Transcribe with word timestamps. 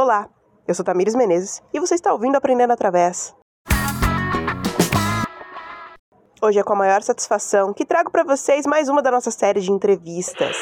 Olá, 0.00 0.28
eu 0.68 0.72
sou 0.76 0.84
Tamires 0.84 1.16
Menezes 1.16 1.60
e 1.74 1.80
você 1.80 1.96
está 1.96 2.12
ouvindo 2.12 2.36
Aprendendo 2.36 2.72
Através. 2.72 3.34
Hoje 6.40 6.60
é 6.60 6.62
com 6.62 6.72
a 6.72 6.76
maior 6.76 7.02
satisfação 7.02 7.74
que 7.74 7.84
trago 7.84 8.08
para 8.08 8.22
vocês 8.22 8.64
mais 8.64 8.88
uma 8.88 9.02
da 9.02 9.10
nossa 9.10 9.32
série 9.32 9.60
de 9.60 9.72
entrevistas. 9.72 10.54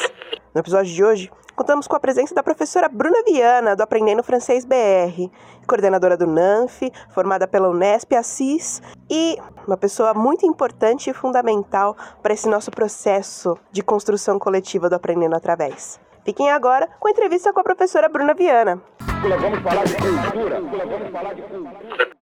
No 0.55 0.61
episódio 0.63 0.91
de 0.91 1.05
hoje, 1.05 1.31
contamos 1.55 1.87
com 1.87 1.95
a 1.95 2.01
presença 2.01 2.35
da 2.35 2.43
professora 2.43 2.89
Bruna 2.89 3.23
Viana, 3.27 3.77
do 3.77 3.83
Aprendendo 3.83 4.23
Francês 4.23 4.65
BR, 4.65 5.31
coordenadora 5.69 6.17
do 6.17 6.27
NANF, 6.27 6.91
formada 7.11 7.47
pela 7.47 7.69
Unesp 7.69 8.15
Assis 8.15 8.81
e 9.11 9.37
uma 9.67 9.77
pessoa 9.77 10.15
muito 10.15 10.47
importante 10.47 11.11
e 11.11 11.13
fundamental 11.13 11.95
para 12.23 12.33
esse 12.33 12.49
nosso 12.49 12.71
processo 12.71 13.55
de 13.71 13.83
construção 13.83 14.39
coletiva 14.39 14.89
do 14.89 14.95
Aprendendo 14.95 15.37
Através. 15.37 16.01
Fiquem 16.27 16.51
agora 16.51 16.89
com 16.99 17.07
a 17.07 17.11
entrevista 17.13 17.53
com 17.53 17.61
a 17.61 17.63
professora 17.63 18.09
Bruna 18.09 18.35
Viana. 18.35 18.83
Vamos 18.99 19.61
falar 19.61 19.85
de 19.85 19.95
cultura. 19.95 20.61
Vamos 20.61 21.11
falar 21.13 21.35
de 21.35 21.43
cultura. 21.43 22.16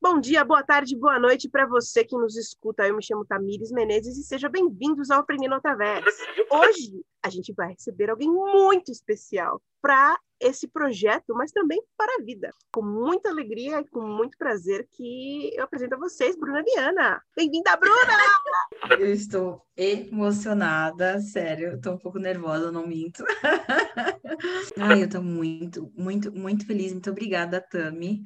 Bom 0.00 0.20
dia, 0.20 0.44
boa 0.44 0.62
tarde, 0.62 0.94
boa 0.94 1.18
noite 1.18 1.48
para 1.48 1.66
você 1.66 2.04
que 2.04 2.16
nos 2.16 2.36
escuta. 2.36 2.86
Eu 2.86 2.96
me 2.96 3.02
chamo 3.02 3.24
Tamires 3.24 3.72
Menezes 3.72 4.18
e 4.18 4.22
sejam 4.22 4.50
bem-vindos 4.50 5.10
ao 5.10 5.20
Aprendendo 5.20 5.54
Através. 5.54 6.04
Hoje 6.50 7.02
a 7.22 7.30
gente 7.30 7.52
vai 7.54 7.72
receber 7.72 8.10
alguém 8.10 8.30
muito 8.30 8.92
especial 8.92 9.60
para 9.80 10.18
esse 10.38 10.68
projeto, 10.68 11.34
mas 11.34 11.50
também 11.50 11.82
para 11.96 12.14
a 12.20 12.24
vida. 12.24 12.50
Com 12.72 12.82
muita 12.82 13.30
alegria 13.30 13.80
e 13.80 13.88
com 13.88 14.02
muito 14.02 14.36
prazer 14.36 14.86
que 14.92 15.50
eu 15.56 15.64
apresento 15.64 15.94
a 15.94 15.98
vocês, 15.98 16.36
Bruna 16.36 16.62
Viana. 16.62 17.20
Bem-vinda, 17.34 17.74
Bruna! 17.76 18.98
Eu 18.98 19.10
estou 19.10 19.62
emocionada, 19.76 21.20
sério, 21.20 21.76
estou 21.76 21.94
um 21.94 21.98
pouco 21.98 22.18
nervosa, 22.18 22.70
não 22.70 22.86
minto. 22.86 23.24
Ai, 24.78 25.00
eu 25.00 25.06
estou 25.06 25.22
muito, 25.22 25.90
muito, 25.96 26.30
muito 26.30 26.66
feliz. 26.66 26.92
Muito 26.92 27.10
obrigada, 27.10 27.60
Tami. 27.60 28.22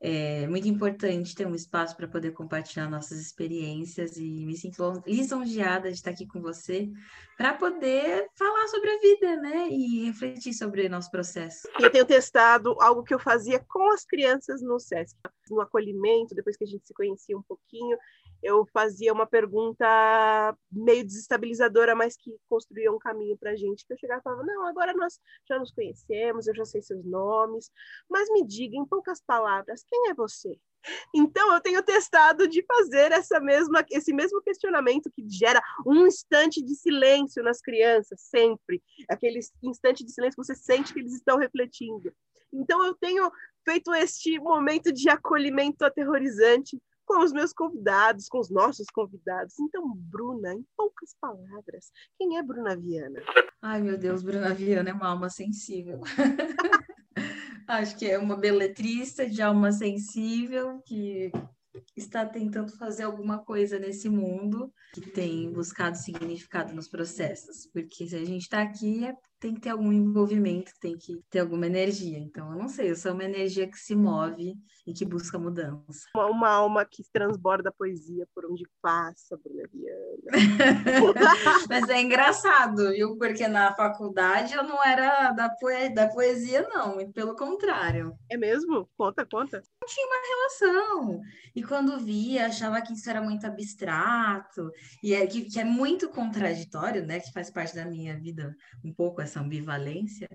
É 0.00 0.46
muito 0.46 0.68
importante 0.68 1.34
ter 1.34 1.44
um 1.44 1.56
espaço 1.56 1.96
para 1.96 2.06
poder 2.06 2.30
compartilhar 2.30 2.88
nossas 2.88 3.18
experiências 3.18 4.16
e 4.16 4.46
me 4.46 4.56
sinto 4.56 5.02
lisonjeada 5.04 5.88
de 5.90 5.96
estar 5.96 6.10
aqui 6.10 6.24
com 6.24 6.40
você 6.40 6.88
para 7.36 7.54
poder 7.54 8.28
falar 8.36 8.68
sobre 8.68 8.90
a 8.90 8.98
vida, 9.00 9.36
né? 9.36 9.68
E 9.68 10.06
refletir 10.06 10.54
sobre 10.54 10.88
nosso 10.88 11.10
processo. 11.10 11.68
Eu 11.80 11.90
tenho 11.90 12.04
testado 12.04 12.76
algo 12.80 13.02
que 13.02 13.12
eu 13.12 13.18
fazia 13.18 13.58
com 13.68 13.90
as 13.92 14.04
crianças 14.04 14.62
no 14.62 14.78
SESC, 14.78 15.16
no 15.50 15.60
acolhimento, 15.60 16.32
depois 16.32 16.56
que 16.56 16.64
a 16.64 16.68
gente 16.68 16.86
se 16.86 16.94
conhecia 16.94 17.36
um 17.36 17.42
pouquinho, 17.42 17.98
eu 18.42 18.66
fazia 18.72 19.12
uma 19.12 19.26
pergunta 19.26 19.86
meio 20.70 21.04
desestabilizadora, 21.04 21.94
mas 21.94 22.16
que 22.16 22.36
construía 22.48 22.92
um 22.92 22.98
caminho 22.98 23.36
para 23.36 23.52
a 23.52 23.56
gente, 23.56 23.86
que 23.86 23.92
eu 23.92 23.98
chegava 23.98 24.20
e 24.20 24.22
falava, 24.22 24.44
não, 24.44 24.66
agora 24.66 24.92
nós 24.94 25.20
já 25.48 25.58
nos 25.58 25.72
conhecemos, 25.72 26.46
eu 26.46 26.54
já 26.54 26.64
sei 26.64 26.82
seus 26.82 27.04
nomes, 27.04 27.70
mas 28.08 28.30
me 28.30 28.46
diga 28.46 28.76
em 28.76 28.86
poucas 28.86 29.20
palavras, 29.20 29.84
quem 29.88 30.10
é 30.10 30.14
você? 30.14 30.58
Então 31.14 31.52
eu 31.52 31.60
tenho 31.60 31.82
testado 31.82 32.46
de 32.46 32.64
fazer 32.64 33.12
essa 33.12 33.40
mesma, 33.40 33.84
esse 33.90 34.12
mesmo 34.12 34.40
questionamento 34.40 35.10
que 35.10 35.28
gera 35.28 35.60
um 35.86 36.06
instante 36.06 36.62
de 36.64 36.74
silêncio 36.74 37.42
nas 37.42 37.60
crianças, 37.60 38.20
sempre. 38.20 38.82
Aquele 39.08 39.40
instante 39.62 40.04
de 40.04 40.12
silêncio 40.12 40.40
que 40.40 40.46
você 40.46 40.54
sente 40.54 40.92
que 40.92 41.00
eles 41.00 41.14
estão 41.14 41.36
refletindo. 41.36 42.12
Então 42.52 42.84
eu 42.84 42.94
tenho 42.94 43.30
feito 43.64 43.92
este 43.94 44.38
momento 44.38 44.92
de 44.92 45.10
acolhimento 45.10 45.84
aterrorizante 45.84 46.80
com 47.08 47.24
os 47.24 47.32
meus 47.32 47.54
convidados, 47.54 48.28
com 48.28 48.38
os 48.38 48.50
nossos 48.50 48.86
convidados. 48.92 49.58
Então, 49.58 49.94
Bruna, 49.96 50.52
em 50.52 50.62
poucas 50.76 51.16
palavras, 51.18 51.90
quem 52.18 52.36
é 52.36 52.42
Bruna 52.42 52.76
Viana? 52.76 53.22
Ai, 53.62 53.80
meu 53.80 53.96
Deus, 53.96 54.22
Bruna 54.22 54.52
Viana 54.52 54.90
é 54.90 54.92
uma 54.92 55.08
alma 55.08 55.30
sensível. 55.30 56.02
Acho 57.66 57.96
que 57.98 58.10
é 58.10 58.18
uma 58.18 58.36
beletrista 58.36 59.28
de 59.28 59.40
alma 59.40 59.72
sensível 59.72 60.82
que 60.84 61.32
está 61.98 62.24
tentando 62.24 62.76
fazer 62.76 63.04
alguma 63.04 63.38
coisa 63.38 63.78
nesse 63.78 64.08
mundo 64.08 64.72
que 64.92 65.00
tem 65.00 65.50
buscado 65.52 65.96
significado 65.96 66.74
nos 66.74 66.88
processos. 66.88 67.66
Porque 67.72 68.06
se 68.06 68.16
a 68.16 68.24
gente 68.24 68.42
está 68.42 68.62
aqui 68.62 69.04
é 69.04 69.14
tem 69.40 69.54
que 69.54 69.60
ter 69.60 69.70
algum 69.70 69.92
envolvimento, 69.92 70.72
tem 70.80 70.96
que 70.96 71.22
ter 71.30 71.40
alguma 71.40 71.66
energia. 71.66 72.18
Então, 72.18 72.50
eu 72.50 72.58
não 72.58 72.68
sei, 72.68 72.90
eu 72.90 72.96
sou 72.96 73.12
uma 73.12 73.24
energia 73.24 73.68
que 73.68 73.78
se 73.78 73.94
move 73.94 74.54
e 74.86 74.92
que 74.92 75.04
busca 75.04 75.38
mudança. 75.38 76.06
Uma, 76.14 76.26
uma 76.26 76.48
alma 76.48 76.84
que 76.84 77.04
transborda 77.12 77.72
poesia 77.72 78.26
por 78.34 78.46
onde 78.46 78.68
passa, 78.82 79.38
Bruna. 79.38 79.68
Mas 81.68 81.88
é 81.88 82.00
engraçado, 82.00 82.90
viu? 82.90 83.16
Porque 83.16 83.46
na 83.46 83.74
faculdade 83.74 84.54
eu 84.54 84.64
não 84.64 84.82
era 84.84 85.30
da, 85.32 85.48
poe 85.48 85.88
da 85.94 86.08
poesia, 86.08 86.68
não, 86.68 86.96
pelo 87.12 87.36
contrário. 87.36 88.14
É 88.28 88.36
mesmo? 88.36 88.88
Conta, 88.96 89.24
conta. 89.24 89.62
Tinha 89.88 90.06
uma 90.06 90.20
relação. 90.28 91.20
E 91.56 91.62
quando 91.62 91.98
via, 91.98 92.46
achava 92.46 92.80
que 92.82 92.92
isso 92.92 93.08
era 93.08 93.22
muito 93.22 93.46
abstrato, 93.46 94.70
e 95.02 95.14
é, 95.14 95.26
que, 95.26 95.42
que 95.46 95.58
é 95.58 95.64
muito 95.64 96.08
contraditório, 96.10 97.06
né? 97.06 97.20
Que 97.20 97.32
faz 97.32 97.50
parte 97.50 97.74
da 97.74 97.86
minha 97.86 98.18
vida 98.18 98.54
um 98.84 98.92
pouco 98.92 99.20
essa 99.20 99.40
ambivalência. 99.40 100.28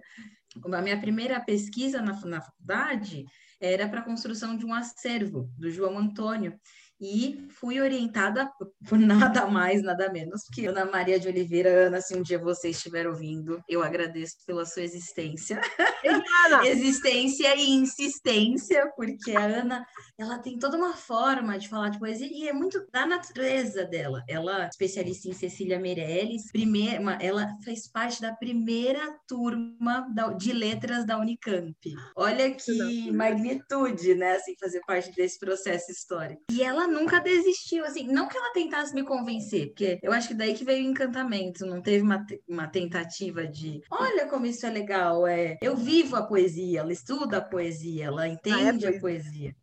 A 0.71 0.81
minha 0.81 0.99
primeira 0.99 1.39
pesquisa 1.39 2.01
na, 2.01 2.19
na 2.25 2.41
faculdade 2.41 3.25
era 3.59 3.87
para 3.87 4.01
a 4.01 4.05
construção 4.05 4.57
de 4.57 4.65
um 4.65 4.73
acervo 4.73 5.49
do 5.57 5.71
João 5.71 5.97
Antônio, 5.97 6.59
e 6.99 7.47
fui 7.49 7.81
orientada 7.81 8.49
por 8.87 8.97
nada 8.97 9.45
mais, 9.47 9.81
nada 9.81 10.11
menos 10.11 10.41
que 10.53 10.65
Ana 10.65 10.85
Maria 10.85 11.19
de 11.19 11.27
Oliveira. 11.27 11.87
Ana, 11.87 12.01
se 12.01 12.15
um 12.15 12.21
dia 12.21 12.39
você 12.39 12.69
estiver 12.69 13.07
ouvindo, 13.07 13.61
eu 13.67 13.83
agradeço 13.83 14.37
pela 14.45 14.65
sua 14.65 14.83
existência. 14.83 15.59
existência 16.65 17.55
e 17.55 17.69
insistência, 17.69 18.91
porque 18.95 19.31
a 19.31 19.45
Ana, 19.45 19.85
ela 20.17 20.39
tem 20.39 20.57
toda 20.57 20.77
uma 20.77 20.93
forma 20.93 21.57
de 21.57 21.67
falar 21.67 21.89
de 21.89 21.99
poesia 21.99 22.27
e 22.29 22.47
é 22.47 22.53
muito 22.53 22.85
da 22.91 23.05
natureza 23.05 23.85
dela. 23.85 24.23
Ela 24.27 24.65
é 24.65 24.69
especialista 24.69 25.27
em 25.27 25.33
Cecília 25.33 25.79
Meirelles, 25.79 26.51
primeira, 26.51 27.17
ela 27.21 27.47
fez 27.63 27.89
parte 27.89 28.21
da 28.21 28.33
primeira 28.33 29.15
turma 29.27 30.07
de 30.37 30.53
letras 30.53 31.05
da 31.05 31.17
Unicamp. 31.17 31.75
Olha 32.15 32.51
que 32.51 33.11
magnitude, 33.11 34.15
né, 34.15 34.33
assim, 34.33 34.55
fazer 34.59 34.81
parte 34.85 35.11
desse 35.11 35.39
processo 35.39 35.91
histórico. 35.91 36.41
E 36.51 36.61
ela 36.61 36.82
nunca 36.88 37.19
desistiu, 37.19 37.85
assim, 37.85 38.07
não 38.07 38.27
que 38.27 38.38
ela 38.38 38.53
tentasse 38.53 38.94
me 38.94 39.03
convencer, 39.03 39.67
porque 39.67 39.99
eu 40.01 40.11
acho 40.11 40.29
que 40.29 40.33
daí 40.33 40.53
que 40.53 40.66
veio 40.66 40.85
o 40.85 40.89
encantamento, 40.89 41.66
não 41.66 41.81
teve 41.81 42.03
uma, 42.03 42.25
uma 42.47 42.67
tentativa 42.67 43.47
de, 43.47 43.81
olha 43.89 44.27
como 44.27 44.45
isso 44.45 44.66
é 44.66 44.69
legal, 44.69 45.27
é, 45.27 45.57
eu 45.61 45.75
vivo 45.75 46.16
a 46.16 46.23
poesia, 46.23 46.81
ela 46.81 46.94
estuda 46.94 47.38
a 47.38 47.41
poesia, 47.41 48.05
ela 48.05 48.27
entende 48.27 48.85
ah, 48.85 48.91
é 48.91 48.97
a 48.97 48.99
poesia. 48.99 49.55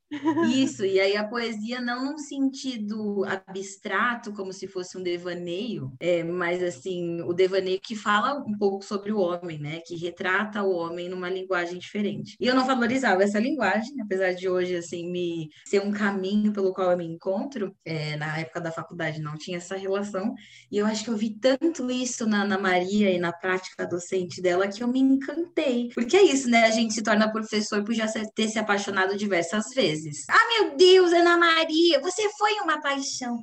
Isso, 0.53 0.85
e 0.85 0.99
aí 0.99 1.17
a 1.17 1.25
poesia 1.25 1.81
não 1.81 2.05
num 2.05 2.19
sentido 2.19 3.25
abstrato, 3.25 4.33
como 4.33 4.53
se 4.53 4.67
fosse 4.67 4.99
um 4.99 5.03
devaneio, 5.03 5.93
é, 6.01 6.25
mas 6.25 6.63
assim, 6.63 7.21
o 7.23 7.33
devaneio 7.33 7.81
que 7.81 7.95
fala 7.95 8.43
um 8.45 8.59
pouco 8.59 8.85
sobre 8.85 9.13
o 9.13 9.19
homem, 9.19 9.59
né? 9.59 9.81
Que 9.87 9.97
retrata 9.97 10.63
o 10.63 10.75
homem 10.75 11.09
numa 11.09 11.31
linguagem 11.31 11.79
diferente. 11.79 12.37
E 12.41 12.47
eu 12.47 12.55
não 12.55 12.67
valorizava 12.67 13.23
essa 13.23 13.39
linguagem, 13.39 14.01
apesar 14.01 14.33
de 14.33 14.49
hoje, 14.49 14.75
assim, 14.77 15.11
me 15.11 15.49
ser 15.65 15.81
um 15.81 15.93
caminho 15.93 16.53
pelo 16.53 16.73
qual 16.73 16.91
eu 16.91 16.99
me 16.99 17.07
encontro. 17.07 17.75
É, 17.85 18.17
na 18.17 18.39
época 18.39 18.61
da 18.61 18.73
faculdade 18.73 19.21
não 19.21 19.37
tinha 19.37 19.59
essa 19.59 19.77
relação, 19.77 20.35
e 20.71 20.79
eu 20.79 20.87
acho 20.87 21.05
que 21.05 21.11
eu 21.11 21.17
vi 21.17 21.31
tanto 21.39 21.91
isso 21.91 22.27
na 22.27 22.43
Ana 22.43 22.59
Maria 22.59 23.11
e 23.11 23.19
na 23.19 23.33
prática 23.33 23.87
docente 23.87 24.43
dela 24.43 24.67
que 24.67 24.83
eu 24.83 24.89
me 24.89 24.99
encantei. 24.99 25.89
Porque 25.95 26.17
é 26.17 26.23
isso, 26.25 26.49
né? 26.49 26.65
A 26.65 26.71
gente 26.71 26.95
se 26.95 27.03
torna 27.03 27.31
professor 27.31 27.85
por 27.85 27.95
já 27.95 28.07
ter 28.35 28.49
se 28.49 28.59
apaixonado 28.59 29.17
diversas 29.17 29.71
vezes 29.75 30.00
vezes. 30.03 30.27
Ah, 30.29 30.49
meu 30.49 30.77
Deus, 30.77 31.13
Ana 31.13 31.37
Maria, 31.37 32.01
você 32.01 32.29
foi 32.31 32.53
uma 32.61 32.81
paixão. 32.81 33.41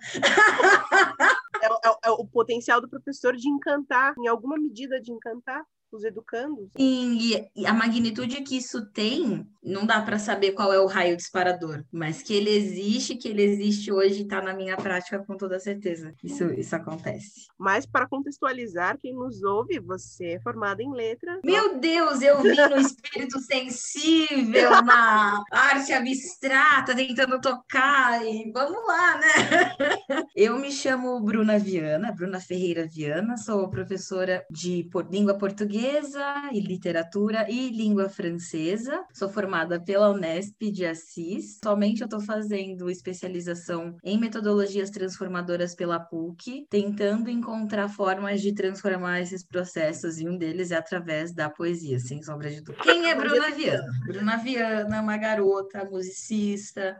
É, 1.59 1.65
é, 1.65 1.95
é, 2.05 2.11
o 2.11 2.23
potencial 2.23 2.79
do 2.79 2.87
professor 2.87 3.35
de 3.35 3.49
encantar, 3.49 4.13
em 4.19 4.27
alguma 4.27 4.57
medida 4.57 5.01
de 5.01 5.11
encantar 5.11 5.65
os 5.91 6.03
educandos. 6.03 6.69
Sim, 6.75 7.17
e 7.55 7.65
a 7.65 7.73
magnitude 7.73 8.41
que 8.41 8.57
isso 8.57 8.85
tem, 8.87 9.47
não 9.63 9.85
dá 9.85 10.01
para 10.01 10.19
saber 10.19 10.51
qual 10.51 10.73
é 10.73 10.79
o 10.79 10.85
raio 10.85 11.15
disparador, 11.15 11.83
mas 11.91 12.21
que 12.21 12.33
ele 12.33 12.49
existe, 12.49 13.15
que 13.15 13.27
ele 13.29 13.43
existe 13.43 13.91
hoje 13.91 14.23
está 14.23 14.41
na 14.41 14.53
minha 14.53 14.75
prática 14.75 15.19
com 15.19 15.37
toda 15.37 15.59
certeza. 15.59 16.13
Isso, 16.23 16.45
isso 16.53 16.75
acontece. 16.75 17.47
Mas 17.57 17.85
para 17.85 18.07
contextualizar, 18.07 18.97
quem 18.97 19.13
nos 19.13 19.43
ouve, 19.43 19.79
você 19.79 20.33
é 20.33 20.39
formada 20.39 20.83
em 20.83 20.91
letras. 20.91 21.39
Meu 21.43 21.79
Deus, 21.79 22.21
eu 22.21 22.41
vi 22.41 22.55
no 22.55 22.79
espírito 22.79 23.39
sensível, 23.39 24.69
na 24.83 25.43
arte 25.51 25.93
abstrata, 25.93 26.95
tentando 26.95 27.39
tocar, 27.39 28.25
e 28.25 28.51
vamos 28.51 28.85
lá, 28.85 29.19
né? 29.19 30.25
Eu 30.35 30.59
me 30.59 30.71
chamo 30.71 31.19
Bruna 31.21 31.57
Viana, 31.57 32.11
Bruna 32.11 32.39
Ferreira 32.39 32.85
Viana, 32.87 33.37
sou 33.37 33.69
professora 33.69 34.45
de 34.49 34.89
língua 35.09 35.37
portuguesa 35.37 35.76
portuguesa 35.77 36.49
e 36.51 36.59
literatura 36.59 37.45
e 37.49 37.69
língua 37.69 38.09
francesa. 38.09 39.05
Sou 39.13 39.29
formada 39.29 39.79
pela 39.79 40.09
Unesp 40.09 40.71
de 40.71 40.85
Assis. 40.85 41.57
Atualmente 41.61 42.01
eu 42.01 42.05
estou 42.05 42.19
fazendo 42.19 42.89
especialização 42.89 43.95
em 44.03 44.19
metodologias 44.19 44.89
transformadoras 44.89 45.75
pela 45.75 45.99
PUC, 45.99 46.65
tentando 46.69 47.29
encontrar 47.29 47.89
formas 47.89 48.41
de 48.41 48.53
transformar 48.53 49.21
esses 49.21 49.45
processos 49.45 50.19
e 50.19 50.27
um 50.27 50.37
deles 50.37 50.71
é 50.71 50.77
através 50.77 51.31
da 51.31 51.49
poesia, 51.49 51.99
sem 51.99 52.23
sombra 52.23 52.49
de 52.49 52.61
dúvida. 52.61 52.83
Quem 52.83 53.09
é 53.09 53.15
Bruna 53.15 53.51
Viana? 53.51 53.91
Bruna 54.07 54.37
Viana, 54.37 55.01
uma 55.01 55.17
garota 55.17 55.85
musicista, 55.85 56.97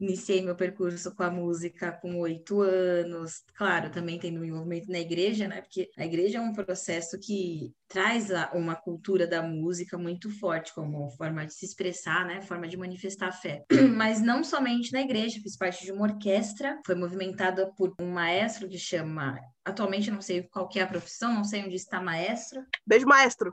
Iniciei 0.00 0.42
meu 0.42 0.54
percurso 0.54 1.14
com 1.14 1.22
a 1.22 1.30
música 1.30 1.92
com 1.92 2.18
oito 2.18 2.60
anos. 2.60 3.42
Claro, 3.54 3.90
também 3.90 4.18
tem 4.18 4.32
meu 4.32 4.44
envolvimento 4.44 4.90
na 4.90 4.98
igreja, 4.98 5.48
né? 5.48 5.60
Porque 5.60 5.90
a 5.96 6.04
igreja 6.04 6.38
é 6.38 6.40
um 6.40 6.52
processo 6.52 7.18
que 7.18 7.72
traz 7.88 8.28
uma 8.52 8.76
cultura 8.76 9.26
da 9.26 9.42
música 9.42 9.96
muito 9.96 10.30
forte 10.38 10.74
como 10.74 11.10
forma 11.10 11.46
de 11.46 11.54
se 11.54 11.64
expressar, 11.64 12.26
né? 12.26 12.40
Forma 12.42 12.68
de 12.68 12.76
manifestar 12.76 13.28
a 13.28 13.32
fé. 13.32 13.64
Mas 13.96 14.20
não 14.20 14.44
somente 14.44 14.92
na 14.92 15.00
igreja, 15.00 15.40
fiz 15.42 15.56
parte 15.56 15.84
de 15.84 15.92
uma 15.92 16.02
orquestra, 16.02 16.80
foi 16.84 16.94
movimentada 16.94 17.72
por 17.76 17.94
um 18.00 18.10
maestro 18.10 18.68
que 18.68 18.78
chama 18.78 19.38
atualmente 19.64 20.10
não 20.10 20.20
sei 20.20 20.42
qual 20.42 20.68
é 20.74 20.80
a 20.80 20.86
profissão, 20.86 21.34
não 21.34 21.44
sei 21.44 21.64
onde 21.64 21.76
está 21.76 22.00
maestro. 22.00 22.64
Beijo, 22.86 23.06
maestro 23.06 23.52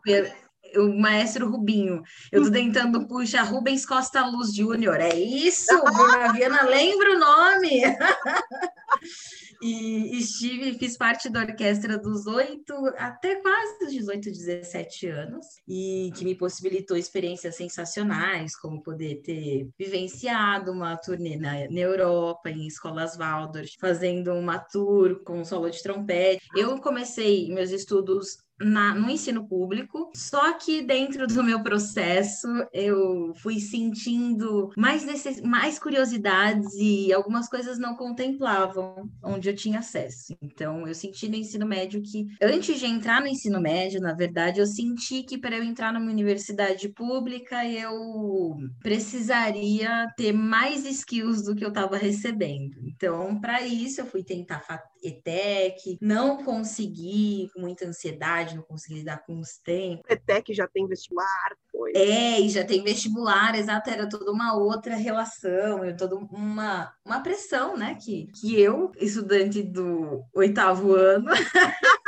o 0.78 1.00
maestro 1.00 1.50
Rubinho. 1.50 2.02
Eu 2.32 2.44
tô 2.44 2.52
tentando 2.52 3.08
puxar 3.08 3.44
Rubens 3.44 3.86
Costa 3.86 4.26
Luz 4.26 4.54
Júnior. 4.54 5.00
É 5.00 5.16
isso, 5.16 5.72
Bruna 5.84 6.34
Viana, 6.34 6.64
lembra 6.64 7.16
o 7.16 7.20
nome. 7.20 7.82
e 9.62 10.18
estive, 10.18 10.78
fiz 10.78 10.98
parte 10.98 11.30
da 11.30 11.42
orquestra 11.42 11.98
dos 11.98 12.28
oito 12.28 12.74
até 12.98 13.36
quase 13.36 13.86
os 13.86 13.92
18, 13.92 14.32
17 14.32 15.08
anos, 15.08 15.46
e 15.68 16.12
que 16.16 16.26
me 16.26 16.36
possibilitou 16.36 16.98
experiências 16.98 17.56
sensacionais, 17.56 18.56
como 18.56 18.84
poder 18.84 19.22
ter 19.22 19.70
vivenciado 19.78 20.72
uma 20.72 20.96
turnê 20.98 21.38
na, 21.38 21.70
na 21.70 21.80
Europa, 21.80 22.50
em 22.50 22.68
escolas 22.68 23.18
Waldorf, 23.18 23.76
fazendo 23.80 24.34
uma 24.34 24.60
tour 24.60 25.24
com 25.24 25.44
solo 25.44 25.70
de 25.70 25.82
trompete. 25.82 26.46
Eu 26.56 26.80
comecei 26.80 27.52
meus 27.54 27.72
estudos 27.72 28.45
na, 28.60 28.96
no 28.96 29.10
ensino 29.10 29.48
público, 29.48 30.12
só 30.16 30.54
que 30.54 30.82
dentro 30.82 31.28
do 31.28 31.44
meu 31.44 31.62
processo 31.62 32.48
eu 32.72 33.34
fui 33.38 33.60
sentindo 33.60 34.70
mais, 34.78 35.04
necess... 35.04 35.42
mais 35.42 35.78
curiosidades 35.78 36.74
e 36.76 37.12
algumas 37.12 37.50
coisas 37.50 37.78
não 37.78 37.96
contemplavam 37.96 39.10
onde 39.24 39.50
eu 39.50 39.56
tinha 39.56 39.80
acesso. 39.80 40.36
Então, 40.42 40.88
eu 40.88 40.96
senti 40.96 41.28
no 41.28 41.36
ensino 41.36 41.66
médio 41.66 42.02
que, 42.02 42.28
antes 42.42 42.80
de 42.80 42.86
entrar 42.86 43.22
no 43.22 43.28
ensino 43.28 43.60
médio, 43.60 44.00
na 44.00 44.14
verdade, 44.14 44.60
eu 44.60 44.68
senti 44.68 45.24
que 45.24 45.38
para 45.38 45.58
eu 45.58 45.64
entrar 45.64 45.94
numa 45.94 46.12
universidade 46.12 46.88
pública 46.90 47.66
eu 47.66 48.56
precisaria 48.82 50.08
ter 50.16 50.32
mais 50.32 50.86
skills 50.86 51.44
do 51.44 51.56
que 51.56 51.64
eu 51.64 51.70
estava 51.70 51.98
recebendo. 51.98 52.76
Então, 52.86 53.40
para 53.40 53.62
isso, 53.62 54.02
eu 54.02 54.06
fui 54.06 54.24
tentar 54.24 54.60
ETEC, 55.08 55.98
não 56.02 56.44
consegui, 56.44 57.50
com 57.54 57.62
muita 57.62 57.86
ansiedade, 57.86 58.56
não 58.56 58.64
consegui 58.64 59.00
lidar 59.00 59.26
com 59.26 59.40
os 59.40 59.58
tempos. 59.58 60.04
ETEC 60.10 60.54
já 60.54 60.68
tem 60.68 60.88
vestibular, 60.88 61.56
foi. 61.76 61.92
É, 61.96 62.40
e 62.40 62.50
já 62.50 62.64
tem 62.64 62.84
vestibular, 62.84 63.56
exato, 63.56 63.90
era 63.90 64.08
toda 64.08 64.32
uma 64.32 64.56
outra 64.56 64.96
relação, 64.96 65.82
toda 65.98 66.16
uma, 66.16 66.92
uma 67.06 67.20
pressão, 67.20 67.76
né, 67.76 67.98
que, 68.00 68.28
que 68.28 68.60
eu, 68.60 68.92
estudante 68.98 69.62
do 69.62 70.24
oitavo 70.34 70.94
ano... 70.94 71.32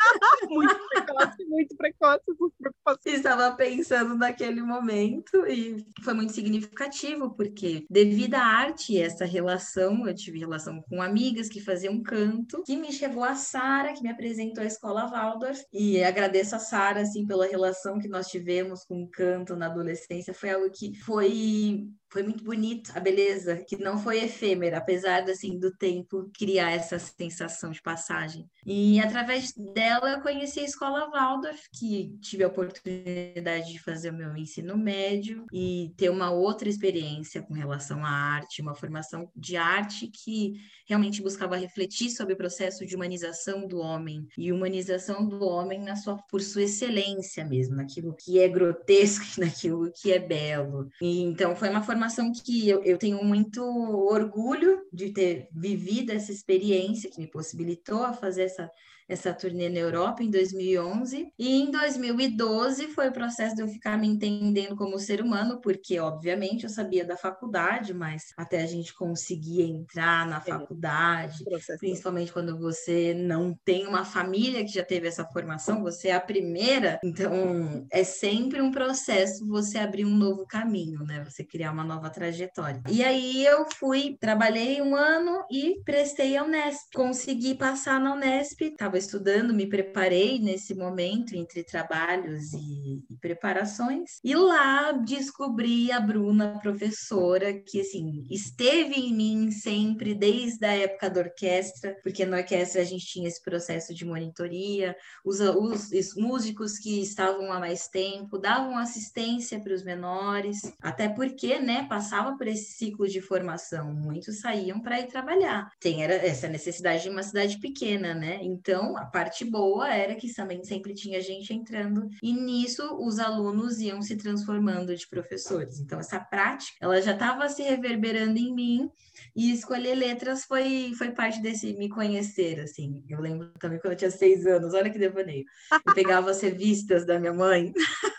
muito 0.49 0.87
precoce, 0.87 2.23
muito 2.39 2.55
precoce, 2.57 2.99
Estava 3.05 3.51
pensando 3.55 4.15
naquele 4.15 4.61
momento 4.61 5.45
e 5.47 5.85
foi 6.03 6.13
muito 6.13 6.31
significativo, 6.33 7.31
porque 7.31 7.85
devido 7.89 8.35
à 8.35 8.43
arte 8.43 8.93
e 8.93 9.01
essa 9.01 9.25
relação, 9.25 10.07
eu 10.07 10.15
tive 10.15 10.39
relação 10.39 10.81
com 10.89 11.01
amigas 11.01 11.49
que 11.49 11.59
faziam 11.59 12.01
canto, 12.01 12.63
que 12.63 12.77
me 12.77 12.91
chegou 12.91 13.23
a 13.23 13.35
Sara, 13.35 13.93
que 13.93 14.01
me 14.01 14.09
apresentou 14.09 14.63
a 14.63 14.67
escola 14.67 15.09
Waldorf, 15.09 15.61
e 15.73 16.01
agradeço 16.03 16.55
a 16.55 16.59
Sara, 16.59 17.01
assim, 17.01 17.25
pela 17.25 17.45
relação 17.45 17.99
que 17.99 18.07
nós 18.07 18.27
tivemos 18.27 18.85
com 18.85 19.03
o 19.03 19.09
canto 19.09 19.55
na 19.57 19.67
adolescência, 19.67 20.33
foi 20.33 20.49
algo 20.51 20.69
que 20.69 20.93
foi 20.99 21.87
foi 22.09 22.23
muito 22.23 22.43
bonito 22.43 22.91
a 22.95 22.99
beleza, 22.99 23.57
que 23.67 23.77
não 23.77 23.97
foi 23.97 24.23
efêmera, 24.23 24.77
apesar 24.77 25.23
assim 25.23 25.59
do 25.59 25.71
tempo 25.75 26.29
criar 26.37 26.71
essa 26.71 26.97
sensação 26.97 27.71
de 27.71 27.81
passagem. 27.81 28.49
E 28.65 28.99
através 28.99 29.53
dela 29.53 30.11
eu 30.11 30.21
conheci 30.21 30.59
a 30.61 30.63
escola 30.63 31.09
Waldorf, 31.09 31.61
que 31.73 32.17
tive 32.21 32.43
a 32.43 32.47
oportunidade 32.47 33.71
de 33.71 33.79
fazer 33.79 34.11
o 34.11 34.17
meu 34.17 34.35
ensino 34.35 34.77
médio 34.77 35.45
e 35.51 35.93
ter 35.97 36.09
uma 36.09 36.31
outra 36.31 36.69
experiência 36.69 37.41
com 37.41 37.53
relação 37.53 38.05
à 38.05 38.09
arte, 38.09 38.61
uma 38.61 38.75
formação 38.75 39.29
de 39.35 39.57
arte 39.57 40.07
que 40.07 40.53
realmente 40.87 41.21
buscava 41.21 41.57
refletir 41.57 42.09
sobre 42.09 42.33
o 42.33 42.37
processo 42.37 42.85
de 42.85 42.95
humanização 42.95 43.67
do 43.67 43.79
homem 43.79 44.25
e 44.37 44.51
humanização 44.51 45.27
do 45.27 45.43
homem 45.43 45.81
na 45.83 45.95
sua 45.95 46.17
por 46.29 46.41
sua 46.41 46.63
excelência 46.63 47.43
mesmo, 47.45 47.75
naquilo 47.75 48.15
que 48.15 48.39
é 48.39 48.47
grotesco, 48.47 49.25
naquilo 49.39 49.91
que 49.91 50.11
é 50.11 50.19
belo. 50.19 50.89
E 51.01 51.21
então 51.21 51.55
foi 51.55 51.69
uma 51.69 51.81
formação 51.81 51.96
que 52.43 52.67
eu, 52.69 52.83
eu 52.83 52.97
tenho 52.97 53.23
muito 53.23 53.61
orgulho 53.63 54.85
de 54.91 55.11
ter 55.11 55.49
vivido 55.51 56.11
essa 56.11 56.31
experiência 56.31 57.09
que 57.09 57.19
me 57.19 57.27
possibilitou 57.27 58.03
a 58.03 58.13
fazer 58.13 58.43
essa 58.43 58.69
essa 59.07 59.33
turnê 59.33 59.69
na 59.69 59.79
Europa 59.79 60.23
em 60.23 60.29
2011. 60.29 61.31
E 61.37 61.61
em 61.61 61.71
2012 61.71 62.87
foi 62.87 63.09
o 63.09 63.13
processo 63.13 63.55
de 63.55 63.61
eu 63.61 63.67
ficar 63.67 63.97
me 63.97 64.07
entendendo 64.07 64.75
como 64.75 64.99
ser 64.99 65.21
humano, 65.21 65.59
porque, 65.61 65.99
obviamente, 65.99 66.63
eu 66.63 66.69
sabia 66.69 67.05
da 67.05 67.15
faculdade, 67.15 67.93
mas 67.93 68.33
até 68.35 68.61
a 68.61 68.65
gente 68.65 68.93
conseguir 68.93 69.63
entrar 69.63 70.27
na 70.27 70.41
faculdade, 70.41 71.43
principalmente 71.79 72.33
quando 72.33 72.57
você 72.57 73.13
não 73.13 73.57
tem 73.65 73.87
uma 73.87 74.03
família 74.03 74.63
que 74.63 74.71
já 74.71 74.83
teve 74.83 75.07
essa 75.07 75.25
formação, 75.25 75.81
você 75.81 76.09
é 76.09 76.15
a 76.15 76.21
primeira, 76.21 76.99
então 77.03 77.85
é 77.91 78.03
sempre 78.03 78.61
um 78.61 78.71
processo 78.71 79.47
você 79.47 79.77
abrir 79.77 80.05
um 80.05 80.15
novo 80.15 80.45
caminho, 80.45 81.03
né? 81.03 81.23
Você 81.23 81.43
criar 81.43 81.71
uma 81.71 81.83
nova 81.83 82.09
trajetória. 82.09 82.81
E 82.89 83.03
aí 83.03 83.45
eu 83.45 83.65
fui, 83.75 84.17
trabalhei 84.19 84.81
um 84.81 84.95
ano 84.95 85.45
e 85.51 85.81
prestei 85.83 86.35
a 86.35 86.43
Unesp. 86.43 86.93
Consegui 86.93 87.55
passar 87.55 87.99
na 87.99 88.13
Unesp, 88.13 88.61
estava 88.61 88.96
estava 88.97 89.17
estudando, 89.17 89.53
me 89.53 89.67
preparei 89.67 90.39
nesse 90.39 90.73
momento 90.73 91.35
entre 91.35 91.63
trabalhos 91.63 92.53
e, 92.53 93.03
e, 93.09 93.17
preparações, 93.21 94.19
e 94.23 94.35
lá 94.35 94.91
descobri 94.91 95.91
a 95.91 95.99
Bruna, 95.99 96.59
professora, 96.61 97.53
que 97.53 97.81
assim 97.81 98.25
esteve 98.29 98.95
em 98.95 99.13
mim 99.13 99.51
sempre 99.51 100.13
desde 100.13 100.65
a 100.65 100.75
época 100.75 101.09
da 101.09 101.21
orquestra, 101.21 101.97
porque 102.03 102.25
na 102.25 102.37
orquestra 102.37 102.81
a 102.81 102.85
gente 102.85 103.05
tinha 103.05 103.27
esse 103.27 103.41
processo 103.41 103.93
de 103.93 104.05
monitoria, 104.05 104.95
os, 105.23 105.39
os, 105.39 105.91
os 105.91 106.15
músicos 106.15 106.77
que 106.77 107.01
estavam 107.01 107.51
há 107.51 107.59
mais 107.59 107.87
tempo 107.87 108.37
davam 108.37 108.77
assistência 108.77 109.59
para 109.59 109.73
os 109.73 109.83
menores, 109.83 110.57
até 110.81 111.07
porque, 111.07 111.59
né, 111.59 111.85
passava 111.87 112.37
por 112.37 112.47
esse 112.47 112.73
ciclo 112.73 113.07
de 113.07 113.21
formação, 113.21 113.93
muitos 113.93 114.39
saíam 114.39 114.79
para 114.79 114.99
ir 114.99 115.07
trabalhar. 115.07 115.69
Tem 115.79 116.03
era 116.03 116.13
essa 116.13 116.47
necessidade 116.47 117.03
de 117.03 117.09
uma 117.09 117.23
cidade 117.23 117.59
pequena, 117.59 118.13
né? 118.13 118.39
Então 118.41 118.86
então, 118.87 118.97
a 118.97 119.05
parte 119.05 119.43
boa 119.43 119.93
era 119.93 120.15
que 120.15 120.33
também 120.33 120.63
sempre 120.63 120.93
tinha 120.93 121.19
gente 121.19 121.53
entrando 121.53 122.09
e 122.23 122.31
nisso 122.31 122.83
os 122.99 123.19
alunos 123.19 123.79
iam 123.79 124.01
se 124.01 124.15
transformando 124.15 124.95
de 124.95 125.07
professores. 125.07 125.79
Então, 125.79 125.99
essa 125.99 126.19
prática, 126.19 126.77
ela 126.79 127.01
já 127.01 127.13
estava 127.13 127.49
se 127.49 127.63
reverberando 127.63 128.37
em 128.37 128.53
mim 128.53 128.89
e 129.35 129.51
escolher 129.51 129.95
letras 129.95 130.45
foi, 130.45 130.93
foi 130.97 131.11
parte 131.11 131.41
desse 131.41 131.73
me 131.73 131.89
conhecer, 131.89 132.61
assim. 132.61 133.03
Eu 133.09 133.19
lembro 133.19 133.51
também 133.59 133.79
quando 133.79 133.93
eu 133.93 133.97
tinha 133.97 134.11
seis 134.11 134.45
anos, 134.45 134.73
olha 134.73 134.89
que 134.89 134.99
devaneio. 134.99 135.45
Eu 135.85 135.93
pegava 135.93 136.31
as 136.31 136.41
revistas 136.41 137.05
da 137.05 137.19
minha 137.19 137.33
mãe 137.33 137.73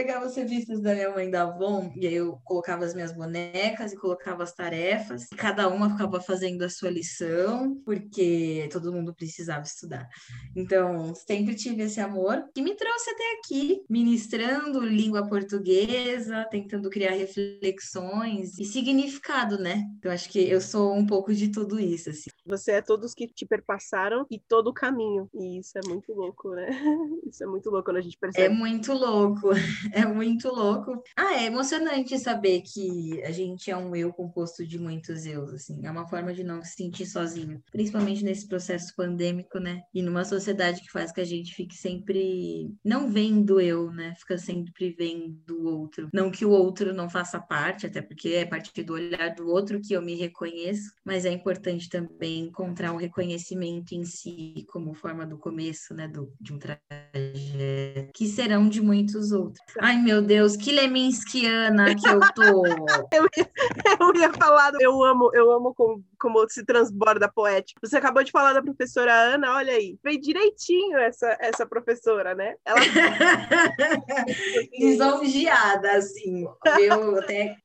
pegava 0.00 0.24
as 0.24 0.34
revistas 0.34 0.80
da 0.80 0.94
minha 0.94 1.10
mãe 1.10 1.30
da 1.30 1.42
Avon 1.42 1.92
e 1.94 2.06
aí 2.06 2.14
eu 2.14 2.40
colocava 2.42 2.86
as 2.86 2.94
minhas 2.94 3.12
bonecas 3.12 3.92
e 3.92 3.96
colocava 3.96 4.42
as 4.42 4.54
tarefas. 4.54 5.26
Cada 5.36 5.68
uma 5.68 5.90
ficava 5.90 6.22
fazendo 6.22 6.62
a 6.62 6.70
sua 6.70 6.88
lição, 6.88 7.78
porque 7.84 8.66
todo 8.72 8.94
mundo 8.94 9.14
precisava 9.14 9.60
estudar. 9.60 10.08
Então, 10.56 11.14
sempre 11.14 11.54
tive 11.54 11.82
esse 11.82 12.00
amor 12.00 12.48
que 12.54 12.62
me 12.62 12.74
trouxe 12.74 13.10
até 13.10 13.24
aqui, 13.34 13.82
ministrando 13.90 14.80
língua 14.80 15.28
portuguesa, 15.28 16.46
tentando 16.50 16.88
criar 16.88 17.12
reflexões 17.12 18.58
e 18.58 18.64
significado, 18.64 19.58
né? 19.58 19.84
Então, 19.98 20.10
acho 20.10 20.30
que 20.30 20.38
eu 20.38 20.62
sou 20.62 20.94
um 20.94 21.04
pouco 21.04 21.34
de 21.34 21.48
tudo 21.48 21.78
isso, 21.78 22.08
assim. 22.08 22.30
Você 22.46 22.72
é 22.72 22.80
todos 22.80 23.12
que 23.12 23.28
te 23.28 23.44
perpassaram 23.44 24.24
e 24.30 24.38
todo 24.38 24.68
o 24.68 24.72
caminho. 24.74 25.28
E 25.34 25.58
isso 25.58 25.76
é 25.76 25.86
muito 25.86 26.10
louco, 26.14 26.48
né? 26.54 26.70
Isso 27.30 27.44
é 27.44 27.46
muito 27.46 27.70
louco 27.70 27.84
quando 27.84 27.98
a 27.98 28.00
gente 28.00 28.18
percebe. 28.18 28.46
É 28.46 28.48
muito 28.48 28.92
louco. 28.92 29.50
é 29.94 30.06
muito 30.06 30.48
louco. 30.48 31.02
Ah, 31.16 31.34
é 31.34 31.46
emocionante 31.46 32.18
saber 32.18 32.62
que 32.62 33.22
a 33.24 33.30
gente 33.30 33.70
é 33.70 33.76
um 33.76 33.94
eu 33.94 34.12
composto 34.12 34.66
de 34.66 34.78
muitos 34.78 35.26
eus, 35.26 35.52
assim. 35.52 35.80
É 35.84 35.90
uma 35.90 36.08
forma 36.08 36.32
de 36.32 36.44
não 36.44 36.62
se 36.62 36.74
sentir 36.74 37.06
sozinho, 37.06 37.62
principalmente 37.70 38.24
nesse 38.24 38.46
processo 38.46 38.94
pandêmico, 38.96 39.58
né? 39.58 39.82
E 39.94 40.02
numa 40.02 40.24
sociedade 40.24 40.80
que 40.80 40.90
faz 40.90 41.12
que 41.12 41.20
a 41.20 41.24
gente 41.24 41.54
fique 41.54 41.74
sempre 41.74 42.70
não 42.84 43.10
vendo 43.10 43.60
eu, 43.60 43.90
né? 43.90 44.14
Fica 44.18 44.38
sempre 44.38 44.94
vendo 44.98 45.40
o 45.50 45.80
outro. 45.80 46.08
Não 46.12 46.30
que 46.30 46.44
o 46.44 46.50
outro 46.50 46.92
não 46.94 47.08
faça 47.08 47.40
parte, 47.40 47.86
até 47.86 48.00
porque 48.00 48.30
é 48.30 48.44
partir 48.44 48.82
do 48.82 48.94
olhar 48.94 49.34
do 49.34 49.48
outro 49.48 49.80
que 49.80 49.94
eu 49.94 50.02
me 50.02 50.14
reconheço, 50.14 50.92
mas 51.04 51.24
é 51.24 51.30
importante 51.30 51.88
também 51.88 52.40
encontrar 52.40 52.92
um 52.92 52.96
reconhecimento 52.96 53.92
em 53.94 54.04
si 54.04 54.66
como 54.68 54.94
forma 54.94 55.26
do 55.26 55.38
começo, 55.38 55.94
né? 55.94 56.08
Do, 56.08 56.32
de 56.40 56.52
um 56.52 56.58
trajeto 56.58 56.80
que 58.14 58.26
serão 58.26 58.68
de 58.68 58.80
muitos 58.80 59.32
outros. 59.32 59.60
Ai, 59.78 59.96
meu 59.98 60.20
Deus, 60.20 60.56
que 60.56 60.72
leminskiana 60.72 61.94
que 61.94 62.08
eu 62.08 62.20
tô! 62.34 62.64
eu, 63.12 63.28
ia, 63.36 63.50
eu 64.00 64.14
ia 64.16 64.32
falar, 64.32 64.72
eu 64.80 65.02
amo, 65.02 65.30
eu 65.34 65.52
amo 65.52 65.74
como, 65.74 66.04
como 66.18 66.48
se 66.48 66.64
transborda 66.64 67.30
poética. 67.30 67.80
Você 67.82 67.96
acabou 67.96 68.22
de 68.22 68.30
falar 68.30 68.52
da 68.52 68.62
professora 68.62 69.12
Ana, 69.12 69.54
olha 69.54 69.72
aí, 69.72 69.98
veio 70.02 70.20
direitinho 70.20 70.98
essa, 70.98 71.36
essa 71.40 71.66
professora, 71.66 72.34
né? 72.34 72.54
Ela... 72.64 72.80
Lisonjeada, 74.78 75.92
assim. 75.92 76.46
Eu 76.78 77.18
até 77.18 77.56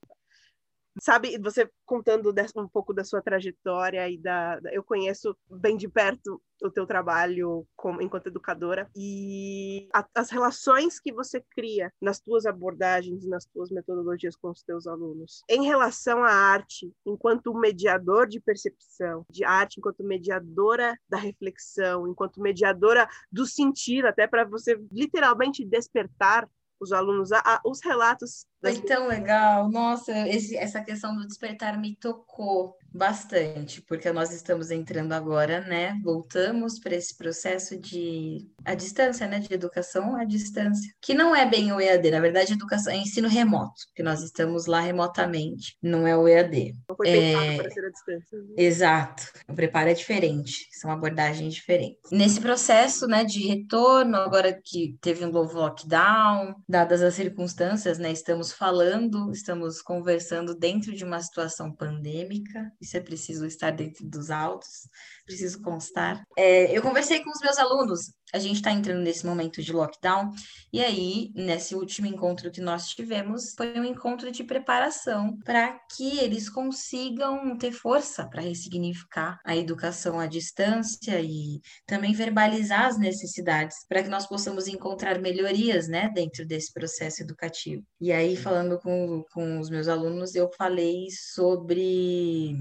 sabe, 1.06 1.38
você 1.38 1.70
contando 1.86 2.34
um 2.56 2.68
pouco 2.68 2.92
da 2.92 3.04
sua 3.04 3.22
trajetória 3.22 4.10
e 4.10 4.18
da, 4.18 4.60
eu 4.72 4.84
conheço 4.84 5.38
bem 5.48 5.78
de 5.78 5.88
perto 5.88 6.42
o 6.64 6.72
teu 6.72 6.88
trabalho 6.88 7.68
como 7.76 8.02
enquanto 8.02 8.28
educadora 8.28 8.90
e 8.96 9.88
a, 9.94 10.04
as 10.16 10.32
relações 10.32 11.00
que 11.00 11.14
você 11.14 11.44
cria 11.52 11.94
nas 12.02 12.20
tuas 12.20 12.48
abordagens, 12.48 13.24
nas 13.28 13.46
tuas 13.46 13.70
metodologias 13.70 14.36
com 14.36 14.50
os 14.50 14.64
teus 14.64 14.88
alunos. 14.88 15.44
Em 15.48 15.64
relação 15.66 16.24
à 16.24 16.32
arte, 16.32 16.92
enquanto 17.06 17.54
mediador 17.54 18.28
de 18.28 18.40
percepção, 18.40 19.24
de 19.30 19.44
arte 19.46 19.78
enquanto 19.78 20.04
mediadora 20.04 20.98
da 21.08 21.18
reflexão, 21.18 22.08
enquanto 22.08 22.42
mediadora 22.42 23.08
do 23.32 23.46
sentir, 23.46 24.08
até 24.08 24.26
para 24.26 24.44
você 24.44 24.82
literalmente 24.92 25.64
despertar 25.64 26.50
os 26.80 26.92
alunos, 26.92 27.32
a, 27.32 27.40
a, 27.40 27.62
os 27.66 27.82
relatos. 27.82 28.46
Foi 28.72 28.82
tão 28.82 29.08
legal, 29.08 29.70
nossa, 29.70 30.12
esse, 30.28 30.56
essa 30.58 30.82
questão 30.82 31.16
do 31.16 31.28
despertar 31.28 31.80
me 31.80 31.96
tocou 31.96 32.76
bastante, 32.96 33.82
porque 33.82 34.10
nós 34.12 34.32
estamos 34.32 34.72
entrando 34.72 35.12
agora, 35.12 35.60
né? 35.62 36.00
Voltamos 36.02 36.80
para 36.80 36.96
esse 36.96 37.16
processo 37.18 37.78
de 37.78 38.48
a 38.64 38.74
distância, 38.74 39.28
né? 39.28 39.40
De 39.40 39.54
educação 39.54 40.16
à 40.16 40.24
distância, 40.24 40.92
que 41.02 41.14
não 41.14 41.36
é 41.36 41.46
bem 41.46 41.74
o 41.74 41.82
EAD, 41.82 42.10
na 42.10 42.22
verdade, 42.22 42.54
educação 42.54 42.94
é 42.94 42.98
ensino 42.98 43.28
remoto, 43.28 43.82
que 43.94 44.02
nós 44.02 44.24
estamos 44.24 44.66
lá 44.66 44.80
remotamente, 44.80 45.78
não 45.82 46.08
é 46.08 46.16
o 46.16 46.28
EAD. 46.28 46.74
Não 46.90 46.96
foi 46.96 47.08
pensado 47.08 47.46
é... 47.46 47.58
para 47.58 47.70
ser 47.70 47.86
a 47.86 47.90
distância. 47.90 48.38
Né? 48.38 48.46
Exato, 48.58 49.24
o 49.48 49.54
preparo 49.54 49.90
é 49.90 49.94
diferente, 49.94 50.68
são 50.72 50.90
abordagens 50.90 51.54
diferentes. 51.54 52.10
Nesse 52.12 52.40
processo, 52.40 53.08
né, 53.08 53.26
de 53.26 53.46
retorno, 53.46 54.16
agora 54.16 54.54
que 54.54 54.98
teve 55.02 55.26
um 55.26 55.32
novo 55.32 55.58
lockdown, 55.60 56.56
dadas 56.68 57.02
as 57.02 57.14
circunstâncias, 57.14 58.00
né? 58.00 58.12
Estamos 58.12 58.54
falando, 58.58 59.32
estamos 59.32 59.82
conversando 59.82 60.56
dentro 60.56 60.94
de 60.94 61.04
uma 61.04 61.22
situação 61.22 61.72
pandêmica 61.72 62.72
isso 62.80 62.98
é 62.98 63.00
preciso 63.00 63.46
estar 63.46 63.72
dentro 63.72 64.06
dos 64.06 64.30
autos, 64.30 64.88
preciso 65.26 65.62
constar. 65.62 66.24
É, 66.38 66.76
eu 66.76 66.82
conversei 66.82 67.24
com 67.24 67.30
os 67.30 67.40
meus 67.42 67.58
alunos, 67.58 68.14
a 68.34 68.40
gente 68.40 68.56
está 68.56 68.72
entrando 68.72 69.02
nesse 69.02 69.26
momento 69.26 69.62
de 69.62 69.72
lockdown, 69.72 70.32
e 70.72 70.84
aí, 70.84 71.32
nesse 71.36 71.76
último 71.76 72.08
encontro 72.08 72.52
que 72.52 72.62
nós 72.62 72.90
tivemos, 72.90 73.54
foi 73.56 73.80
um 73.80 73.86
encontro 73.86 74.32
de 74.32 74.44
preparação 74.44 75.38
para 75.44 75.80
que 75.96 76.20
eles 76.20 76.50
consigam 76.50 77.58
ter 77.58 77.72
força 77.72 78.28
para 78.28 78.42
ressignificar 78.42 79.40
a 79.46 79.56
educação 79.56 80.20
à 80.20 80.28
distância 80.28 81.20
e 81.22 81.60
também 81.86 82.14
verbalizar 82.14 82.86
as 82.86 82.98
necessidades 82.98 83.78
para 83.88 84.04
que 84.04 84.10
nós 84.10 84.28
possamos 84.28 84.68
encontrar 84.68 85.20
melhorias, 85.20 85.88
né, 85.88 86.10
dentro 86.14 86.46
desse 86.46 86.72
processo 86.74 87.24
educativo. 87.24 87.84
E 88.00 88.12
aí, 88.12 88.36
falando 88.36 88.78
com, 88.80 89.24
com 89.32 89.60
os 89.60 89.70
meus 89.70 89.88
alunos, 89.88 90.36
eu 90.36 90.50
falei 90.58 91.08
sobre 91.10 92.56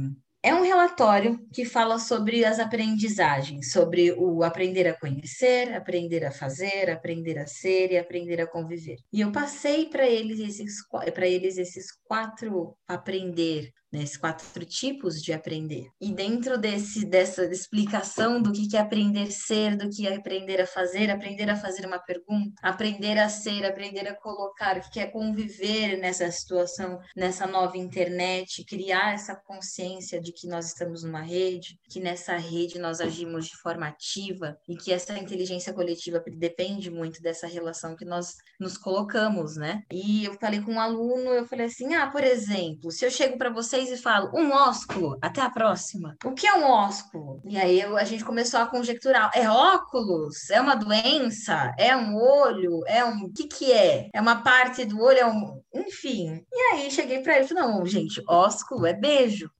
é 0.44 0.54
um 0.54 0.60
relatório 0.60 1.40
que 1.50 1.64
fala 1.64 1.98
sobre 1.98 2.44
as 2.44 2.60
aprendizagens, 2.60 3.72
sobre 3.72 4.12
o 4.12 4.44
aprender 4.44 4.86
a 4.86 4.92
conhecer, 4.92 5.72
aprender 5.72 6.22
a 6.22 6.30
fazer, 6.30 6.90
aprender 6.90 7.38
a 7.38 7.46
ser 7.46 7.90
e 7.90 7.96
aprender 7.96 8.42
a 8.42 8.46
conviver. 8.46 8.98
E 9.10 9.22
eu 9.22 9.32
passei 9.32 9.86
para 9.86 10.06
eles 10.06 10.38
esses 10.38 10.86
para 11.14 11.26
eles 11.26 11.56
esses 11.56 11.86
quatro 12.06 12.76
aprender, 12.86 13.72
né, 13.94 14.02
esses 14.02 14.16
quatro 14.16 14.64
tipos 14.64 15.22
de 15.22 15.32
aprender. 15.32 15.88
E 16.00 16.12
dentro 16.12 16.58
desse, 16.58 17.06
dessa 17.06 17.44
explicação 17.44 18.42
do 18.42 18.52
que 18.52 18.76
é 18.76 18.80
aprender 18.80 19.28
a 19.28 19.30
ser, 19.30 19.76
do 19.76 19.88
que 19.88 20.06
é 20.06 20.16
aprender 20.16 20.60
a 20.60 20.66
fazer, 20.66 21.10
aprender 21.10 21.48
a 21.48 21.56
fazer 21.56 21.86
uma 21.86 22.00
pergunta, 22.00 22.54
aprender 22.60 23.18
a 23.18 23.28
ser, 23.28 23.64
aprender 23.64 24.08
a 24.08 24.14
colocar, 24.14 24.78
o 24.78 24.90
que 24.90 24.98
é 24.98 25.06
conviver 25.06 25.96
nessa 25.98 26.28
situação, 26.32 26.98
nessa 27.16 27.46
nova 27.46 27.78
internet, 27.78 28.64
criar 28.64 29.14
essa 29.14 29.36
consciência 29.36 30.20
de 30.20 30.32
que 30.32 30.48
nós 30.48 30.66
estamos 30.66 31.04
numa 31.04 31.22
rede, 31.22 31.78
que 31.88 32.00
nessa 32.00 32.36
rede 32.36 32.78
nós 32.78 33.00
agimos 33.00 33.46
de 33.46 33.56
forma 33.58 33.86
ativa 33.86 34.58
e 34.68 34.76
que 34.76 34.92
essa 34.92 35.16
inteligência 35.16 35.72
coletiva 35.72 36.22
depende 36.36 36.90
muito 36.90 37.22
dessa 37.22 37.46
relação 37.46 37.94
que 37.94 38.04
nós 38.04 38.34
nos 38.58 38.76
colocamos, 38.76 39.56
né? 39.56 39.82
E 39.92 40.24
eu 40.24 40.34
falei 40.34 40.60
com 40.60 40.72
um 40.72 40.80
aluno, 40.80 41.30
eu 41.30 41.46
falei 41.46 41.66
assim: 41.66 41.94
"Ah, 41.94 42.08
por 42.08 42.24
exemplo, 42.24 42.90
se 42.90 43.04
eu 43.04 43.10
chego 43.10 43.38
para 43.38 43.50
vocês 43.50 43.83
e 43.90 43.96
falo, 43.96 44.30
um 44.34 44.52
ósculo, 44.52 45.18
até 45.20 45.40
a 45.40 45.50
próxima. 45.50 46.16
O 46.24 46.32
que 46.32 46.46
é 46.46 46.54
um 46.54 46.64
ósculo? 46.64 47.40
E 47.44 47.56
aí 47.58 47.80
eu, 47.80 47.96
a 47.96 48.04
gente 48.04 48.24
começou 48.24 48.60
a 48.60 48.66
conjecturar. 48.66 49.30
É 49.34 49.48
óculos? 49.48 50.50
É 50.50 50.60
uma 50.60 50.74
doença? 50.74 51.74
É 51.78 51.96
um 51.96 52.16
olho? 52.16 52.80
É 52.86 53.04
um. 53.04 53.24
O 53.24 53.32
que, 53.32 53.46
que 53.46 53.72
é? 53.72 54.08
É 54.12 54.20
uma 54.20 54.42
parte 54.42 54.84
do 54.84 55.00
olho? 55.00 55.18
É 55.18 55.26
um. 55.26 55.60
Enfim. 55.74 56.44
E 56.52 56.74
aí 56.74 56.90
cheguei 56.90 57.20
para 57.20 57.36
ele 57.36 57.44
e 57.44 57.48
falei: 57.48 57.62
não, 57.62 57.84
gente, 57.86 58.22
ósculo 58.28 58.86
é 58.86 58.92
beijo. 58.92 59.50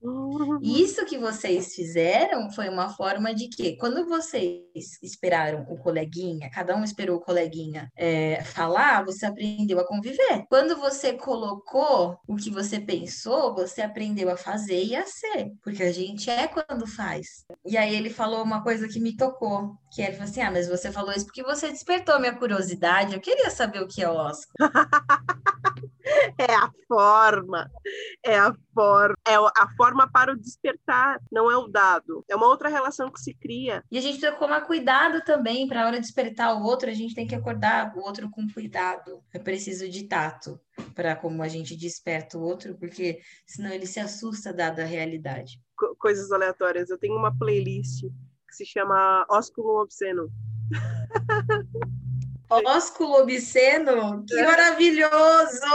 Isso 0.61 1.05
que 1.05 1.17
vocês 1.17 1.75
fizeram 1.75 2.49
foi 2.51 2.69
uma 2.69 2.89
forma 2.89 3.33
de 3.33 3.47
que, 3.47 3.75
quando 3.77 4.07
vocês 4.07 4.63
esperaram 5.01 5.65
o 5.69 5.77
coleguinha, 5.77 6.49
cada 6.49 6.75
um 6.75 6.83
esperou 6.83 7.17
o 7.17 7.21
coleguinha 7.21 7.91
é, 7.95 8.43
falar, 8.43 9.03
você 9.05 9.25
aprendeu 9.25 9.79
a 9.79 9.87
conviver. 9.87 10.45
Quando 10.49 10.77
você 10.77 11.13
colocou 11.13 12.17
o 12.27 12.35
que 12.35 12.49
você 12.49 12.79
pensou, 12.79 13.53
você 13.53 13.81
aprendeu 13.81 14.05
aprendeu 14.05 14.29
a 14.29 14.37
fazer 14.37 14.83
e 14.83 14.95
a 14.95 15.05
ser, 15.05 15.51
porque 15.63 15.83
a 15.83 15.91
gente 15.91 16.29
é 16.29 16.47
quando 16.47 16.87
faz. 16.87 17.45
E 17.65 17.75
aí 17.75 17.95
ele 17.95 18.09
falou 18.09 18.43
uma 18.43 18.63
coisa 18.63 18.87
que 18.87 18.99
me 18.99 19.15
tocou, 19.15 19.75
que 19.95 20.01
ele 20.01 20.11
falou 20.11 20.29
assim: 20.29 20.41
"Ah, 20.41 20.51
mas 20.51 20.67
você 20.67 20.91
falou 20.91 21.13
isso 21.13 21.25
porque 21.25 21.41
você 21.41 21.69
despertou 21.69 22.19
minha 22.19 22.35
curiosidade, 22.35 23.13
eu 23.13 23.21
queria 23.21 23.49
saber 23.49 23.81
o 23.81 23.87
que 23.87 24.03
é 24.03 24.09
o 24.09 24.13
Oscar". 24.13 24.53
é 26.37 26.53
a 26.53 26.69
forma, 26.85 27.71
é 28.23 28.37
a 28.37 28.53
forma, 28.73 29.15
é 29.25 29.35
a 29.35 29.67
forma 29.77 30.11
para 30.11 30.33
o 30.33 30.37
despertar, 30.37 31.21
não 31.31 31.49
é 31.49 31.55
o 31.55 31.67
dado. 31.67 32.25
É 32.29 32.35
uma 32.35 32.47
outra 32.47 32.67
relação 32.67 33.09
que 33.09 33.21
se 33.21 33.33
cria. 33.33 33.83
E 33.89 33.97
a 33.97 34.01
gente 34.01 34.19
precisa 34.19 34.37
tomar 34.37 34.61
cuidado 34.61 35.21
também 35.23 35.65
para 35.67 35.83
a 35.83 35.87
hora 35.87 35.95
de 35.95 36.01
despertar 36.01 36.55
o 36.55 36.63
outro, 36.63 36.89
a 36.89 36.93
gente 36.93 37.15
tem 37.15 37.25
que 37.25 37.35
acordar 37.35 37.95
o 37.95 38.01
outro 38.01 38.29
com 38.29 38.45
cuidado. 38.49 39.23
É 39.33 39.39
preciso 39.39 39.87
de 39.89 40.03
tato 40.03 40.59
para 40.93 41.15
como 41.15 41.41
a 41.41 41.47
gente 41.47 41.75
desperta 41.75 42.37
o 42.37 42.41
outro, 42.41 42.75
porque 42.75 43.21
senão 43.47 43.71
ele 43.71 43.85
se 43.85 43.99
assusta 43.99 44.53
dada 44.53 44.83
a 44.83 44.85
realidade. 44.85 45.61
Coisas 45.97 46.31
aleatórias. 46.31 46.89
Eu 46.89 46.97
tenho 46.97 47.15
uma 47.15 47.35
playlist 47.35 48.05
que 48.55 48.63
se 48.63 48.65
chama 48.65 49.25
Ósculo 49.29 49.81
Obsceno. 49.81 50.31
Ósculo 52.49 53.21
obsceno? 53.21 54.23
Que 54.25 54.39
é. 54.39 54.45
maravilhoso! 54.45 55.65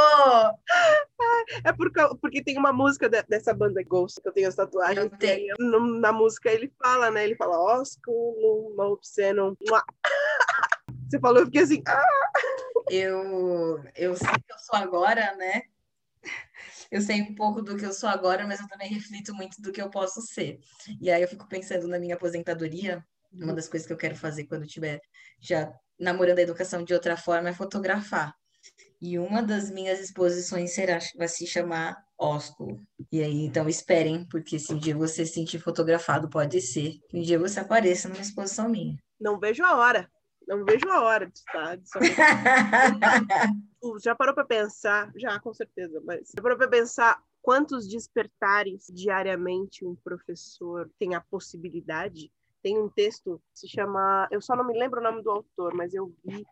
É 1.64 1.72
porque, 1.72 2.00
porque 2.20 2.42
tem 2.42 2.56
uma 2.56 2.72
música 2.72 3.08
de, 3.08 3.22
dessa 3.24 3.52
banda 3.52 3.82
Ghost, 3.82 4.20
que 4.20 4.28
eu 4.28 4.32
tenho 4.32 4.48
as 4.48 4.54
tatuagens. 4.54 5.10
Tenho. 5.18 5.54
na 5.58 6.12
música 6.12 6.50
ele 6.50 6.72
fala, 6.82 7.10
né? 7.10 7.24
Ele 7.24 7.34
fala 7.34 7.58
ósculo 7.58 8.72
obsceno. 8.78 9.58
Você 11.08 11.18
falou, 11.18 11.40
eu 11.40 11.46
fiquei 11.46 11.62
assim. 11.62 11.82
Ah! 11.86 12.30
Eu, 12.88 13.82
eu 13.96 14.16
sei 14.16 14.28
que 14.28 14.52
eu 14.52 14.58
sou 14.58 14.78
agora, 14.78 15.34
né? 15.36 15.62
Eu 16.90 17.00
sei 17.00 17.22
um 17.22 17.34
pouco 17.34 17.62
do 17.62 17.76
que 17.76 17.84
eu 17.84 17.92
sou 17.92 18.08
agora, 18.08 18.46
mas 18.46 18.60
eu 18.60 18.68
também 18.68 18.88
reflito 18.88 19.34
muito 19.34 19.60
do 19.60 19.72
que 19.72 19.80
eu 19.80 19.90
posso 19.90 20.20
ser. 20.22 20.58
E 21.00 21.10
aí 21.10 21.22
eu 21.22 21.28
fico 21.28 21.48
pensando 21.48 21.86
na 21.86 21.98
minha 21.98 22.14
aposentadoria. 22.14 23.04
Uma 23.32 23.54
das 23.54 23.68
coisas 23.68 23.86
que 23.86 23.92
eu 23.92 23.96
quero 23.96 24.16
fazer 24.16 24.44
quando 24.44 24.66
tiver 24.66 25.00
já 25.40 25.72
namorando 25.98 26.38
a 26.38 26.42
educação 26.42 26.82
de 26.82 26.92
outra 26.92 27.16
forma 27.16 27.50
é 27.50 27.54
fotografar. 27.54 28.34
E 29.00 29.18
uma 29.18 29.42
das 29.42 29.70
minhas 29.70 29.98
exposições 30.00 30.74
será 30.74 30.98
vai 31.16 31.28
se 31.28 31.46
chamar 31.46 31.96
ósculo. 32.18 32.82
E 33.10 33.22
aí, 33.22 33.46
então, 33.46 33.68
esperem, 33.68 34.26
porque 34.28 34.58
se 34.58 34.74
um 34.74 34.78
dia 34.78 34.94
você 34.94 35.24
se 35.24 35.32
sentir 35.34 35.58
fotografado, 35.58 36.28
pode 36.28 36.60
ser 36.60 36.98
que 37.08 37.16
um 37.16 37.22
dia 37.22 37.38
você 37.38 37.60
apareça 37.60 38.08
numa 38.08 38.20
exposição 38.20 38.68
minha. 38.68 38.98
Não 39.18 39.38
vejo 39.38 39.64
a 39.64 39.76
hora. 39.76 40.10
Não 40.46 40.64
vejo 40.64 40.86
a 40.90 41.02
hora 41.02 41.26
de 41.26 41.38
estar. 41.38 41.78
Já 44.02 44.14
parou 44.14 44.34
para 44.34 44.44
pensar? 44.44 45.10
Já, 45.16 45.38
com 45.40 45.54
certeza, 45.54 46.00
mas 46.04 46.32
já 46.34 46.42
parou 46.42 46.58
para 46.58 46.68
pensar 46.68 47.22
quantos 47.42 47.88
despertares 47.88 48.86
diariamente 48.92 49.84
um 49.84 49.94
professor 49.94 50.90
tem 50.98 51.14
a 51.14 51.20
possibilidade? 51.20 52.30
Tem 52.62 52.78
um 52.78 52.90
texto 52.90 53.40
que 53.52 53.60
se 53.60 53.68
chama, 53.68 54.28
eu 54.30 54.40
só 54.40 54.54
não 54.54 54.66
me 54.66 54.78
lembro 54.78 55.00
o 55.00 55.02
nome 55.02 55.22
do 55.22 55.30
autor, 55.30 55.74
mas 55.74 55.94
eu 55.94 56.12
vi 56.22 56.44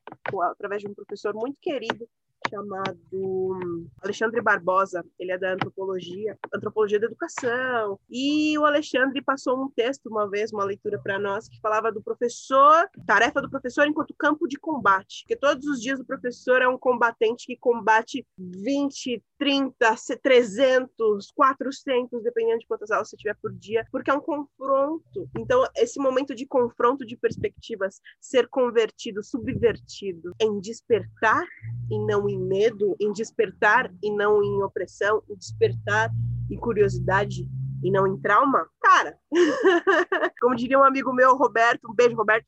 através 0.43 0.81
de 0.81 0.89
um 0.89 0.95
professor 0.95 1.35
muito 1.35 1.59
querido 1.61 2.09
chamado 2.49 3.89
Alexandre 4.03 4.41
Barbosa, 4.41 5.05
ele 5.19 5.33
é 5.33 5.39
da 5.39 5.55
antropologia, 5.55 6.39
antropologia 6.55 6.99
da 6.99 7.07
educação. 7.07 7.99
E 8.11 8.59
o 8.59 8.65
Alexandre 8.65 9.23
passou 9.23 9.63
um 9.63 9.71
texto 9.71 10.07
uma 10.07 10.29
vez, 10.29 10.53
uma 10.53 10.65
leitura 10.65 10.99
para 11.03 11.19
nós 11.19 11.49
que 11.49 11.61
falava 11.61 11.93
do 11.93 12.03
professor, 12.03 12.89
tarefa 13.07 13.41
do 13.41 13.51
professor 13.51 13.87
enquanto 13.87 14.15
campo 14.19 14.47
de 14.47 14.59
combate, 14.59 15.23
porque 15.23 15.37
todos 15.37 15.67
os 15.67 15.81
dias 15.81 16.01
o 16.01 16.05
professor 16.05 16.63
é 16.63 16.69
um 16.69 16.79
combatente 16.79 17.47
que 17.47 17.57
combate 17.57 18.27
20, 18.39 19.23
30, 19.39 19.97
300, 20.23 21.31
400, 21.31 22.23
dependendo 22.23 22.59
de 22.59 22.67
quantas 22.67 22.91
aulas 22.91 23.09
você 23.09 23.17
tiver 23.17 23.37
por 23.41 23.53
dia, 23.53 23.87
porque 23.91 24.11
é 24.11 24.15
um 24.15 24.21
confronto. 24.21 25.29
Então, 25.39 25.65
esse 25.77 26.01
momento 26.01 26.35
de 26.35 26.47
confronto 26.47 27.07
de 27.07 27.17
perspectivas, 27.17 28.01
ser 28.21 28.49
convertido, 28.49 29.23
subvertido 29.23 30.35
em 30.41 30.61
despertar 30.61 31.47
e 31.91 31.99
não 31.99 32.29
em 32.29 32.38
medo, 32.39 32.97
em 33.01 33.13
despertar 33.13 33.93
e 34.03 34.11
não 34.11 34.43
em 34.43 34.63
opressão, 34.63 35.23
em 35.29 35.37
despertar 35.37 36.11
e 36.51 36.57
curiosidade 36.57 37.49
e 37.83 37.91
não 37.91 38.07
em 38.07 38.17
trauma, 38.21 38.67
cara, 38.81 39.17
como 40.41 40.57
diria 40.57 40.79
um 40.79 40.85
amigo 40.85 41.13
meu, 41.13 41.37
Roberto, 41.37 41.89
um 41.89 41.95
beijo, 41.95 42.17
Roberto, 42.17 42.47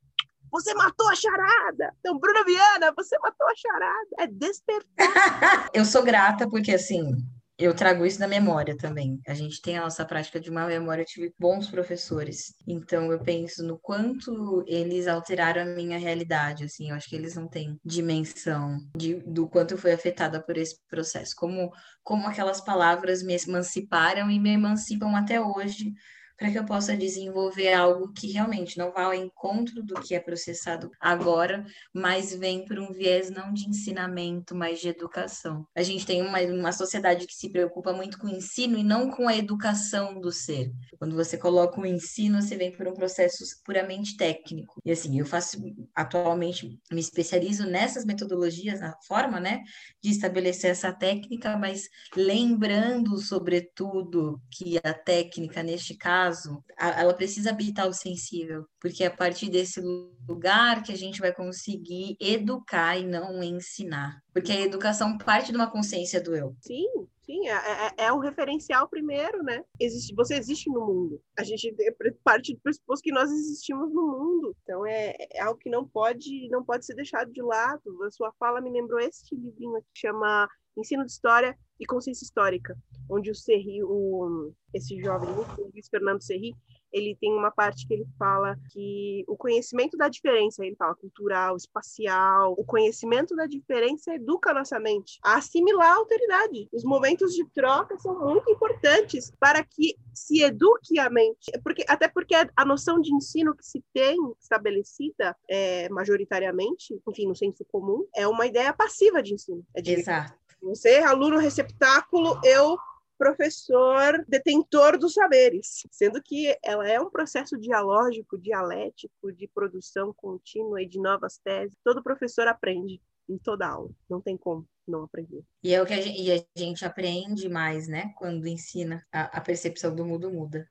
você 0.50 0.74
matou 0.74 1.08
a 1.08 1.14
charada. 1.14 1.94
Então, 2.00 2.18
Bruna 2.18 2.44
Viana, 2.44 2.92
você 2.96 3.16
matou 3.20 3.46
a 3.46 3.54
charada. 3.54 4.08
É 4.18 4.26
despertar. 4.26 4.88
eu 5.72 5.84
sou 5.84 6.02
grata 6.02 6.48
porque, 6.48 6.72
assim, 6.72 7.16
eu 7.60 7.74
trago 7.74 8.06
isso 8.06 8.18
na 8.18 8.26
memória 8.26 8.76
também. 8.76 9.20
A 9.28 9.34
gente 9.34 9.60
tem 9.60 9.76
a 9.76 9.82
nossa 9.82 10.04
prática 10.04 10.40
de 10.40 10.50
uma 10.50 10.66
memória, 10.66 11.02
eu 11.02 11.06
tive 11.06 11.34
bons 11.38 11.68
professores. 11.68 12.54
Então 12.66 13.12
eu 13.12 13.20
penso 13.20 13.62
no 13.62 13.78
quanto 13.78 14.64
eles 14.66 15.06
alteraram 15.06 15.62
a 15.62 15.66
minha 15.66 15.98
realidade, 15.98 16.64
assim, 16.64 16.88
eu 16.88 16.96
acho 16.96 17.08
que 17.08 17.14
eles 17.14 17.34
não 17.34 17.46
têm 17.46 17.78
dimensão 17.84 18.78
de, 18.96 19.16
do 19.26 19.46
quanto 19.46 19.72
eu 19.72 19.78
fui 19.78 19.92
afetada 19.92 20.42
por 20.42 20.56
esse 20.56 20.76
processo. 20.88 21.34
Como 21.36 21.70
como 22.02 22.26
aquelas 22.26 22.60
palavras 22.60 23.22
me 23.22 23.36
emanciparam 23.36 24.30
e 24.30 24.40
me 24.40 24.50
emancipam 24.50 25.14
até 25.16 25.40
hoje 25.40 25.92
para 26.40 26.50
que 26.50 26.58
eu 26.58 26.64
possa 26.64 26.96
desenvolver 26.96 27.74
algo 27.74 28.14
que 28.14 28.32
realmente 28.32 28.78
não 28.78 28.90
vá 28.90 29.04
ao 29.04 29.14
encontro 29.14 29.82
do 29.82 30.00
que 30.00 30.14
é 30.14 30.18
processado 30.18 30.90
agora, 30.98 31.66
mas 31.92 32.34
vem 32.34 32.64
por 32.64 32.78
um 32.78 32.94
viés 32.94 33.28
não 33.30 33.52
de 33.52 33.68
ensinamento, 33.68 34.54
mas 34.54 34.80
de 34.80 34.88
educação. 34.88 35.66
A 35.76 35.82
gente 35.82 36.06
tem 36.06 36.22
uma, 36.22 36.40
uma 36.40 36.72
sociedade 36.72 37.26
que 37.26 37.34
se 37.34 37.50
preocupa 37.50 37.92
muito 37.92 38.18
com 38.18 38.26
o 38.26 38.30
ensino 38.30 38.78
e 38.78 38.82
não 38.82 39.10
com 39.10 39.28
a 39.28 39.36
educação 39.36 40.18
do 40.18 40.32
ser. 40.32 40.72
Quando 40.98 41.14
você 41.14 41.36
coloca 41.36 41.78
o 41.78 41.84
ensino, 41.84 42.40
você 42.40 42.56
vem 42.56 42.72
por 42.72 42.88
um 42.88 42.94
processo 42.94 43.44
puramente 43.62 44.16
técnico. 44.16 44.80
E 44.82 44.90
assim, 44.90 45.18
eu 45.18 45.26
faço 45.26 45.58
atualmente, 45.94 46.80
me 46.90 47.00
especializo 47.00 47.66
nessas 47.66 48.06
metodologias, 48.06 48.80
na 48.80 48.96
forma, 49.06 49.38
né, 49.38 49.62
de 50.02 50.10
estabelecer 50.10 50.70
essa 50.70 50.90
técnica, 50.90 51.54
mas 51.58 51.86
lembrando, 52.16 53.18
sobretudo, 53.18 54.40
que 54.50 54.78
a 54.78 54.94
técnica, 54.94 55.62
neste 55.62 55.94
caso, 55.94 56.29
caso, 56.30 56.64
ela 56.78 57.12
precisa 57.12 57.50
habitar 57.50 57.88
o 57.88 57.92
sensível, 57.92 58.66
porque 58.80 59.04
é 59.04 59.08
a 59.08 59.16
partir 59.16 59.50
desse 59.50 59.80
lugar 60.28 60.82
que 60.82 60.92
a 60.92 60.96
gente 60.96 61.20
vai 61.20 61.32
conseguir 61.32 62.16
educar 62.20 62.96
e 62.96 63.04
não 63.04 63.42
ensinar. 63.42 64.22
Porque 64.32 64.52
a 64.52 64.60
educação 64.60 65.18
parte 65.18 65.50
de 65.50 65.56
uma 65.56 65.70
consciência 65.70 66.20
do 66.20 66.34
eu. 66.34 66.54
Sim, 66.60 66.86
sim, 67.24 67.48
é, 67.48 67.94
é, 67.98 68.04
é 68.04 68.20
referencial 68.20 68.88
primeiro, 68.88 69.42
né? 69.42 69.64
Existe, 69.78 70.14
você 70.14 70.36
existe 70.36 70.70
no 70.70 70.86
mundo. 70.86 71.20
A 71.36 71.42
gente 71.42 71.74
parte 72.22 72.54
do 72.54 72.60
pressuposto 72.60 73.02
que 73.02 73.12
nós 73.12 73.30
existimos 73.30 73.92
no 73.92 74.06
mundo. 74.06 74.56
Então 74.62 74.86
é, 74.86 75.16
é, 75.32 75.40
algo 75.40 75.58
que 75.58 75.68
não 75.68 75.86
pode, 75.86 76.48
não 76.48 76.64
pode 76.64 76.86
ser 76.86 76.94
deixado 76.94 77.32
de 77.32 77.42
lado. 77.42 78.02
A 78.04 78.10
sua 78.10 78.32
fala 78.38 78.60
me 78.60 78.70
lembrou 78.70 79.00
este 79.00 79.34
livrinho 79.34 79.82
que 79.92 80.00
chama 80.00 80.48
Ensino 80.76 81.04
de 81.04 81.10
História 81.10 81.58
e 81.80 81.86
Consciência 81.86 82.24
Histórica, 82.24 82.76
onde 83.08 83.30
o 83.30 83.34
Serri, 83.34 83.82
o, 83.82 84.52
esse 84.74 85.00
jovem, 85.00 85.30
o 85.30 85.70
Luiz 85.72 85.88
Fernando 85.88 86.22
Serri, 86.22 86.54
ele 86.92 87.16
tem 87.20 87.32
uma 87.32 87.50
parte 87.50 87.86
que 87.86 87.94
ele 87.94 88.06
fala 88.18 88.56
que 88.72 89.24
o 89.28 89.36
conhecimento 89.36 89.96
da 89.96 90.08
diferença, 90.08 90.64
ele 90.64 90.76
fala 90.76 90.94
cultural, 90.94 91.56
espacial, 91.56 92.54
o 92.58 92.64
conhecimento 92.64 93.34
da 93.36 93.46
diferença 93.46 94.14
educa 94.14 94.52
nossa 94.52 94.78
mente 94.78 95.18
a 95.22 95.36
assimilar 95.36 95.92
a 95.92 95.96
alteridade. 95.96 96.68
Os 96.72 96.84
momentos 96.84 97.32
de 97.32 97.48
troca 97.50 97.96
são 97.98 98.18
muito 98.18 98.50
importantes 98.50 99.32
para 99.38 99.62
que 99.64 99.96
se 100.12 100.42
eduque 100.42 100.98
a 100.98 101.08
mente, 101.08 101.50
porque 101.62 101.84
até 101.88 102.08
porque 102.08 102.34
a 102.34 102.64
noção 102.64 103.00
de 103.00 103.14
ensino 103.14 103.54
que 103.54 103.64
se 103.64 103.82
tem 103.92 104.16
estabelecida 104.40 105.36
é, 105.48 105.88
majoritariamente, 105.88 107.00
enfim, 107.08 107.26
no 107.26 107.36
senso 107.36 107.64
comum, 107.70 108.06
é 108.14 108.26
uma 108.26 108.46
ideia 108.46 108.72
passiva 108.72 109.22
de 109.22 109.34
ensino. 109.34 109.64
É 109.74 109.80
de 109.80 109.92
Exato. 109.92 110.40
Você, 110.62 110.98
aluno 110.98 111.38
receptáculo, 111.38 112.40
eu 112.44 112.78
professor 113.20 114.24
detentor 114.26 114.96
dos 114.98 115.12
saberes, 115.12 115.86
sendo 115.90 116.22
que 116.22 116.56
ela 116.64 116.88
é 116.88 116.98
um 116.98 117.10
processo 117.10 117.58
dialógico, 117.58 118.38
dialético, 118.38 119.30
de 119.30 119.46
produção 119.46 120.14
contínua 120.14 120.80
e 120.80 120.88
de 120.88 120.98
novas 120.98 121.36
teses. 121.36 121.76
Todo 121.84 122.02
professor 122.02 122.48
aprende 122.48 122.98
em 123.28 123.36
toda 123.36 123.68
aula, 123.68 123.90
não 124.08 124.22
tem 124.22 124.38
como 124.38 124.66
não 124.88 125.04
aprender. 125.04 125.44
E 125.62 125.74
é 125.74 125.82
o 125.82 125.86
que 125.86 125.92
a 125.92 126.00
gente, 126.00 126.32
a 126.32 126.58
gente 126.58 126.84
aprende 126.84 127.46
mais, 127.48 127.86
né? 127.86 128.14
Quando 128.16 128.46
ensina, 128.46 129.06
a, 129.12 129.38
a 129.38 129.40
percepção 129.42 129.94
do 129.94 130.04
mundo 130.04 130.30
muda. 130.30 130.66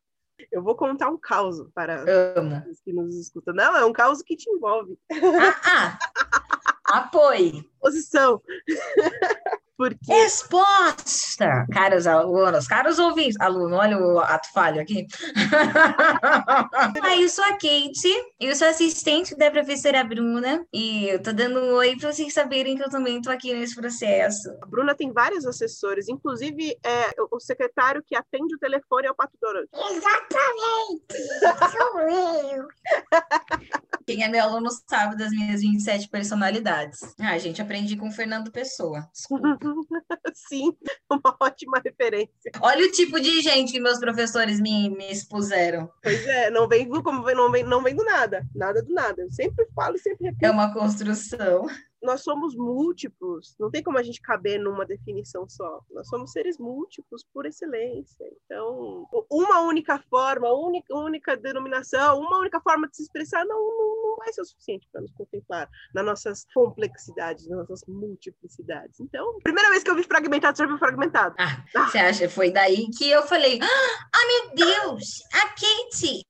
Eu 0.52 0.64
vou 0.64 0.76
contar 0.76 1.10
um 1.10 1.18
caos 1.18 1.62
para 1.74 2.04
Amo. 2.36 2.64
os 2.68 2.80
que 2.82 2.92
nos 2.92 3.16
escutam. 3.16 3.54
Não, 3.54 3.76
é 3.76 3.86
um 3.86 3.94
caos 3.94 4.24
que 4.24 4.36
te 4.36 4.50
envolve. 4.50 4.98
Ah, 5.12 5.62
ah. 5.66 6.00
apoie. 6.98 7.70
Posição. 7.80 8.42
Porque... 9.80 10.12
Resposta! 10.12 11.66
Caros 11.72 12.06
alunos, 12.06 12.68
caros 12.68 13.00
ouvintes. 13.00 13.40
Aluno, 13.40 13.78
olha 13.78 13.98
o 13.98 14.20
ato 14.20 14.52
falho 14.52 14.82
aqui. 14.82 15.08
ah, 17.02 17.16
eu 17.18 17.30
sou 17.30 17.46
a 17.46 17.54
Kate, 17.54 18.34
eu 18.42 18.54
sou 18.58 18.68
assistente 18.68 19.38
da 19.38 19.50
professora 19.50 20.04
Bruna 20.04 20.66
e 20.74 21.08
eu 21.08 21.24
tô 21.24 21.32
dando 21.32 21.62
um 21.62 21.76
oi 21.76 21.96
para 21.96 22.12
vocês 22.12 22.34
saberem 22.34 22.76
que 22.76 22.84
eu 22.84 22.90
também 22.90 23.22
tô 23.22 23.32
aqui 23.32 23.54
nesse 23.54 23.74
processo. 23.74 24.50
A 24.62 24.66
Bruna 24.66 24.94
tem 24.94 25.14
vários 25.14 25.46
assessores, 25.46 26.10
inclusive 26.10 26.78
é, 26.86 27.12
o 27.32 27.40
secretário 27.40 28.04
que 28.06 28.18
atende 28.18 28.56
o 28.56 28.60
telefone 28.60 29.08
é 29.08 29.12
o 29.12 29.16
Pato 29.16 29.38
Dorante. 29.42 29.70
Exatamente! 29.74 31.08
Sou 31.72 32.02
eu! 32.02 32.68
Quem 34.10 34.24
é 34.24 34.28
meu 34.28 34.42
aluno 34.42 34.70
sabe 34.90 35.16
das 35.16 35.30
minhas 35.30 35.62
27 35.62 36.10
personalidades. 36.10 37.00
Ah, 37.20 37.38
gente, 37.38 37.62
aprendi 37.62 37.96
com 37.96 38.08
o 38.08 38.12
Fernando 38.12 38.52
Pessoa. 38.52 39.08
Sim, 40.34 40.76
uma 41.08 41.38
ótima 41.40 41.80
referência. 41.80 42.52
Olha 42.60 42.88
o 42.88 42.92
tipo 42.92 43.20
de 43.22 43.40
gente 43.40 43.72
que 43.72 43.80
meus 43.80 44.00
professores 44.00 44.60
me, 44.60 44.90
me 44.90 45.12
expuseram. 45.12 45.88
Pois 46.02 46.26
é, 46.26 46.50
não 46.50 46.68
vem, 46.68 46.90
como, 46.90 47.22
não, 47.22 47.52
vem, 47.52 47.64
não 47.64 47.84
vem 47.84 47.96
do 47.96 48.04
nada. 48.04 48.44
Nada 48.56 48.82
do 48.82 48.92
nada. 48.92 49.22
Eu 49.22 49.32
sempre 49.32 49.68
falo 49.76 49.96
e 49.96 50.00
sempre 50.00 50.26
repito. 50.26 50.44
É 50.44 50.50
uma 50.50 50.74
construção 50.74 51.68
nós 52.02 52.22
somos 52.22 52.56
múltiplos, 52.56 53.56
não 53.60 53.70
tem 53.70 53.84
como 53.84 53.98
a 53.98 54.04
gente 54.04 54.22
caber 54.22 54.60
numa 54.60 54.86
definição 54.86 55.48
só. 55.50 55.82
Nós 55.92 56.08
somos 56.08 56.32
seres 56.32 56.58
múltiplos 56.58 57.26
por 57.34 57.46
excelência. 57.46 58.26
Então, 58.46 59.08
uma 59.30 59.62
única 59.62 60.00
forma, 60.10 60.52
única, 60.54 60.96
única 60.96 61.36
denominação, 61.36 62.20
uma 62.20 62.40
única 62.40 62.60
forma 62.62 62.88
de 62.88 62.98
se 62.98 63.04
expressar 63.04 63.46
não, 63.46 63.60
não, 63.60 64.02
não 64.02 64.16
vai 64.18 64.32
ser 64.32 64.42
o 64.42 64.46
suficiente 64.46 64.88
para 64.92 65.02
nos 65.02 65.12
contemplar 65.12 65.70
nas 65.94 66.06
nossas 66.06 66.46
complexidades, 66.54 67.48
nas 67.48 67.60
nossas 67.60 67.84
multiplicidades. 67.88 69.00
Então, 69.00 69.38
primeira 69.44 69.70
vez 69.70 69.84
que 69.84 69.90
eu 69.90 69.96
vi 69.96 70.04
fragmentado, 70.04 70.58
você 70.58 70.64
já 70.64 70.68
viu 70.68 70.78
fragmentado. 70.78 71.36
Ah, 71.38 71.64
ah. 71.76 71.88
Você 71.88 71.98
acha? 71.98 72.30
Foi 72.30 72.52
daí 72.52 72.90
que 72.98 73.10
eu 73.10 73.24
falei: 73.24 73.60
Ah, 73.62 74.28
meu 74.28 74.56
Deus, 74.56 75.22
a 75.34 75.48
Kate! 75.50 76.26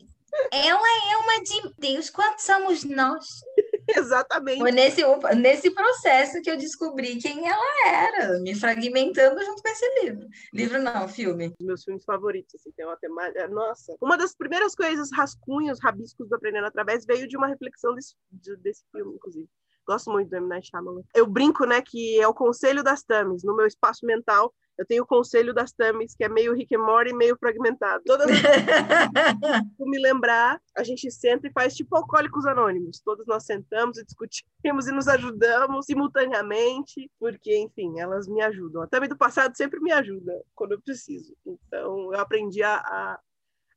Ela 0.51 1.11
é 1.11 1.17
uma 1.17 1.43
de 1.43 1.73
Deus, 1.77 2.09
quantos 2.09 2.45
somos 2.45 2.83
nós? 2.83 3.41
Exatamente. 3.97 4.59
Foi 4.59 4.71
nesse, 4.71 5.01
nesse 5.35 5.71
processo 5.71 6.41
que 6.41 6.49
eu 6.49 6.57
descobri 6.57 7.17
quem 7.17 7.47
ela 7.47 7.87
era, 7.87 8.39
me 8.39 8.53
fragmentando 8.55 9.43
junto 9.43 9.61
com 9.61 9.69
esse 9.69 10.01
livro. 10.01 10.27
Livro 10.53 10.81
não, 10.81 11.07
filme. 11.07 11.53
Meus 11.59 11.83
filmes 11.83 12.03
favoritos, 12.03 12.55
assim, 12.55 12.71
tem 12.75 12.85
uma 12.85 12.97
temática. 12.97 13.47
Nossa. 13.47 13.95
Uma 14.01 14.17
das 14.17 14.35
primeiras 14.35 14.75
coisas, 14.75 15.09
rascunhos, 15.11 15.79
rabiscos 15.81 16.29
do 16.29 16.35
Aprendendo 16.35 16.67
Através, 16.67 17.05
veio 17.05 17.27
de 17.27 17.37
uma 17.37 17.47
reflexão 17.47 17.95
desse, 17.95 18.15
desse 18.57 18.83
filme, 18.91 19.15
inclusive 19.15 19.47
Gosto 19.89 20.11
muito 20.11 20.29
do 20.29 20.35
M. 20.35 20.47
Night 20.47 20.69
Shyamalan. 20.69 21.01
Eu 21.15 21.25
brinco, 21.25 21.65
né, 21.65 21.81
que 21.81 22.19
é 22.19 22.27
o 22.27 22.33
conselho 22.33 22.83
das 22.83 23.01
Tamis. 23.01 23.43
No 23.43 23.55
meu 23.55 23.65
espaço 23.65 24.05
mental, 24.05 24.53
eu 24.79 24.85
tenho 24.85 25.03
o 25.03 25.05
conselho 25.05 25.53
das 25.53 25.73
Tamis, 25.73 26.15
que 26.15 26.23
é 26.23 26.29
meio 26.29 26.53
Rick 26.53 26.73
and 26.73 26.79
Morty, 26.79 27.13
meio 27.13 27.35
fragmentado. 27.37 28.01
Todas 28.05 28.27
as 28.29 28.39
me 29.77 29.99
lembrar, 29.99 30.61
a 30.73 30.83
gente 30.85 31.11
senta 31.11 31.47
e 31.47 31.51
faz 31.51 31.75
tipo 31.75 31.97
alcoólicos 31.97 32.45
anônimos. 32.45 33.01
Todos 33.01 33.27
nós 33.27 33.43
sentamos 33.43 33.97
e 33.97 34.05
discutimos 34.05 34.87
e 34.87 34.91
nos 34.93 35.09
ajudamos 35.09 35.85
simultaneamente, 35.85 37.11
porque, 37.19 37.57
enfim, 37.57 37.99
elas 37.99 38.25
me 38.29 38.41
ajudam. 38.41 38.81
A 38.81 38.87
Tami 38.87 39.09
do 39.09 39.17
passado 39.17 39.53
sempre 39.57 39.81
me 39.81 39.91
ajuda 39.91 40.31
quando 40.55 40.71
eu 40.71 40.81
preciso. 40.81 41.35
Então, 41.45 42.13
eu 42.13 42.19
aprendi 42.21 42.63
a, 42.63 42.75
a 42.77 43.19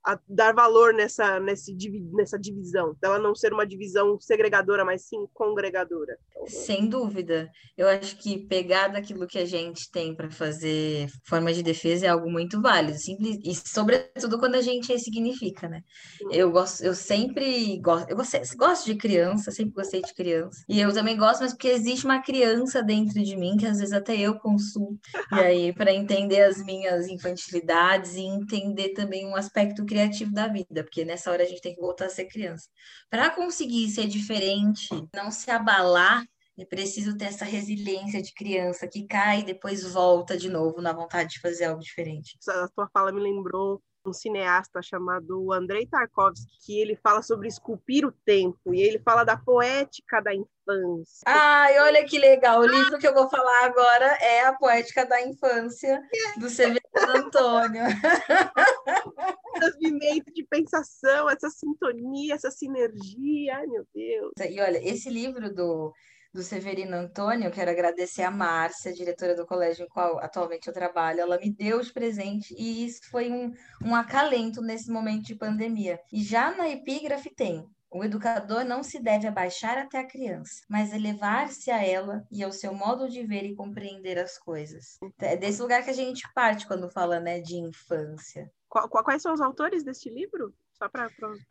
a 0.04 0.18
dar 0.28 0.52
valor 0.52 0.92
nessa, 0.92 1.38
nesse, 1.38 1.76
nessa 2.12 2.38
divisão, 2.38 2.96
dela 3.00 3.18
não 3.18 3.34
ser 3.34 3.52
uma 3.52 3.66
divisão 3.66 4.18
segregadora, 4.20 4.84
mas 4.84 5.02
sim 5.06 5.26
congregadora. 5.32 6.18
Sem 6.46 6.88
dúvida. 6.88 7.50
Eu 7.76 7.88
acho 7.88 8.16
que 8.16 8.46
pegar 8.46 8.88
daquilo 8.88 9.26
que 9.26 9.38
a 9.38 9.44
gente 9.44 9.90
tem 9.90 10.14
para 10.14 10.30
fazer 10.30 11.08
forma 11.24 11.52
de 11.52 11.62
defesa 11.62 12.06
é 12.06 12.08
algo 12.08 12.30
muito 12.30 12.60
válido, 12.60 12.98
simples, 12.98 13.38
e 13.44 13.54
sobretudo 13.54 14.38
quando 14.38 14.56
a 14.56 14.60
gente 14.60 14.92
ressignifica, 14.92 15.68
né? 15.68 15.82
Eu 16.30 16.50
gosto, 16.50 16.82
eu 16.82 16.94
sempre 16.94 17.78
gosto, 17.78 18.10
eu 18.10 18.16
gosto, 18.16 18.56
gosto 18.56 18.86
de 18.86 18.96
criança, 18.96 19.50
sempre 19.50 19.74
gostei 19.74 20.02
de 20.02 20.14
criança. 20.14 20.64
E 20.68 20.80
eu 20.80 20.92
também 20.92 21.16
gosto, 21.16 21.42
mas 21.42 21.52
porque 21.52 21.68
existe 21.68 22.04
uma 22.04 22.20
criança 22.20 22.82
dentro 22.82 23.22
de 23.22 23.36
mim 23.36 23.56
que 23.56 23.66
às 23.66 23.78
vezes 23.78 23.92
até 23.92 24.16
eu 24.16 24.34
consumo. 24.38 24.98
E 25.32 25.36
aí, 25.36 25.72
para 25.72 25.92
entender 25.92 26.42
as 26.42 26.62
minhas 26.64 27.06
infantilidades 27.06 28.14
e 28.14 28.22
entender 28.22 28.90
também 28.90 29.26
um 29.26 29.36
aspecto 29.36 29.84
criativo 29.92 30.32
da 30.32 30.48
vida, 30.48 30.82
porque 30.82 31.04
nessa 31.04 31.30
hora 31.30 31.42
a 31.42 31.46
gente 31.46 31.60
tem 31.60 31.74
que 31.74 31.80
voltar 31.80 32.06
a 32.06 32.08
ser 32.08 32.24
criança. 32.24 32.66
Para 33.10 33.28
conseguir 33.28 33.90
ser 33.90 34.06
diferente, 34.06 34.88
não 35.14 35.30
se 35.30 35.50
abalar, 35.50 36.24
é 36.58 36.64
preciso 36.64 37.16
ter 37.16 37.26
essa 37.26 37.44
resiliência 37.44 38.22
de 38.22 38.32
criança 38.32 38.88
que 38.88 39.06
cai 39.06 39.40
e 39.40 39.44
depois 39.44 39.84
volta 39.84 40.36
de 40.36 40.48
novo 40.48 40.80
na 40.80 40.94
vontade 40.94 41.34
de 41.34 41.40
fazer 41.40 41.66
algo 41.66 41.82
diferente. 41.82 42.38
A 42.48 42.68
tua 42.68 42.88
fala 42.90 43.12
me 43.12 43.20
lembrou 43.20 43.82
um 44.06 44.12
cineasta 44.12 44.82
chamado 44.82 45.52
Andrei 45.52 45.86
Tarkovsky, 45.86 46.50
que 46.64 46.80
ele 46.80 46.96
fala 46.96 47.22
sobre 47.22 47.48
esculpir 47.48 48.04
o 48.06 48.12
tempo, 48.24 48.74
e 48.74 48.80
ele 48.80 48.98
fala 48.98 49.24
da 49.24 49.36
poética 49.36 50.20
da 50.20 50.34
infância. 50.34 51.22
Ai, 51.26 51.78
olha 51.80 52.04
que 52.04 52.18
legal! 52.18 52.60
O 52.60 52.66
livro 52.66 52.98
que 52.98 53.06
eu 53.06 53.14
vou 53.14 53.28
falar 53.28 53.66
agora 53.66 54.06
é 54.20 54.44
A 54.46 54.54
Poética 54.54 55.06
da 55.06 55.22
Infância, 55.22 56.02
do 56.36 56.48
Severo 56.48 56.80
Antônio. 56.96 57.84
Movimento 59.62 60.32
de 60.32 60.44
pensação, 60.44 61.28
essa 61.30 61.50
sintonia, 61.50 62.34
essa 62.34 62.50
sinergia, 62.50 63.56
ai 63.56 63.66
meu 63.66 63.86
Deus. 63.94 64.32
E 64.38 64.60
olha, 64.60 64.78
esse 64.82 65.08
livro 65.08 65.52
do 65.54 65.92
do 66.32 66.42
Severino 66.42 66.96
Antônio, 66.96 67.50
quero 67.50 67.70
agradecer 67.70 68.22
a 68.22 68.30
Márcia, 68.30 68.92
diretora 68.92 69.36
do 69.36 69.46
colégio 69.46 69.84
em 69.84 69.88
qual 69.88 70.18
atualmente 70.18 70.66
eu 70.66 70.72
trabalho. 70.72 71.20
Ela 71.20 71.38
me 71.38 71.50
deu 71.50 71.80
de 71.82 71.92
presente 71.92 72.54
e 72.56 72.86
isso 72.86 73.02
foi 73.10 73.30
um, 73.30 73.52
um 73.84 73.94
acalento 73.94 74.62
nesse 74.62 74.90
momento 74.90 75.24
de 75.24 75.34
pandemia. 75.34 76.00
E 76.10 76.22
já 76.22 76.50
na 76.56 76.70
epígrafe 76.70 77.28
tem 77.34 77.68
o 77.94 78.02
educador 78.02 78.64
não 78.64 78.82
se 78.82 78.98
deve 78.98 79.26
abaixar 79.26 79.76
até 79.76 79.98
a 79.98 80.06
criança, 80.06 80.62
mas 80.66 80.94
elevar-se 80.94 81.70
a 81.70 81.84
ela 81.84 82.24
e 82.30 82.42
ao 82.42 82.50
seu 82.50 82.72
modo 82.72 83.06
de 83.06 83.22
ver 83.22 83.44
e 83.44 83.54
compreender 83.54 84.18
as 84.18 84.38
coisas. 84.38 84.98
É 85.18 85.36
desse 85.36 85.60
lugar 85.60 85.84
que 85.84 85.90
a 85.90 85.94
gente 85.94 86.26
parte 86.34 86.66
quando 86.66 86.88
fala 86.88 87.20
né, 87.20 87.40
de 87.40 87.56
infância. 87.56 88.50
Quais 88.72 89.20
são 89.20 89.34
os 89.34 89.40
autores 89.40 89.84
deste 89.84 90.08
livro? 90.08 90.54
Só 90.72 90.88
para 90.88 91.10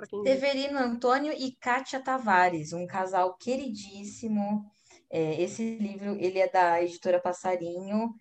quem. 0.09 0.23
Severino 0.23 0.79
Antônio 0.79 1.31
e 1.31 1.51
Kátia 1.51 1.99
Tavares, 1.99 2.73
um 2.73 2.87
casal 2.87 3.35
queridíssimo. 3.37 4.65
É, 5.09 5.41
esse 5.41 5.77
livro 5.77 6.15
ele 6.19 6.39
é 6.39 6.49
da 6.49 6.81
editora 6.81 7.19
Passarinho 7.19 8.15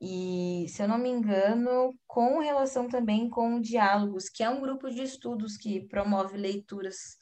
e, 0.00 0.66
se 0.68 0.82
eu 0.82 0.88
não 0.88 0.98
me 0.98 1.08
engano, 1.08 1.92
com 2.06 2.38
relação 2.38 2.88
também 2.88 3.28
com 3.28 3.60
Diálogos, 3.60 4.28
que 4.28 4.42
é 4.42 4.48
um 4.48 4.60
grupo 4.60 4.90
de 4.90 5.02
estudos 5.02 5.56
que 5.56 5.80
promove 5.88 6.36
leituras 6.36 7.18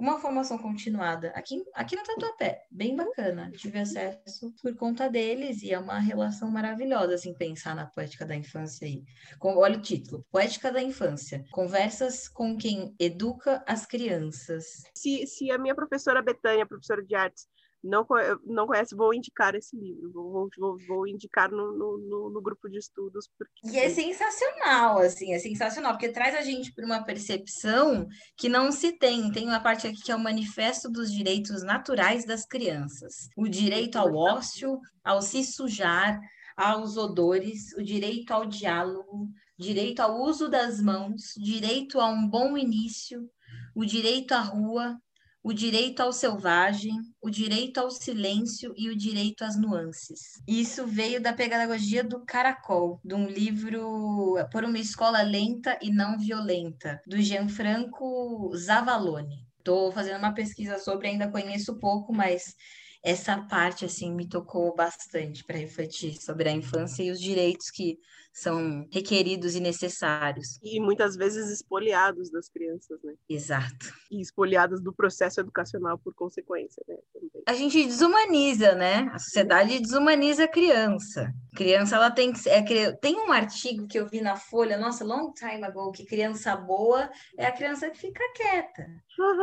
uma 0.00 0.18
formação 0.18 0.56
continuada 0.56 1.28
aqui, 1.34 1.62
aqui 1.74 1.94
no 1.94 2.02
Tatuapé, 2.02 2.64
bem 2.70 2.96
bacana. 2.96 3.50
Tive 3.54 3.80
acesso 3.80 4.52
por 4.62 4.74
conta 4.74 5.10
deles 5.10 5.62
e 5.62 5.72
é 5.72 5.78
uma 5.78 5.98
relação 5.98 6.50
maravilhosa, 6.50 7.14
assim, 7.14 7.34
pensar 7.34 7.76
na 7.76 7.86
poética 7.86 8.24
da 8.24 8.34
infância 8.34 8.86
aí. 8.86 9.04
Com, 9.38 9.58
olha 9.58 9.76
o 9.78 9.82
título, 9.82 10.24
Poética 10.30 10.72
da 10.72 10.82
Infância, 10.82 11.44
conversas 11.52 12.28
com 12.28 12.56
quem 12.56 12.94
educa 12.98 13.62
as 13.66 13.84
crianças. 13.84 14.84
Se, 14.94 15.26
se 15.26 15.50
a 15.50 15.58
minha 15.58 15.74
professora 15.74 16.22
Betânia, 16.22 16.66
professora 16.66 17.04
de 17.04 17.14
artes, 17.14 17.46
não, 17.82 18.06
não 18.44 18.66
conhece, 18.66 18.94
vou 18.94 19.14
indicar 19.14 19.54
esse 19.54 19.76
livro, 19.76 20.12
vou, 20.12 20.48
vou, 20.58 20.76
vou 20.86 21.06
indicar 21.06 21.50
no, 21.50 21.72
no, 21.72 22.30
no, 22.30 22.42
grupo 22.42 22.68
de 22.68 22.78
estudos. 22.78 23.28
Porque... 23.38 23.68
E 23.68 23.78
é 23.78 23.88
sensacional, 23.88 24.98
assim, 24.98 25.32
é 25.32 25.38
sensacional, 25.38 25.92
porque 25.92 26.10
traz 26.10 26.34
a 26.34 26.42
gente 26.42 26.72
para 26.74 26.84
uma 26.84 27.02
percepção 27.02 28.06
que 28.36 28.48
não 28.48 28.70
se 28.70 28.92
tem. 28.92 29.32
Tem 29.32 29.46
uma 29.46 29.60
parte 29.60 29.86
aqui 29.86 30.02
que 30.02 30.12
é 30.12 30.16
o 30.16 30.20
Manifesto 30.20 30.90
dos 30.90 31.10
Direitos 31.10 31.62
Naturais 31.62 32.24
das 32.26 32.44
Crianças. 32.44 33.28
O 33.36 33.48
direito 33.48 33.96
ao 33.96 34.14
ócio, 34.14 34.78
ao 35.02 35.22
se 35.22 35.42
sujar, 35.42 36.20
aos 36.56 36.98
odores, 36.98 37.72
o 37.72 37.82
direito 37.82 38.32
ao 38.32 38.44
diálogo, 38.44 39.30
direito 39.58 40.00
ao 40.00 40.20
uso 40.20 40.48
das 40.48 40.80
mãos, 40.80 41.32
direito 41.36 41.98
a 41.98 42.06
um 42.06 42.28
bom 42.28 42.56
início, 42.56 43.26
o 43.74 43.84
direito 43.84 44.32
à 44.32 44.40
rua, 44.40 44.98
o 45.42 45.52
direito 45.52 46.00
ao 46.00 46.12
selvagem, 46.12 46.92
o 47.20 47.30
direito 47.30 47.78
ao 47.78 47.90
silêncio 47.90 48.74
e 48.76 48.90
o 48.90 48.96
direito 48.96 49.42
às 49.42 49.56
nuances. 49.58 50.42
Isso 50.46 50.86
veio 50.86 51.20
da 51.20 51.32
pedagogia 51.32 52.04
do 52.04 52.24
Caracol, 52.24 53.00
de 53.02 53.14
um 53.14 53.26
livro 53.26 54.34
Por 54.52 54.64
uma 54.64 54.78
Escola 54.78 55.22
Lenta 55.22 55.78
e 55.80 55.90
Não 55.90 56.18
Violenta, 56.18 57.00
do 57.06 57.20
Gianfranco 57.20 58.50
Zavalone. 58.54 59.46
Estou 59.58 59.90
fazendo 59.92 60.18
uma 60.18 60.34
pesquisa 60.34 60.78
sobre, 60.78 61.08
ainda 61.08 61.30
conheço 61.30 61.78
pouco, 61.78 62.12
mas 62.12 62.54
essa 63.02 63.38
parte 63.38 63.84
assim 63.84 64.14
me 64.14 64.28
tocou 64.28 64.74
bastante 64.74 65.42
para 65.44 65.56
refletir 65.56 66.20
sobre 66.20 66.48
a 66.48 66.52
infância 66.52 67.02
e 67.02 67.10
os 67.10 67.20
direitos 67.20 67.70
que 67.70 67.98
são 68.32 68.86
requeridos 68.92 69.54
e 69.54 69.60
necessários. 69.60 70.58
E 70.62 70.80
muitas 70.80 71.16
vezes 71.16 71.50
espoliados 71.50 72.30
das 72.30 72.48
crianças, 72.48 73.02
né? 73.02 73.14
Exato. 73.28 73.92
E 74.10 74.20
espoliadas 74.20 74.80
do 74.80 74.92
processo 74.92 75.40
educacional 75.40 75.98
por 75.98 76.14
consequência, 76.14 76.82
né? 76.86 76.96
Também. 77.12 77.42
A 77.46 77.54
gente 77.54 77.84
desumaniza, 77.84 78.74
né? 78.74 79.10
A 79.12 79.18
sociedade 79.18 79.80
desumaniza 79.80 80.44
a 80.44 80.48
criança. 80.48 81.32
A 81.52 81.56
criança, 81.56 81.96
ela 81.96 82.10
tem 82.10 82.32
que 82.32 82.48
é, 82.48 82.92
tem 82.92 83.16
um 83.16 83.32
artigo 83.32 83.86
que 83.86 83.98
eu 83.98 84.06
vi 84.06 84.20
na 84.20 84.36
Folha, 84.36 84.78
nossa, 84.78 85.04
long 85.04 85.32
time 85.32 85.64
ago, 85.64 85.90
que 85.90 86.04
criança 86.04 86.56
boa 86.56 87.10
é 87.36 87.46
a 87.46 87.52
criança 87.52 87.90
que 87.90 87.98
fica 87.98 88.22
quieta. 88.34 88.86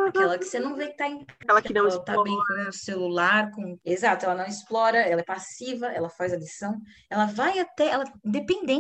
Aquela 0.07 0.37
que 0.37 0.45
você 0.45 0.59
não 0.59 0.75
vê 0.75 0.87
que 0.87 0.97
tá 0.97 1.07
em 1.07 1.25
Aquela 1.41 1.61
que 1.61 1.73
não 1.73 1.87
ela 1.87 1.99
tá 1.99 2.13
bem 2.23 2.33
com 2.35 2.69
o 2.69 2.73
celular, 2.73 3.51
com 3.51 3.77
exato, 3.85 4.25
ela 4.25 4.35
não 4.35 4.45
explora, 4.45 4.99
ela 4.99 5.21
é 5.21 5.23
passiva, 5.23 5.87
ela 5.87 6.09
faz 6.09 6.33
a 6.33 6.37
lição, 6.37 6.79
ela 7.09 7.25
vai 7.25 7.59
até, 7.59 7.89
ela 7.89 8.05
independente 8.25 8.76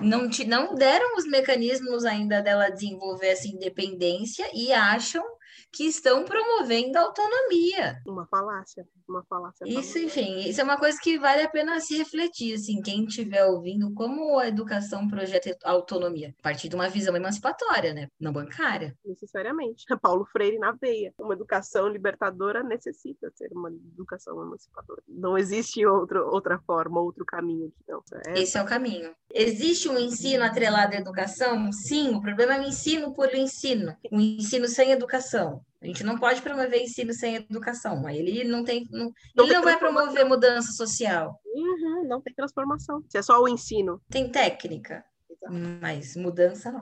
Não, 0.00 0.28
te, 0.28 0.44
não 0.44 0.74
deram 0.74 1.16
os 1.16 1.26
mecanismos 1.26 2.04
ainda 2.04 2.40
dela 2.40 2.70
desenvolver 2.70 3.28
essa 3.28 3.48
independência 3.48 4.48
e 4.54 4.72
acham 4.72 5.24
que 5.72 5.84
estão 5.84 6.24
promovendo 6.24 6.96
a 6.98 7.02
autonomia. 7.02 8.00
Uma 8.06 8.26
falácia, 8.26 8.86
uma 9.08 9.24
falácia. 9.24 9.64
Isso, 9.66 9.98
enfim, 9.98 10.40
isso 10.40 10.60
é 10.60 10.64
uma 10.64 10.78
coisa 10.78 10.98
que 11.00 11.18
vale 11.18 11.42
a 11.42 11.48
pena 11.48 11.80
se 11.80 11.96
refletir, 11.96 12.54
assim, 12.54 12.80
quem 12.80 13.04
estiver 13.04 13.44
ouvindo, 13.44 13.92
como 13.94 14.38
a 14.38 14.48
educação 14.48 15.08
projeta 15.08 15.56
autonomia, 15.64 16.34
a 16.38 16.42
partir 16.42 16.68
de 16.68 16.74
uma 16.74 16.88
visão 16.88 17.14
emancipatória, 17.16 17.92
né, 17.92 18.08
não 18.18 18.32
bancária. 18.32 18.96
Necessariamente. 19.04 19.84
Paulo 20.02 20.24
Freire 20.26 20.58
na 20.58 20.72
veia. 20.72 21.12
Uma 21.18 21.34
educação 21.34 21.88
libertadora 21.88 22.62
necessita 22.62 23.30
ser 23.34 23.50
uma 23.52 23.70
educação 23.70 24.40
emancipadora. 24.42 25.02
Não 25.06 25.36
existe 25.36 25.84
outro, 25.84 26.26
outra 26.28 26.58
forma, 26.60 27.00
outro 27.00 27.24
caminho. 27.24 27.72
Não. 27.86 28.02
É... 28.26 28.40
Esse 28.40 28.58
é 28.58 28.62
o 28.62 28.66
caminho. 28.66 29.14
Existe 29.32 29.88
um 29.88 29.98
ensino 29.98 30.44
atrelado 30.44 30.94
à 30.94 30.98
educação? 30.98 31.70
Sim, 31.72 32.14
o 32.14 32.20
problema 32.20 32.54
é 32.54 32.60
o 32.60 32.64
ensino 32.64 33.12
por 33.12 33.34
ensino, 33.34 33.96
o 34.10 34.20
ensino 34.20 34.68
sem 34.68 34.92
educação. 34.92 35.64
A 35.80 35.86
gente 35.86 36.02
não 36.02 36.18
pode 36.18 36.42
promover 36.42 36.82
ensino 36.82 37.12
sem 37.12 37.36
educação. 37.36 38.04
Aí 38.06 38.18
ele 38.18 38.44
não 38.44 38.64
tem, 38.64 38.86
não, 38.90 39.12
não 39.36 39.44
ele 39.44 39.54
não 39.54 39.62
vai 39.62 39.78
promover 39.78 40.24
mudança 40.24 40.72
social. 40.72 41.40
Uhum, 41.46 42.08
não 42.08 42.20
tem 42.20 42.34
transformação. 42.34 43.02
Se 43.08 43.18
é 43.18 43.22
só 43.22 43.40
o 43.40 43.48
ensino. 43.48 44.02
Tem 44.10 44.30
técnica, 44.30 45.04
mas 45.80 46.16
mudança 46.16 46.72
não. 46.72 46.80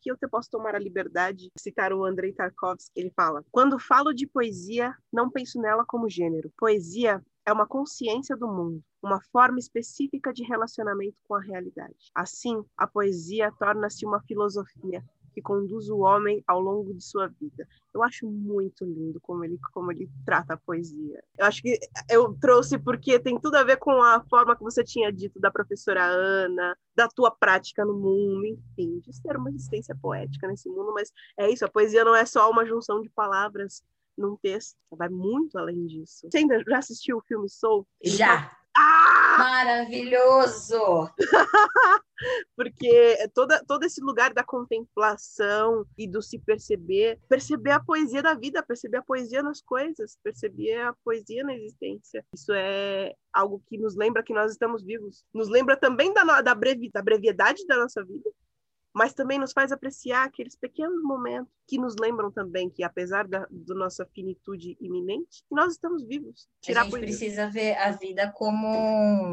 Que 0.00 0.12
eu 0.12 0.30
posso 0.30 0.48
tomar 0.48 0.76
a 0.76 0.78
liberdade 0.78 1.50
de 1.54 1.60
citar 1.60 1.92
o 1.92 2.04
Andrei 2.04 2.32
Tarkovsky, 2.32 2.92
ele 2.94 3.10
fala: 3.10 3.44
"Quando 3.50 3.78
falo 3.78 4.14
de 4.14 4.26
poesia, 4.28 4.94
não 5.12 5.28
penso 5.28 5.60
nela 5.60 5.84
como 5.84 6.08
gênero. 6.08 6.52
Poesia 6.56 7.20
é 7.44 7.52
uma 7.52 7.66
consciência 7.66 8.36
do 8.36 8.46
mundo, 8.46 8.84
uma 9.02 9.20
forma 9.32 9.58
específica 9.58 10.32
de 10.32 10.44
relacionamento 10.44 11.16
com 11.26 11.34
a 11.34 11.40
realidade. 11.40 12.10
Assim, 12.14 12.62
a 12.76 12.86
poesia 12.86 13.50
torna-se 13.58 14.04
uma 14.04 14.20
filosofia, 14.22 15.02
que 15.38 15.42
conduz 15.42 15.88
o 15.88 15.98
homem 15.98 16.42
ao 16.46 16.60
longo 16.60 16.92
de 16.92 17.02
sua 17.02 17.28
vida. 17.28 17.66
Eu 17.94 18.02
acho 18.02 18.26
muito 18.26 18.84
lindo 18.84 19.20
como 19.20 19.44
ele, 19.44 19.56
como 19.72 19.92
ele 19.92 20.10
trata 20.24 20.54
a 20.54 20.56
poesia. 20.56 21.22
Eu 21.38 21.46
acho 21.46 21.62
que 21.62 21.78
eu 22.10 22.36
trouxe 22.40 22.76
porque 22.76 23.20
tem 23.20 23.38
tudo 23.38 23.54
a 23.54 23.62
ver 23.62 23.76
com 23.76 24.02
a 24.02 24.20
forma 24.28 24.56
que 24.56 24.62
você 24.62 24.82
tinha 24.82 25.12
dito 25.12 25.38
da 25.38 25.50
professora 25.50 26.04
Ana, 26.04 26.76
da 26.94 27.08
tua 27.08 27.30
prática 27.30 27.84
no 27.84 27.94
mundo, 27.94 28.46
enfim, 28.46 28.98
de 28.98 29.22
ter 29.22 29.36
uma 29.36 29.50
existência 29.50 29.96
poética 30.00 30.48
nesse 30.48 30.68
mundo, 30.68 30.92
mas 30.92 31.12
é 31.38 31.48
isso, 31.48 31.64
a 31.64 31.70
poesia 31.70 32.04
não 32.04 32.16
é 32.16 32.26
só 32.26 32.50
uma 32.50 32.66
junção 32.66 33.00
de 33.00 33.08
palavras 33.08 33.82
num 34.16 34.36
texto, 34.36 34.76
vai 34.90 35.08
muito 35.08 35.56
além 35.56 35.86
disso. 35.86 36.26
Você 36.28 36.38
ainda 36.38 36.60
já 36.66 36.78
assistiu 36.78 37.18
o 37.18 37.22
filme 37.22 37.48
Soul? 37.48 37.86
Ele 38.00 38.16
já. 38.16 38.40
Fala... 38.40 38.58
Ah! 38.80 39.36
Maravilhoso! 39.38 41.10
Porque 42.56 43.16
toda, 43.34 43.64
todo 43.64 43.84
esse 43.84 44.00
lugar 44.00 44.32
da 44.32 44.42
contemplação 44.42 45.84
e 45.96 46.08
do 46.08 46.20
se 46.20 46.38
perceber, 46.38 47.18
perceber 47.28 47.72
a 47.72 47.80
poesia 47.80 48.22
da 48.22 48.34
vida, 48.34 48.62
perceber 48.62 48.98
a 48.98 49.02
poesia 49.02 49.42
nas 49.42 49.60
coisas, 49.60 50.18
perceber 50.22 50.80
a 50.80 50.92
poesia 51.04 51.44
na 51.44 51.54
existência. 51.54 52.24
Isso 52.34 52.52
é 52.52 53.14
algo 53.32 53.62
que 53.68 53.78
nos 53.78 53.96
lembra 53.96 54.22
que 54.22 54.34
nós 54.34 54.52
estamos 54.52 54.82
vivos. 54.82 55.24
Nos 55.32 55.48
lembra 55.48 55.76
também 55.76 56.12
da, 56.12 56.42
da, 56.42 56.54
brevi, 56.54 56.90
da 56.92 57.02
brevidade 57.02 57.64
da 57.66 57.76
nossa 57.76 58.04
vida, 58.04 58.30
mas 58.98 59.14
também 59.14 59.38
nos 59.38 59.52
faz 59.52 59.70
apreciar 59.70 60.24
aqueles 60.24 60.56
pequenos 60.56 61.00
momentos 61.04 61.52
que 61.68 61.78
nos 61.78 61.94
lembram 61.94 62.32
também 62.32 62.68
que, 62.68 62.82
apesar 62.82 63.28
da, 63.28 63.46
da 63.48 63.74
nossa 63.76 64.04
finitude 64.06 64.76
iminente, 64.80 65.44
nós 65.48 65.74
estamos 65.74 66.04
vivos. 66.04 66.48
Tirar 66.60 66.80
a 66.80 66.84
gente 66.84 66.98
precisa 66.98 67.48
ver 67.48 67.76
a 67.76 67.92
vida 67.92 68.28
como 68.34 68.66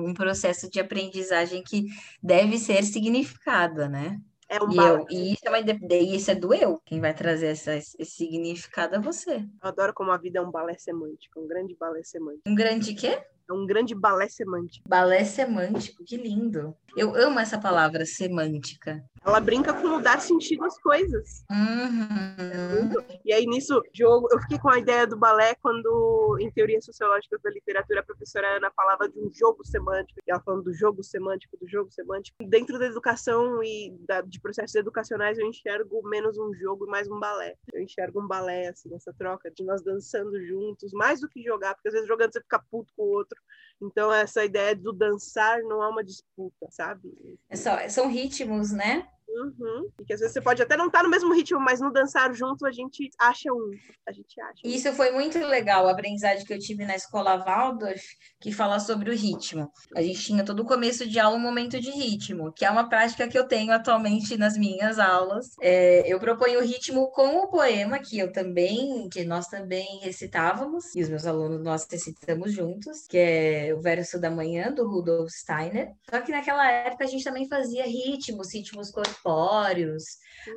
um 0.07 0.13
processo 0.13 0.69
de 0.69 0.79
aprendizagem 0.79 1.63
que 1.63 1.87
deve 2.21 2.59
ser 2.59 2.83
significada, 2.83 3.89
né? 3.89 4.21
É 4.47 4.63
um 4.63 4.71
e, 4.71 4.77
eu, 4.77 5.05
e 5.09 5.33
isso, 5.33 5.41
é 5.47 5.49
uma, 5.49 5.59
isso 5.59 6.29
é 6.29 6.35
do 6.35 6.53
eu. 6.53 6.79
Quem 6.85 7.01
vai 7.01 7.15
trazer 7.15 7.47
essa, 7.47 7.75
esse 7.75 8.05
significado 8.05 8.95
é 8.95 8.99
você. 8.99 9.37
Eu 9.37 9.47
adoro 9.61 9.95
como 9.95 10.11
a 10.11 10.17
vida 10.17 10.37
é 10.37 10.41
um 10.43 10.51
balé 10.51 10.77
semântico, 10.77 11.39
um 11.39 11.47
grande 11.47 11.75
balé 11.75 12.03
semântico. 12.03 12.43
Um 12.47 12.53
grande 12.53 12.93
quê? 12.93 13.19
É 13.47 13.53
um 13.53 13.65
grande 13.65 13.93
balé 13.93 14.27
semântico. 14.27 14.87
Balé 14.89 15.23
semântico, 15.23 16.03
que 16.03 16.17
lindo. 16.17 16.75
Eu 16.97 17.15
amo 17.15 17.39
essa 17.39 17.59
palavra 17.59 18.05
semântica. 18.05 19.03
Ela 19.23 19.39
brinca 19.39 19.73
com 19.73 19.87
mudar 19.87 20.19
sentido 20.19 20.63
às 20.65 20.79
coisas. 20.79 21.45
Uhum. 21.51 23.03
E 23.23 23.33
aí, 23.33 23.45
nisso, 23.45 23.81
jogo, 23.93 24.27
eu 24.31 24.39
fiquei 24.39 24.57
com 24.57 24.69
a 24.69 24.79
ideia 24.79 25.05
do 25.05 25.17
balé 25.17 25.55
quando, 25.61 26.24
em 26.39 26.51
teoria 26.51 26.81
sociológica 26.81 27.37
da 27.43 27.49
literatura, 27.49 27.99
a 27.99 28.03
professora 28.03 28.57
Ana 28.57 28.71
falava 28.71 29.09
de 29.09 29.19
um 29.19 29.31
jogo 29.33 29.65
semântico. 29.65 30.19
Ela 30.27 30.41
falando 30.41 30.63
do 30.63 30.73
jogo 30.73 31.03
semântico, 31.03 31.57
do 31.57 31.67
jogo 31.67 31.91
semântico. 31.91 32.37
Dentro 32.47 32.77
da 32.79 32.85
educação 32.85 33.63
e 33.63 33.95
da, 34.07 34.21
de 34.21 34.39
processos 34.39 34.75
educacionais, 34.75 35.37
eu 35.37 35.47
enxergo 35.47 36.01
menos 36.07 36.37
um 36.37 36.53
jogo 36.53 36.85
e 36.85 36.89
mais 36.89 37.09
um 37.09 37.19
balé. 37.19 37.55
Eu 37.73 37.81
enxergo 37.81 38.21
um 38.21 38.27
balé, 38.27 38.67
assim, 38.67 38.93
essa 38.95 39.13
troca 39.13 39.51
de 39.51 39.63
nós 39.63 39.81
dançando 39.81 40.39
juntos, 40.45 40.91
mais 40.93 41.21
do 41.21 41.29
que 41.29 41.43
jogar, 41.43 41.75
porque 41.75 41.89
às 41.89 41.93
vezes 41.93 42.07
jogando 42.07 42.33
você 42.33 42.41
fica 42.41 42.63
puto 42.71 42.93
com 42.95 43.03
o 43.03 43.09
outro. 43.09 43.39
Então, 43.81 44.11
essa 44.11 44.43
ideia 44.43 44.75
do 44.75 44.93
dançar 44.93 45.61
não 45.63 45.83
é 45.83 45.87
uma 45.87 46.03
disputa, 46.03 46.67
sabe? 46.69 47.13
É 47.49 47.55
só, 47.55 47.87
são 47.89 48.09
ritmos, 48.09 48.71
né? 48.71 49.07
Uhum. 49.27 49.89
E 49.99 50.05
que 50.05 50.13
às 50.13 50.19
vezes 50.19 50.33
você 50.33 50.41
pode 50.41 50.61
até 50.61 50.77
não 50.77 50.87
estar 50.87 50.99
tá 50.99 51.03
no 51.03 51.09
mesmo 51.09 51.33
ritmo, 51.33 51.59
mas 51.59 51.81
no 51.81 51.91
dançar 51.91 52.33
junto 52.33 52.65
a 52.65 52.71
gente 52.71 53.09
acha 53.19 53.51
um. 53.51 53.71
A 54.07 54.11
gente 54.11 54.39
acha. 54.39 54.61
Um. 54.63 54.69
Isso 54.69 54.93
foi 54.93 55.11
muito 55.11 55.37
legal, 55.39 55.87
a 55.87 55.91
aprendizagem 55.91 56.45
que 56.45 56.53
eu 56.53 56.59
tive 56.59 56.85
na 56.85 56.95
escola 56.95 57.37
Waldorf, 57.37 58.03
que 58.39 58.51
fala 58.51 58.79
sobre 58.79 59.09
o 59.09 59.15
ritmo. 59.15 59.69
A 59.95 60.01
gente 60.01 60.21
tinha 60.21 60.45
todo 60.45 60.61
o 60.61 60.65
começo 60.65 61.07
de 61.07 61.19
aula 61.19 61.35
um 61.35 61.39
momento 61.39 61.79
de 61.79 61.91
ritmo, 61.91 62.51
que 62.53 62.63
é 62.63 62.69
uma 62.69 62.87
prática 62.87 63.27
que 63.27 63.37
eu 63.37 63.47
tenho 63.47 63.71
atualmente 63.71 64.37
nas 64.37 64.57
minhas 64.57 64.99
aulas. 64.99 65.55
É, 65.61 66.03
eu 66.05 66.19
proponho 66.19 66.59
o 66.59 66.63
ritmo 66.63 67.11
com 67.11 67.39
o 67.39 67.47
poema, 67.47 67.99
que 67.99 68.17
eu 68.17 68.31
também, 68.31 69.09
que 69.09 69.23
nós 69.25 69.47
também 69.47 69.99
recitávamos, 70.01 70.95
e 70.95 71.01
os 71.01 71.09
meus 71.09 71.25
alunos 71.25 71.61
nós 71.61 71.87
recitamos 71.89 72.53
juntos, 72.53 73.05
que 73.07 73.17
é 73.17 73.73
o 73.75 73.81
Verso 73.81 74.19
da 74.19 74.29
Manhã, 74.29 74.71
do 74.71 74.87
Rudolf 74.87 75.29
Steiner. 75.29 75.91
Só 76.09 76.21
que 76.21 76.31
naquela 76.31 76.71
época 76.71 77.03
a 77.03 77.07
gente 77.07 77.23
também 77.23 77.47
fazia 77.47 77.85
ritmos, 77.85 78.53
ritmos 78.53 78.91
corporais 78.91 79.14
corpóreos, 79.15 80.03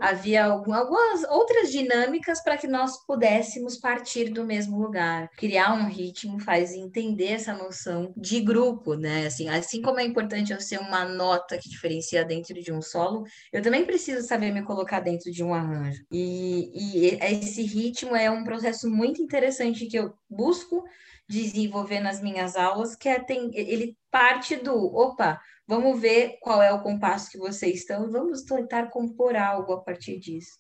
havia 0.00 0.44
algumas 0.44 1.24
outras 1.30 1.70
dinâmicas 1.70 2.42
para 2.42 2.56
que 2.56 2.66
nós 2.66 3.04
pudéssemos 3.06 3.76
partir 3.76 4.30
do 4.30 4.44
mesmo 4.44 4.78
lugar. 4.78 5.30
Criar 5.36 5.72
um 5.74 5.88
ritmo 5.88 6.38
faz 6.40 6.72
entender 6.72 7.32
essa 7.32 7.54
noção 7.54 8.12
de 8.16 8.40
grupo, 8.40 8.94
né? 8.94 9.26
Assim, 9.26 9.48
assim 9.48 9.80
como 9.80 10.00
é 10.00 10.04
importante 10.04 10.52
eu 10.52 10.60
ser 10.60 10.78
uma 10.78 11.04
nota 11.04 11.58
que 11.58 11.68
diferencia 11.68 12.24
dentro 12.24 12.60
de 12.60 12.72
um 12.72 12.82
solo, 12.82 13.24
eu 13.52 13.62
também 13.62 13.84
preciso 13.84 14.26
saber 14.26 14.52
me 14.52 14.62
colocar 14.62 15.00
dentro 15.00 15.30
de 15.30 15.42
um 15.42 15.54
arranjo. 15.54 16.04
E, 16.10 16.70
e 16.74 17.18
esse 17.22 17.62
ritmo 17.62 18.14
é 18.14 18.30
um 18.30 18.44
processo 18.44 18.90
muito 18.90 19.22
interessante 19.22 19.86
que 19.86 19.98
eu 19.98 20.12
busco 20.28 20.84
desenvolver 21.28 22.00
nas 22.00 22.20
minhas 22.20 22.56
aulas, 22.56 22.96
que 22.96 23.08
é 23.08 23.20
tem, 23.20 23.50
ele 23.54 23.96
parte 24.10 24.56
do, 24.56 24.74
opa, 24.74 25.40
vamos 25.66 26.00
ver 26.00 26.38
qual 26.40 26.62
é 26.62 26.72
o 26.72 26.82
compasso 26.82 27.30
que 27.30 27.38
vocês 27.38 27.80
estão 27.80 28.06
e 28.06 28.10
vamos 28.10 28.42
tentar 28.42 28.88
compor 28.90 29.36
algo 29.36 29.72
a 29.74 29.80
partir 29.80 30.18
disso. 30.18 30.58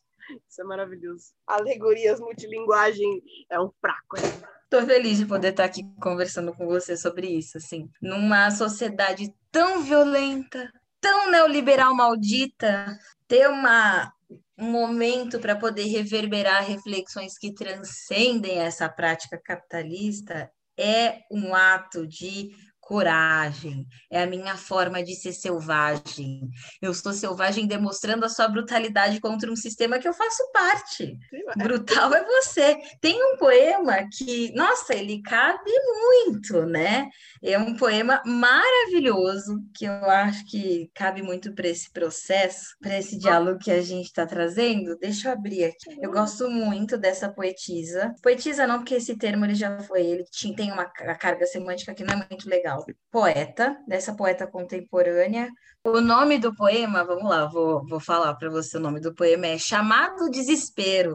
Isso 0.48 0.60
é 0.60 0.64
maravilhoso. 0.64 1.32
Alegorias, 1.46 2.20
multilinguagem 2.20 3.22
é 3.50 3.58
um 3.58 3.70
fraco. 3.80 4.16
Estou 4.64 4.82
feliz 4.84 5.16
de 5.16 5.24
poder 5.24 5.48
estar 5.48 5.64
aqui 5.64 5.82
conversando 5.98 6.52
com 6.52 6.66
você 6.66 6.94
sobre 6.94 7.26
isso, 7.26 7.56
assim. 7.56 7.88
Numa 8.02 8.50
sociedade 8.50 9.34
tão 9.50 9.82
violenta, 9.82 10.70
tão 11.00 11.30
neoliberal 11.30 11.94
maldita, 11.94 12.98
ter 13.26 13.48
uma 13.48 14.12
um 14.58 14.70
momento 14.70 15.38
para 15.38 15.54
poder 15.54 15.84
reverberar 15.84 16.64
reflexões 16.64 17.38
que 17.38 17.54
transcendem 17.54 18.58
essa 18.58 18.88
prática 18.88 19.38
capitalista 19.38 20.50
é 20.76 21.20
um 21.30 21.54
ato 21.54 22.06
de 22.06 22.50
coragem, 22.88 23.86
é 24.10 24.22
a 24.22 24.26
minha 24.26 24.56
forma 24.56 25.02
de 25.02 25.14
ser 25.14 25.34
selvagem. 25.34 26.48
Eu 26.80 26.94
sou 26.94 27.12
selvagem 27.12 27.66
demonstrando 27.66 28.24
a 28.24 28.30
sua 28.30 28.48
brutalidade 28.48 29.20
contra 29.20 29.52
um 29.52 29.56
sistema 29.56 29.98
que 29.98 30.08
eu 30.08 30.14
faço 30.14 30.42
parte. 30.54 31.18
Brutal 31.58 32.14
é 32.14 32.24
você. 32.24 32.78
Tem 32.98 33.22
um 33.22 33.36
poema 33.36 34.08
que, 34.10 34.54
nossa, 34.54 34.94
ele 34.94 35.20
cabe 35.20 35.70
muito, 36.00 36.64
né? 36.64 37.10
É 37.42 37.58
um 37.58 37.76
poema 37.76 38.22
maravilhoso 38.24 39.62
que 39.74 39.84
eu 39.84 40.10
acho 40.10 40.46
que 40.46 40.90
cabe 40.94 41.20
muito 41.20 41.54
para 41.54 41.68
esse 41.68 41.92
processo, 41.92 42.74
para 42.80 42.98
esse 42.98 43.18
diálogo 43.18 43.58
que 43.58 43.70
a 43.70 43.82
gente 43.82 44.06
está 44.06 44.24
trazendo. 44.24 44.96
Deixa 44.96 45.28
eu 45.28 45.32
abrir 45.34 45.64
aqui. 45.64 45.94
Eu 46.00 46.10
gosto 46.10 46.48
muito 46.48 46.96
dessa 46.96 47.28
poetisa. 47.28 48.14
Poetisa 48.22 48.66
não, 48.66 48.78
porque 48.78 48.94
esse 48.94 49.14
termo 49.14 49.44
ele 49.44 49.54
já 49.54 49.78
foi, 49.80 50.06
ele 50.06 50.24
tem 50.56 50.72
uma 50.72 50.86
carga 50.86 51.44
semântica 51.44 51.94
que 51.94 52.02
não 52.02 52.14
é 52.14 52.26
muito 52.30 52.48
legal 52.48 52.77
poeta, 53.10 53.76
dessa 53.86 54.14
poeta 54.14 54.46
contemporânea. 54.46 55.50
O 55.84 56.00
nome 56.00 56.38
do 56.38 56.54
poema, 56.54 57.04
vamos 57.04 57.28
lá, 57.28 57.46
vou, 57.46 57.86
vou 57.86 58.00
falar 58.00 58.34
para 58.34 58.50
você 58.50 58.76
o 58.76 58.80
nome 58.80 59.00
do 59.00 59.14
poema, 59.14 59.46
é 59.46 59.58
Chamado 59.58 60.30
Desespero. 60.30 61.14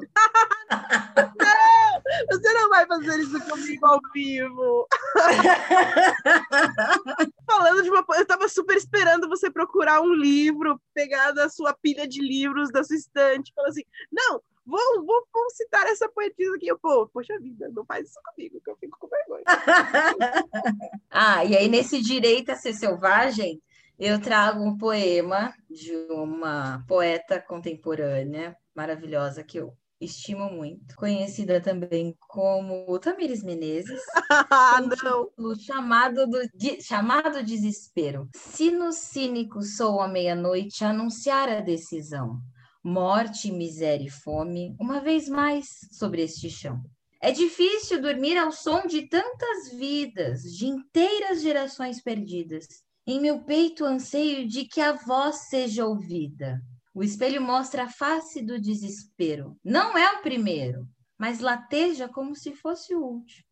não, 0.71 2.01
você 2.31 2.53
não 2.53 2.69
vai 2.69 2.87
fazer 2.87 3.19
isso 3.19 3.39
comigo 3.41 3.85
ao 3.85 3.99
vivo. 4.13 4.87
Falando 7.45 7.83
de 7.83 7.89
uma. 7.89 8.05
Eu 8.09 8.21
estava 8.21 8.47
super 8.47 8.77
esperando 8.77 9.29
você 9.29 9.51
procurar 9.51 10.01
um 10.01 10.13
livro, 10.13 10.79
pegar 10.93 11.31
da 11.31 11.49
sua 11.49 11.73
pilha 11.73 12.07
de 12.07 12.21
livros, 12.21 12.71
da 12.71 12.83
sua 12.83 12.95
estante, 12.95 13.51
falar 13.55 13.69
assim: 13.69 13.83
não, 14.11 14.41
vou, 14.65 15.05
vou, 15.05 15.27
vou 15.33 15.49
citar 15.51 15.85
essa 15.87 16.09
poetisa 16.09 16.55
aqui. 16.55 16.67
Eu, 16.67 16.79
pô, 16.79 17.07
poxa 17.07 17.39
vida, 17.39 17.69
não 17.69 17.85
faz 17.85 18.07
isso 18.07 18.19
comigo, 18.23 18.59
que 18.63 18.69
eu 18.69 18.77
fico 18.77 18.97
com 18.99 19.07
vergonha. 19.07 19.43
ah, 21.09 21.45
e 21.45 21.55
aí 21.55 21.67
nesse 21.67 22.01
Direito 22.01 22.51
a 22.51 22.55
Ser 22.55 22.73
Selvagem, 22.73 23.61
eu 23.99 24.19
trago 24.19 24.63
um 24.63 24.77
poema 24.77 25.53
de 25.69 25.95
uma 26.09 26.83
poeta 26.87 27.39
contemporânea 27.39 28.57
maravilhosa 28.75 29.43
que 29.43 29.59
eu 29.59 29.77
estimo 30.01 30.49
muito, 30.49 30.95
conhecida 30.95 31.61
também 31.61 32.15
como 32.27 32.99
Tamires 32.99 33.43
Menezes. 33.43 34.01
Ah, 34.29 34.81
não. 35.37 35.55
chamado 35.55 36.27
do 36.27 36.39
chamado 36.81 37.43
desespero. 37.43 38.27
Sino 38.35 38.91
cínico 38.91 39.61
sou 39.61 40.01
à 40.01 40.07
meia-noite 40.07 40.83
anunciar 40.83 41.47
a 41.49 41.61
decisão 41.61 42.41
morte, 42.83 43.51
miséria 43.51 44.07
e 44.07 44.09
fome, 44.09 44.75
uma 44.79 44.99
vez 44.99 45.29
mais 45.29 45.67
sobre 45.91 46.21
este 46.21 46.49
chão. 46.49 46.83
É 47.21 47.31
difícil 47.31 48.01
dormir 48.01 48.37
ao 48.37 48.51
som 48.51 48.85
de 48.85 49.07
tantas 49.07 49.71
vidas, 49.77 50.41
de 50.41 50.65
inteiras 50.65 51.41
gerações 51.41 52.01
perdidas. 52.01 52.67
Em 53.07 53.21
meu 53.21 53.43
peito 53.43 53.85
anseio 53.85 54.47
de 54.47 54.65
que 54.65 54.81
a 54.81 54.91
voz 54.91 55.47
seja 55.47 55.85
ouvida. 55.85 56.61
O 56.93 57.01
espelho 57.01 57.41
mostra 57.41 57.83
a 57.83 57.89
face 57.89 58.41
do 58.41 58.59
desespero. 58.59 59.57
Não 59.63 59.97
é 59.97 60.11
o 60.13 60.21
primeiro, 60.21 60.85
mas 61.17 61.39
lateja 61.39 62.09
como 62.09 62.35
se 62.35 62.53
fosse 62.53 62.93
o 62.93 63.01
último. 63.01 63.45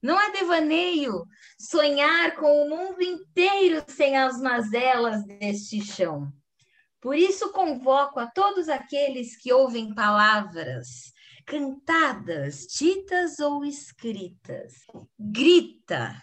Não 0.00 0.18
é 0.18 0.32
devaneio 0.32 1.24
sonhar 1.58 2.34
com 2.36 2.64
o 2.64 2.70
mundo 2.70 3.02
inteiro 3.02 3.84
sem 3.88 4.16
as 4.16 4.40
mazelas 4.40 5.24
deste 5.26 5.80
chão. 5.82 6.32
Por 7.00 7.16
isso 7.16 7.52
convoco 7.52 8.18
a 8.18 8.26
todos 8.26 8.68
aqueles 8.68 9.36
que 9.36 9.52
ouvem 9.52 9.94
palavras 9.94 11.12
cantadas, 11.46 12.66
ditas 12.66 13.38
ou 13.38 13.64
escritas. 13.64 14.74
Grita! 15.18 16.20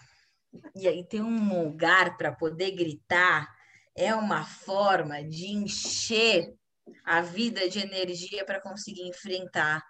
E 0.75 0.87
aí 0.87 1.03
tem 1.03 1.21
um 1.21 1.63
lugar 1.63 2.17
para 2.17 2.31
poder 2.31 2.71
gritar, 2.71 3.47
é 3.95 4.13
uma 4.13 4.43
forma 4.43 5.23
de 5.23 5.47
encher 5.47 6.53
a 7.03 7.21
vida 7.21 7.67
de 7.69 7.79
energia 7.79 8.45
para 8.45 8.61
conseguir 8.61 9.07
enfrentar 9.07 9.83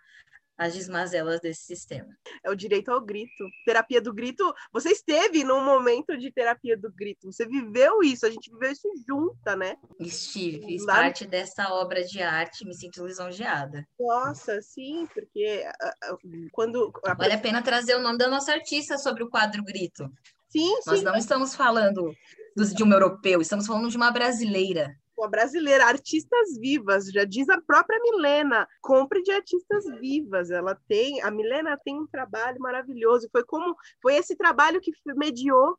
as 0.58 0.74
desmazelas 0.74 1.40
desse 1.42 1.64
sistema. 1.64 2.08
É 2.44 2.50
o 2.50 2.56
direito 2.56 2.90
ao 2.90 3.02
grito. 3.02 3.46
Terapia 3.66 4.02
do 4.02 4.14
grito, 4.14 4.54
você 4.72 4.90
esteve 4.90 5.44
num 5.44 5.64
momento 5.64 6.18
de 6.18 6.32
terapia 6.32 6.78
do 6.78 6.92
grito, 6.92 7.32
você 7.32 7.46
viveu 7.46 8.02
isso, 8.02 8.26
a 8.26 8.30
gente 8.30 8.52
viveu 8.52 8.72
isso 8.72 8.88
junta, 9.08 9.56
né? 9.56 9.76
Estive, 10.00 10.66
fiz 10.66 10.86
Lá... 10.86 10.96
parte 10.96 11.26
dessa 11.26 11.74
obra 11.74 12.04
de 12.04 12.22
arte, 12.22 12.66
me 12.66 12.74
sinto 12.74 13.06
lisonjeada. 13.06 13.86
Nossa, 14.00 14.62
sim, 14.62 15.08
porque 15.14 15.64
uh, 16.12 16.50
quando... 16.52 16.92
Vale 17.18 17.34
a 17.34 17.40
pena 17.40 17.62
trazer 17.62 17.96
o 17.96 18.02
nome 18.02 18.18
da 18.18 18.28
nossa 18.28 18.54
artista 18.54 18.98
sobre 18.98 19.24
o 19.24 19.30
quadro 19.30 19.64
Grito. 19.64 20.10
Sim, 20.50 20.74
Nós 20.88 21.04
não 21.04 21.16
estamos 21.16 21.54
falando 21.54 22.14
de 22.56 22.84
um 22.84 22.92
europeu, 22.92 23.42
estamos 23.42 23.68
falando 23.68 23.90
de 23.90 23.98
uma 23.98 24.12
brasileira 24.12 24.96
a 25.24 25.28
brasileira, 25.28 25.86
artistas 25.86 26.58
vivas, 26.60 27.12
já 27.12 27.24
diz 27.24 27.48
a 27.50 27.62
própria 27.62 28.00
Milena, 28.02 28.68
compre 28.82 29.22
de 29.24 29.32
artistas 29.32 29.86
vivas. 30.00 30.52
Ela 30.52 30.78
tem, 30.88 31.22
a 31.22 31.32
Milena 31.32 31.80
tem 31.84 32.00
um 32.00 32.08
trabalho 32.08 32.60
maravilhoso. 32.60 33.30
Foi 33.32 33.44
como 33.44 33.76
foi 34.02 34.16
esse 34.16 34.36
trabalho 34.36 34.82
que 34.82 34.92
mediou 35.16 35.78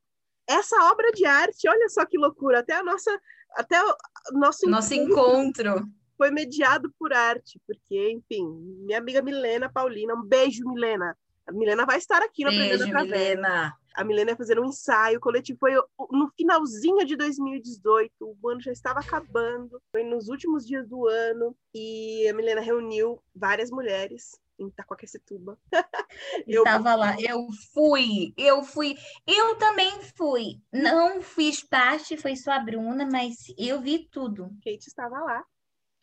essa 0.48 0.76
obra 0.90 1.10
de 1.12 1.24
arte. 1.24 1.68
Olha 1.68 1.88
só 1.88 2.04
que 2.06 2.18
loucura, 2.18 2.60
até 2.60 2.74
a 2.74 2.82
nossa 2.82 3.10
até 3.54 3.82
o 3.82 3.94
nosso 4.32 4.68
nosso 4.68 4.94
encontro, 4.94 5.68
encontro 5.68 5.96
foi 6.16 6.30
mediado 6.30 6.92
por 6.98 7.12
arte, 7.12 7.60
porque, 7.66 8.10
enfim, 8.10 8.46
minha 8.84 8.98
amiga 8.98 9.22
Milena 9.22 9.70
Paulina, 9.70 10.14
um 10.14 10.22
beijo, 10.22 10.64
Milena. 10.66 11.16
A 11.46 11.52
Milena 11.52 11.86
vai 11.86 11.98
estar 11.98 12.22
aqui 12.22 12.44
no 12.44 12.50
Beijo, 12.50 12.86
Milena. 12.86 13.72
A 13.96 14.04
Milena 14.04 14.32
ia 14.32 14.36
fazer 14.36 14.58
um 14.60 14.66
ensaio 14.66 15.18
coletivo. 15.18 15.58
Foi 15.58 15.72
no 16.10 16.30
finalzinho 16.36 17.04
de 17.04 17.16
2018, 17.16 18.12
o 18.20 18.48
ano 18.48 18.60
já 18.60 18.70
estava 18.70 19.00
acabando. 19.00 19.80
Foi 19.90 20.04
nos 20.04 20.28
últimos 20.28 20.66
dias 20.66 20.86
do 20.86 21.08
ano. 21.08 21.56
E 21.74 22.28
a 22.28 22.34
Milena 22.34 22.60
reuniu 22.60 23.20
várias 23.34 23.70
mulheres 23.70 24.38
em 24.58 24.68
Itacoaquecetuba. 24.68 25.58
eu 26.46 26.62
estava 26.62 26.94
lá, 26.94 27.16
eu 27.20 27.46
fui, 27.72 28.32
eu 28.36 28.62
fui, 28.62 28.96
eu 29.26 29.56
também 29.56 29.90
fui. 30.16 30.60
Não 30.72 31.20
fiz 31.22 31.62
parte, 31.62 32.16
foi 32.16 32.36
só 32.36 32.52
a 32.52 32.60
Bruna, 32.60 33.08
mas 33.10 33.36
eu 33.58 33.80
vi 33.80 34.08
tudo. 34.10 34.50
Kate 34.62 34.88
estava 34.88 35.18
lá 35.20 35.44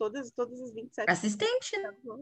todas, 0.04 0.32
todas 0.32 0.62
as 0.62 0.74
27. 0.74 1.10
Assistente, 1.10 1.78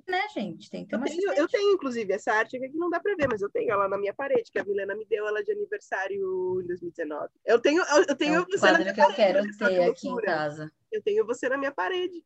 né, 0.08 0.28
gente? 0.34 0.70
Tem 0.70 0.86
que 0.86 0.94
eu 0.94 1.02
tenho, 1.02 1.34
eu 1.34 1.48
tenho, 1.48 1.74
inclusive, 1.74 2.14
essa 2.14 2.32
arte 2.32 2.58
aqui 2.58 2.70
que 2.70 2.78
não 2.78 2.90
dá 2.90 3.00
para 3.00 3.16
ver, 3.16 3.28
mas 3.28 3.42
eu 3.42 3.50
tenho 3.50 3.72
ela 3.72 3.88
na 3.88 3.98
minha 3.98 4.14
parede, 4.14 4.52
que 4.52 4.60
a 4.60 4.64
Milena 4.64 4.96
me 4.96 5.06
deu 5.06 5.28
ela 5.28 5.44
de 5.44 5.52
aniversário 5.52 6.62
em 6.62 6.68
2019. 6.68 7.30
Eu 7.46 7.60
tenho, 7.60 7.84
eu 8.08 8.16
tenho 8.16 8.36
é 8.36 8.42
um 8.42 8.46
você 8.46 8.72
na 8.72 8.80
minha 8.80 8.94
que 8.94 9.02
parede, 9.02 9.20
eu 9.20 9.26
quero 9.26 9.58
ter 9.58 9.84
aqui 9.84 10.08
em 10.08 10.16
casa. 10.18 10.72
Eu 10.92 11.02
tenho 11.02 11.26
você 11.26 11.50
na 11.50 11.58
minha 11.58 11.72
parede. 11.72 12.24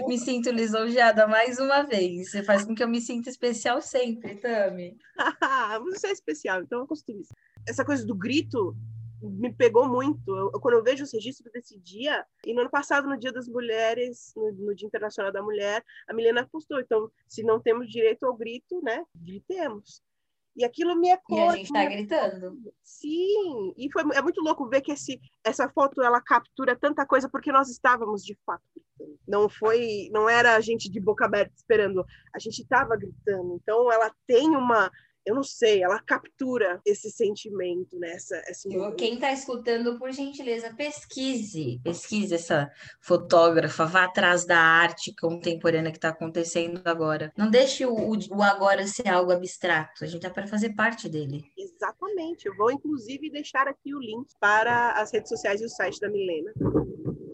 me 0.07 0.19
sinto 0.19 0.51
lisonjeada 0.51 1.27
mais 1.27 1.59
uma 1.59 1.83
vez. 1.83 2.31
Você 2.31 2.43
faz 2.43 2.65
com 2.65 2.75
que 2.75 2.83
eu 2.83 2.89
me 2.89 3.01
sinta 3.01 3.31
especial 3.31 3.81
sempre, 3.81 4.37
Tami. 4.37 4.97
você 5.85 6.09
é 6.09 6.13
especial, 6.13 6.61
então 6.61 6.83
acostume-se. 6.83 7.35
Essa 7.67 7.85
coisa 7.85 8.07
do 8.07 8.15
grito 8.15 8.77
me 9.31 9.53
pegou 9.53 9.89
muito. 9.89 10.37
Eu, 10.37 10.51
quando 10.61 10.75
eu 10.75 10.83
vejo 10.83 11.05
os 11.05 11.13
registros 11.13 11.51
desse 11.53 11.79
dia, 11.79 12.25
e 12.45 12.53
no 12.53 12.61
ano 12.61 12.71
passado, 12.71 13.09
no 13.09 13.19
Dia 13.19 13.33
das 13.33 13.49
Mulheres, 13.49 14.33
no, 14.37 14.53
no, 14.53 14.75
Dia 14.75 14.87
Internacional 14.87 15.33
da 15.33 15.43
Mulher, 15.43 15.85
a 16.09 16.15
Milena 16.15 16.49
postou. 16.51 16.81
Então, 16.81 17.11
se 17.29 17.43
não 17.43 17.61
temos 17.61 17.91
direito 17.91 18.25
ao 18.27 18.37
grito, 18.37 18.81
né, 18.83 19.05
gritemos. 19.15 20.03
E 20.57 20.65
aquilo 20.65 20.95
me 20.95 21.11
ecoa. 21.11 21.39
E 21.39 21.43
a 21.43 21.57
gente 21.57 21.67
está 21.67 21.85
gritando. 21.85 22.73
Sim, 22.83 23.75
e 23.77 23.91
foi, 23.93 24.05
é 24.15 24.23
muito 24.23 24.41
louco 24.41 24.69
ver 24.69 24.83
que 24.83 24.93
esse, 24.93 25.21
essa 25.43 25.69
foto 25.69 26.01
ela 26.01 26.21
captura 26.21 26.77
tanta 26.77 27.05
coisa 27.05 27.29
porque 27.29 27.51
nós 27.51 27.69
estávamos 27.69 28.25
de 28.25 28.39
fato 28.47 28.63
gritando. 28.75 29.19
Não 29.27 29.49
foi, 29.49 30.09
não 30.13 30.29
era 30.29 30.55
a 30.55 30.61
gente 30.61 30.89
de 30.89 31.01
boca 31.01 31.25
aberta 31.25 31.53
esperando, 31.57 32.05
a 32.33 32.39
gente 32.39 32.63
estava 32.63 32.97
gritando. 32.97 33.59
Então 33.61 33.91
ela 33.91 34.15
tem 34.29 34.49
uma 34.51 34.91
eu 35.27 35.35
não 35.35 35.43
sei, 35.43 35.83
ela 35.83 35.99
captura 36.01 36.81
esse 36.85 37.11
sentimento, 37.11 37.99
né? 37.99 38.13
Essa, 38.13 38.37
esse 38.47 38.69
Quem 38.97 39.15
está 39.15 39.33
escutando, 39.33 39.99
por 39.99 40.13
gentileza, 40.13 40.75
pesquise, 40.75 41.81
pesquise 41.83 42.35
essa 42.35 42.71
fotógrafa, 43.01 43.87
vá 43.87 44.05
atrás 44.05 44.45
da 44.45 44.59
arte 44.59 45.15
contemporânea 45.19 45.91
que 45.91 45.99
está 45.99 46.11
acontecendo 46.11 46.83
agora. 46.85 47.33
Não 47.37 47.51
deixe 47.51 47.87
o, 47.87 47.95
o, 47.95 48.43
agora 48.43 48.87
ser 48.87 49.09
algo 49.09 49.33
abstrato, 49.33 50.05
a 50.05 50.07
gente 50.07 50.17
está 50.17 50.31
para 50.31 50.47
fazer 50.47 50.75
parte 50.75 51.09
dele. 51.09 51.45
Exatamente, 51.57 52.47
eu 52.47 52.55
vou 52.57 52.71
inclusive 52.71 53.31
deixar 53.31 53.67
aqui 53.67 53.95
o 53.95 54.01
link 54.01 54.29
para 54.39 54.93
as 54.93 55.11
redes 55.11 55.31
sociais 55.31 55.61
e 55.63 55.65
o 55.65 55.71
site 55.71 56.01
da 56.01 56.11
Milena. 56.11 56.53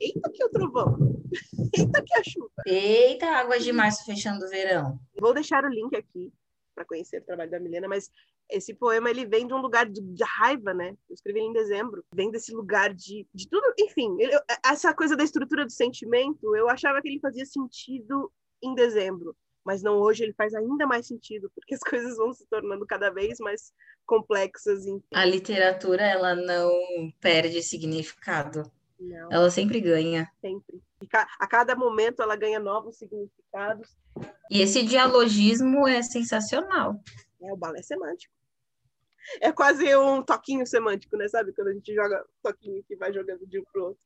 Eita 0.00 0.30
que 0.32 0.44
o 0.44 0.48
trovão! 0.48 0.96
Eita 1.76 2.02
que 2.02 2.14
a 2.18 2.22
chuva! 2.22 2.50
Eita, 2.66 3.26
águas 3.26 3.64
de 3.64 3.72
março 3.72 4.04
fechando 4.04 4.44
o 4.44 4.48
verão. 4.48 4.98
Vou 5.20 5.34
deixar 5.34 5.64
o 5.64 5.68
link 5.68 5.94
aqui 5.96 6.32
para 6.74 6.84
conhecer 6.84 7.20
o 7.20 7.24
trabalho 7.24 7.50
da 7.50 7.60
Milena, 7.60 7.88
mas 7.88 8.10
esse 8.50 8.74
poema 8.74 9.10
ele 9.10 9.26
vem 9.26 9.46
de 9.46 9.54
um 9.54 9.60
lugar 9.60 9.88
de, 9.88 10.00
de 10.00 10.24
raiva, 10.24 10.74
né? 10.74 10.96
Eu 11.08 11.14
escrevi 11.14 11.38
ele 11.38 11.48
em 11.48 11.52
dezembro. 11.52 12.04
Vem 12.14 12.30
desse 12.30 12.52
lugar 12.52 12.92
de, 12.92 13.26
de 13.32 13.48
tudo, 13.48 13.72
enfim, 13.78 14.16
ele, 14.18 14.32
essa 14.64 14.92
coisa 14.92 15.16
da 15.16 15.24
estrutura 15.24 15.64
do 15.64 15.72
sentimento, 15.72 16.54
eu 16.56 16.68
achava 16.68 17.00
que 17.00 17.08
ele 17.08 17.20
fazia 17.20 17.46
sentido 17.46 18.30
em 18.62 18.74
dezembro, 18.74 19.36
mas 19.64 19.82
não 19.82 19.98
hoje 19.98 20.24
ele 20.24 20.32
faz 20.34 20.54
ainda 20.54 20.86
mais 20.86 21.06
sentido, 21.06 21.50
porque 21.54 21.74
as 21.74 21.80
coisas 21.88 22.16
vão 22.16 22.32
se 22.32 22.46
tornando 22.48 22.86
cada 22.86 23.10
vez 23.10 23.38
mais 23.38 23.72
complexas. 24.06 24.86
Enfim. 24.86 25.06
A 25.14 25.24
literatura 25.24 26.02
ela 26.02 26.34
não 26.34 26.70
perde 27.20 27.62
significado. 27.62 28.70
Não. 28.98 29.28
Ela 29.30 29.50
sempre 29.50 29.80
ganha. 29.80 30.30
Sempre. 30.40 30.82
A 31.38 31.46
cada 31.46 31.74
momento 31.74 32.22
ela 32.22 32.36
ganha 32.36 32.60
novos 32.60 32.98
significados. 32.98 33.96
E 34.50 34.60
esse 34.60 34.82
dialogismo 34.82 35.88
é 35.88 36.02
sensacional. 36.02 37.00
É 37.42 37.52
o 37.52 37.56
balé 37.56 37.82
semântico. 37.82 38.34
É 39.40 39.52
quase 39.52 39.96
um 39.96 40.22
toquinho 40.22 40.66
semântico, 40.66 41.16
né? 41.16 41.28
Sabe? 41.28 41.52
Quando 41.52 41.68
a 41.68 41.72
gente 41.72 41.94
joga 41.94 42.24
toquinho 42.42 42.82
que 42.84 42.96
vai 42.96 43.12
jogando 43.12 43.46
de 43.46 43.60
um 43.60 43.64
pro 43.72 43.84
outro. 43.86 44.02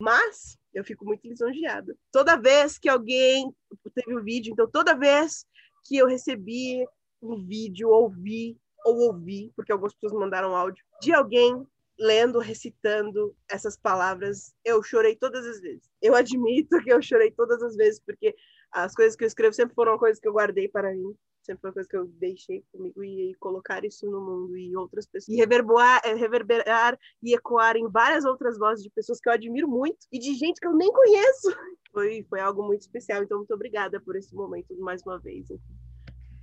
Mas 0.00 0.58
eu 0.72 0.84
fico 0.84 1.04
muito 1.04 1.26
lisonjeada. 1.26 1.94
Toda 2.10 2.40
vez 2.40 2.78
que 2.78 2.88
alguém 2.88 3.54
teve 3.94 4.16
um 4.16 4.22
vídeo, 4.22 4.52
então 4.52 4.70
toda 4.70 4.96
vez 4.96 5.44
que 5.84 5.96
eu 5.96 6.06
recebi 6.06 6.86
um 7.20 7.44
vídeo, 7.44 7.90
ouvi 7.90 8.56
ou 8.84 8.96
ouvi, 9.08 9.52
porque 9.54 9.72
algumas 9.72 9.92
pessoas 9.94 10.18
mandaram 10.18 10.56
áudio, 10.56 10.82
de 11.02 11.12
alguém 11.12 11.66
lendo, 12.00 12.38
recitando 12.38 13.36
essas 13.46 13.76
palavras, 13.76 14.54
eu 14.64 14.82
chorei 14.82 15.14
todas 15.14 15.46
as 15.46 15.60
vezes. 15.60 15.90
Eu 16.00 16.14
admito 16.14 16.80
que 16.82 16.90
eu 16.90 17.02
chorei 17.02 17.30
todas 17.30 17.62
as 17.62 17.76
vezes, 17.76 18.00
porque 18.00 18.34
as 18.72 18.94
coisas 18.94 19.14
que 19.14 19.22
eu 19.22 19.28
escrevo 19.28 19.52
sempre 19.52 19.74
foram 19.74 19.98
coisas 19.98 20.18
que 20.18 20.26
eu 20.26 20.32
guardei 20.32 20.66
para 20.66 20.94
mim, 20.94 21.14
sempre 21.42 21.60
foi 21.60 21.72
coisa 21.72 21.88
que 21.88 21.96
eu 21.96 22.06
deixei 22.06 22.64
comigo 22.72 23.04
e, 23.04 23.30
e, 23.30 23.34
colocar 23.34 23.84
isso 23.84 24.10
no 24.10 24.20
mundo 24.20 24.56
e 24.56 24.74
outras 24.76 25.06
pessoas 25.06 25.28
e 25.28 25.38
reverberar, 25.38 26.00
eh, 26.04 26.14
reverberar 26.14 26.98
e 27.22 27.34
ecoar 27.34 27.76
em 27.76 27.88
várias 27.88 28.24
outras 28.24 28.58
vozes 28.58 28.82
de 28.82 28.90
pessoas 28.90 29.20
que 29.20 29.28
eu 29.28 29.32
admiro 29.34 29.68
muito 29.68 29.98
e 30.10 30.18
de 30.18 30.34
gente 30.34 30.58
que 30.58 30.66
eu 30.66 30.74
nem 30.74 30.90
conheço. 30.90 31.48
Foi, 31.92 32.24
foi 32.30 32.38
algo 32.38 32.62
muito 32.62 32.82
especial, 32.82 33.24
então 33.24 33.38
muito 33.38 33.52
obrigada 33.52 34.00
por 34.00 34.14
esse 34.14 34.32
momento 34.32 34.78
mais 34.78 35.02
uma 35.02 35.18
vez. 35.18 35.48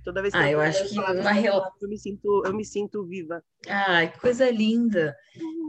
Toda 0.08 0.22
vez 0.22 0.32
que 0.32 0.40
ah, 0.40 0.50
eu, 0.50 0.58
eu 0.58 0.60
acho 0.62 0.88
que 0.88 0.98
uma 0.98 1.14
eu 1.82 1.86
me 1.86 1.98
sinto 1.98 2.42
eu 2.46 2.54
me 2.54 2.64
sinto 2.64 3.06
viva. 3.06 3.44
Ah, 3.68 4.06
que 4.06 4.18
coisa 4.18 4.50
linda. 4.50 5.14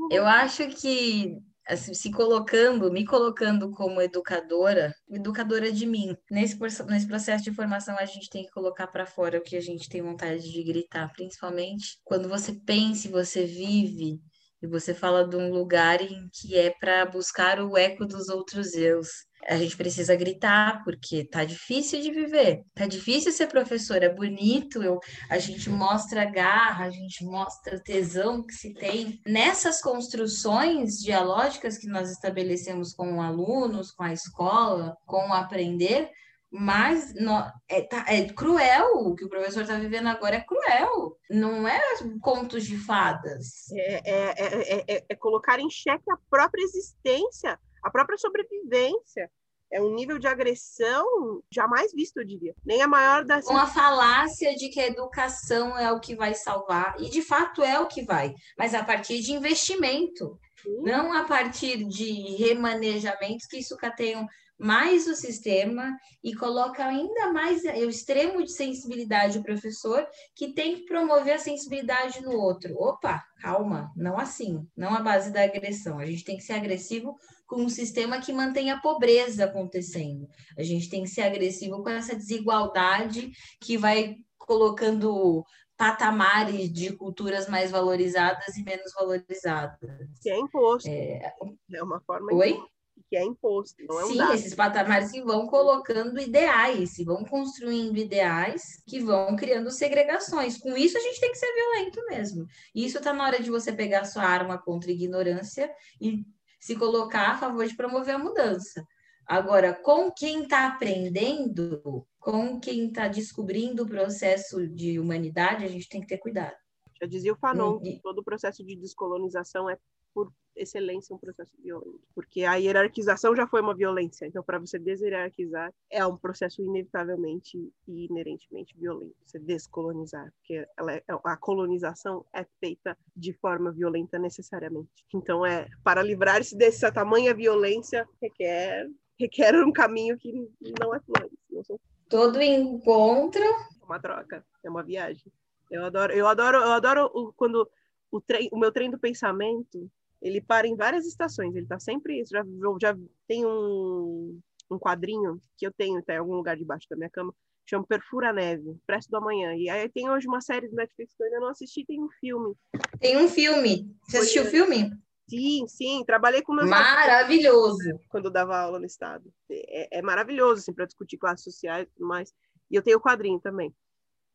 Eu 0.09 0.25
acho 0.25 0.65
que 0.69 1.35
assim, 1.67 1.93
se 1.93 2.09
colocando, 2.09 2.89
me 2.89 3.05
colocando 3.05 3.69
como 3.71 4.01
educadora, 4.01 4.95
educadora 5.11 5.69
de 5.69 5.85
mim. 5.85 6.15
Nesse, 6.31 6.57
nesse 6.87 7.05
processo 7.05 7.43
de 7.43 7.53
formação, 7.53 7.97
a 7.99 8.05
gente 8.05 8.29
tem 8.29 8.45
que 8.45 8.51
colocar 8.51 8.87
para 8.87 9.05
fora 9.05 9.39
o 9.39 9.43
que 9.43 9.57
a 9.57 9.61
gente 9.61 9.89
tem 9.89 10.01
vontade 10.01 10.49
de 10.49 10.63
gritar, 10.63 11.11
principalmente 11.11 11.99
quando 12.05 12.29
você 12.29 12.53
pensa 12.53 13.09
e 13.09 13.11
você 13.11 13.43
vive 13.45 14.21
e 14.61 14.67
você 14.67 14.93
fala 14.93 15.27
de 15.27 15.35
um 15.35 15.51
lugar 15.51 16.01
em 16.01 16.29
que 16.31 16.55
é 16.57 16.69
para 16.79 17.05
buscar 17.05 17.59
o 17.59 17.77
eco 17.77 18.05
dos 18.05 18.29
outros 18.29 18.73
eus 18.73 19.09
a 19.47 19.57
gente 19.57 19.77
precisa 19.77 20.15
gritar, 20.15 20.83
porque 20.83 21.25
tá 21.25 21.43
difícil 21.43 22.01
de 22.01 22.11
viver, 22.11 22.63
tá 22.75 22.85
difícil 22.85 23.31
ser 23.31 23.47
professor, 23.47 24.03
é 24.03 24.09
bonito, 24.09 24.83
eu, 24.83 24.99
a 25.29 25.39
gente 25.39 25.69
mostra 25.69 26.25
garra, 26.25 26.85
a 26.85 26.89
gente 26.89 27.23
mostra 27.23 27.81
tesão 27.81 28.43
que 28.45 28.53
se 28.53 28.73
tem. 28.73 29.19
Nessas 29.25 29.81
construções 29.81 30.99
dialógicas 30.99 31.77
que 31.77 31.87
nós 31.87 32.11
estabelecemos 32.11 32.93
com 32.93 33.21
alunos, 33.21 33.91
com 33.91 34.03
a 34.03 34.13
escola, 34.13 34.95
com 35.05 35.29
o 35.29 35.33
aprender, 35.33 36.09
mas 36.51 37.13
no, 37.13 37.45
é, 37.67 37.81
tá, 37.83 38.05
é, 38.07 38.25
cruel. 38.33 38.87
O 39.05 39.15
que 39.15 39.23
o 39.23 39.29
professor 39.29 39.61
está 39.61 39.77
vivendo 39.77 40.07
agora 40.07 40.37
é 40.37 40.41
cruel. 40.41 41.15
Não 41.29 41.67
é 41.67 41.79
contos 42.21 42.65
de 42.65 42.75
fadas. 42.75 43.71
É, 43.71 44.01
é, 44.03 44.83
é, 44.87 45.05
é, 45.07 45.15
colocar 45.15 45.59
em 45.59 45.69
xeque 45.69 46.11
a 46.11 46.17
própria 46.29 46.63
existência 46.63 47.59
a 47.83 47.89
própria 47.89 48.17
sobrevivência 48.17 49.29
é 49.71 49.81
um 49.81 49.93
nível 49.93 50.17
de 50.17 50.27
agressão 50.27 51.43
jamais 51.51 51.93
visto, 51.93 52.17
eu 52.17 52.25
diria. 52.25 52.55
Nem 52.65 52.81
a 52.81 52.87
maior 52.87 53.23
das. 53.23 53.45
Uma 53.45 53.67
falácia 53.67 54.55
de 54.55 54.69
que 54.69 54.79
a 54.79 54.87
educação 54.87 55.77
é 55.77 55.91
o 55.91 55.99
que 55.99 56.15
vai 56.15 56.33
salvar, 56.33 56.95
e 56.99 57.09
de 57.09 57.21
fato 57.21 57.63
é 57.63 57.79
o 57.79 57.87
que 57.87 58.03
vai, 58.03 58.33
mas 58.57 58.73
a 58.73 58.83
partir 58.83 59.19
de 59.19 59.31
investimento, 59.31 60.39
Sim. 60.61 60.81
não 60.81 61.13
a 61.13 61.23
partir 61.23 61.83
de 61.85 62.35
remanejamentos 62.35 63.45
que 63.45 63.63
sucateiam 63.63 64.27
mais 64.59 65.07
o 65.07 65.15
sistema 65.15 65.95
e 66.21 66.35
coloca 66.35 66.83
ainda 66.83 67.31
mais 67.31 67.63
o 67.63 67.89
extremo 67.89 68.43
de 68.43 68.51
sensibilidade 68.51 69.37
do 69.37 69.43
professor, 69.43 70.05
que 70.35 70.53
tem 70.53 70.75
que 70.75 70.85
promover 70.85 71.35
a 71.35 71.39
sensibilidade 71.39 72.21
no 72.21 72.33
outro. 72.33 72.75
Opa, 72.75 73.23
calma, 73.41 73.89
não 73.95 74.19
assim, 74.19 74.67
não 74.75 74.93
a 74.93 74.99
base 74.99 75.31
da 75.31 75.43
agressão. 75.43 75.97
A 75.97 76.05
gente 76.05 76.25
tem 76.25 76.35
que 76.35 76.43
ser 76.43 76.53
agressivo 76.53 77.15
com 77.49 77.63
um 77.63 77.69
sistema 77.69 78.21
que 78.21 78.31
mantém 78.31 78.69
a 78.69 78.79
pobreza 78.79 79.45
acontecendo. 79.45 80.29
A 80.55 80.61
gente 80.61 80.87
tem 80.87 81.03
que 81.03 81.09
ser 81.09 81.23
agressivo 81.23 81.81
com 81.81 81.89
essa 81.89 82.15
desigualdade 82.15 83.31
que 83.59 83.75
vai 83.75 84.17
colocando 84.37 85.43
patamares 85.75 86.71
de 86.71 86.95
culturas 86.95 87.49
mais 87.49 87.71
valorizadas 87.71 88.55
e 88.55 88.63
menos 88.63 88.93
valorizadas. 88.93 89.79
Que 90.21 90.29
é 90.29 90.37
imposto. 90.37 90.89
É, 90.89 91.33
é 91.73 91.83
uma 91.83 91.99
forma 92.01 92.31
Oi? 92.33 92.53
De 92.53 93.03
que 93.09 93.17
é 93.17 93.23
imposto, 93.23 93.81
é 93.81 94.03
um 94.03 94.07
Sim, 94.07 94.17
dado. 94.17 94.33
esses 94.35 94.53
patamares 94.53 95.11
que 95.11 95.23
vão 95.23 95.47
colocando 95.47 96.19
ideais, 96.19 96.95
que 96.95 97.03
vão 97.03 97.23
construindo 97.23 97.97
ideais, 97.97 98.61
que 98.87 98.99
vão 98.99 99.35
criando 99.35 99.71
segregações. 99.71 100.59
Com 100.59 100.77
isso, 100.77 100.95
a 100.95 101.01
gente 101.01 101.19
tem 101.19 101.31
que 101.31 101.37
ser 101.37 101.51
violento 101.51 102.05
mesmo. 102.07 102.45
E 102.75 102.85
isso 102.85 102.99
está 102.99 103.11
na 103.11 103.25
hora 103.25 103.41
de 103.41 103.49
você 103.49 103.71
pegar 103.73 104.05
sua 104.05 104.23
arma 104.23 104.59
contra 104.59 104.91
a 104.91 104.93
ignorância 104.93 105.73
e 105.99 106.23
se 106.59 106.75
colocar 106.75 107.31
a 107.31 107.37
favor 107.37 107.65
de 107.65 107.75
promover 107.75 108.15
a 108.15 108.19
mudança. 108.19 108.85
Agora, 109.25 109.73
com 109.73 110.11
quem 110.11 110.43
está 110.43 110.67
aprendendo, 110.67 112.05
com 112.19 112.59
quem 112.59 112.87
está 112.87 113.07
descobrindo 113.07 113.83
o 113.83 113.87
processo 113.87 114.67
de 114.67 114.99
humanidade, 114.99 115.63
a 115.63 115.67
gente 115.67 115.87
tem 115.87 116.01
que 116.01 116.07
ter 116.07 116.17
cuidado. 116.17 116.55
Já 116.99 117.07
dizia 117.07 117.33
o 117.33 117.37
Fanon, 117.37 117.79
e... 117.83 118.01
todo 118.01 118.19
o 118.19 118.23
processo 118.23 118.65
de 118.65 118.75
descolonização 118.75 119.69
é 119.69 119.77
por 120.13 120.33
excelência 120.59 121.15
um 121.15 121.19
processo 121.19 121.51
violento, 121.61 122.01
porque 122.13 122.43
a 122.43 122.55
hierarquização 122.55 123.35
já 123.35 123.47
foi 123.47 123.61
uma 123.61 123.73
violência, 123.73 124.25
então 124.25 124.43
para 124.43 124.59
você 124.59 124.77
deshierarquizar 124.77 125.73
é 125.89 126.05
um 126.05 126.17
processo 126.17 126.61
inevitavelmente 126.61 127.57
e 127.87 128.05
inerentemente 128.05 128.77
violento, 128.77 129.15
você 129.25 129.39
descolonizar, 129.39 130.31
porque 130.37 130.67
ela 130.77 130.93
é, 130.93 131.03
a 131.23 131.37
colonização 131.37 132.25
é 132.33 132.45
feita 132.59 132.97
de 133.15 133.33
forma 133.33 133.71
violenta 133.71 134.19
necessariamente. 134.19 135.05
Então 135.13 135.45
é 135.45 135.67
para 135.83 136.03
livrar-se 136.03 136.57
dessa 136.57 136.91
tamanha 136.91 137.33
violência 137.33 138.07
requer 138.21 138.89
requer 139.19 139.55
um 139.55 139.71
caminho 139.71 140.17
que 140.17 140.31
não 140.79 140.93
é 140.93 141.01
não 141.49 141.63
são... 141.63 141.79
todo 142.09 142.41
encontro 142.41 143.43
é 143.43 143.85
uma 143.85 143.99
troca, 143.99 144.45
é 144.63 144.69
uma 144.69 144.83
viagem. 144.83 145.31
Eu 145.69 145.85
adoro, 145.85 146.13
eu 146.13 146.27
adoro, 146.27 146.57
eu 146.57 146.71
adoro 146.71 147.11
o, 147.13 147.33
quando 147.33 147.69
o, 148.11 148.19
trem, 148.19 148.49
o 148.51 148.57
meu 148.57 148.71
trem 148.71 148.89
do 148.89 148.97
pensamento 148.97 149.89
ele 150.21 150.41
para 150.41 150.67
em 150.67 150.75
várias 150.75 151.05
estações, 151.05 151.55
ele 151.55 151.65
está 151.65 151.79
sempre. 151.79 152.23
Já, 152.25 152.43
já 152.81 152.97
tem 153.27 153.45
um, 153.45 154.39
um 154.69 154.77
quadrinho 154.77 155.39
que 155.57 155.65
eu 155.65 155.71
tenho 155.71 155.99
até 155.99 156.15
em 156.15 156.17
algum 156.17 156.35
lugar 156.35 156.57
debaixo 156.57 156.87
da 156.89 156.97
minha 156.97 157.09
cama, 157.09 157.33
chama 157.65 157.85
Perfura 157.85 158.33
Neve, 158.33 158.77
Presto 158.85 159.09
do 159.09 159.17
Amanhã. 159.17 159.55
E 159.55 159.69
aí 159.69 159.87
tem 159.89 160.09
hoje 160.09 160.27
uma 160.27 160.41
série 160.41 160.67
do 160.67 160.75
Netflix 160.75 161.15
que 161.15 161.23
eu 161.23 161.27
ainda 161.27 161.39
não 161.39 161.49
assisti, 161.49 161.85
tem 161.85 162.01
um 162.01 162.09
filme. 162.19 162.55
Tem 162.99 163.17
um 163.17 163.27
filme. 163.27 163.95
Você 164.03 164.11
Foi 164.11 164.19
assistiu 164.21 164.43
o 164.43 164.47
filme? 164.47 164.91
Sim, 165.29 165.67
sim, 165.67 166.03
trabalhei 166.05 166.41
com 166.41 166.53
meus 166.53 166.67
Maravilhoso! 166.67 167.81
Alunos, 167.81 168.07
quando 168.07 168.25
eu 168.25 168.31
dava 168.31 168.57
aula 168.57 168.79
no 168.79 168.85
estado. 168.85 169.31
É, 169.49 169.99
é 169.99 170.01
maravilhoso, 170.01 170.61
assim, 170.61 170.73
para 170.73 170.85
discutir 170.85 171.17
classes 171.17 171.43
sociais 171.43 171.87
e 171.87 171.91
tudo 171.93 172.07
mais. 172.07 172.33
E 172.69 172.75
eu 172.75 172.81
tenho 172.81 172.97
o 172.97 173.01
quadrinho 173.01 173.39
também, 173.39 173.73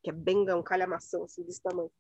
que 0.02 0.10
é 0.10 0.12
bem 0.12 0.48
um 0.54 0.62
calhamação, 0.62 1.24
assim, 1.24 1.42
desse 1.42 1.60
tamanho. 1.60 1.90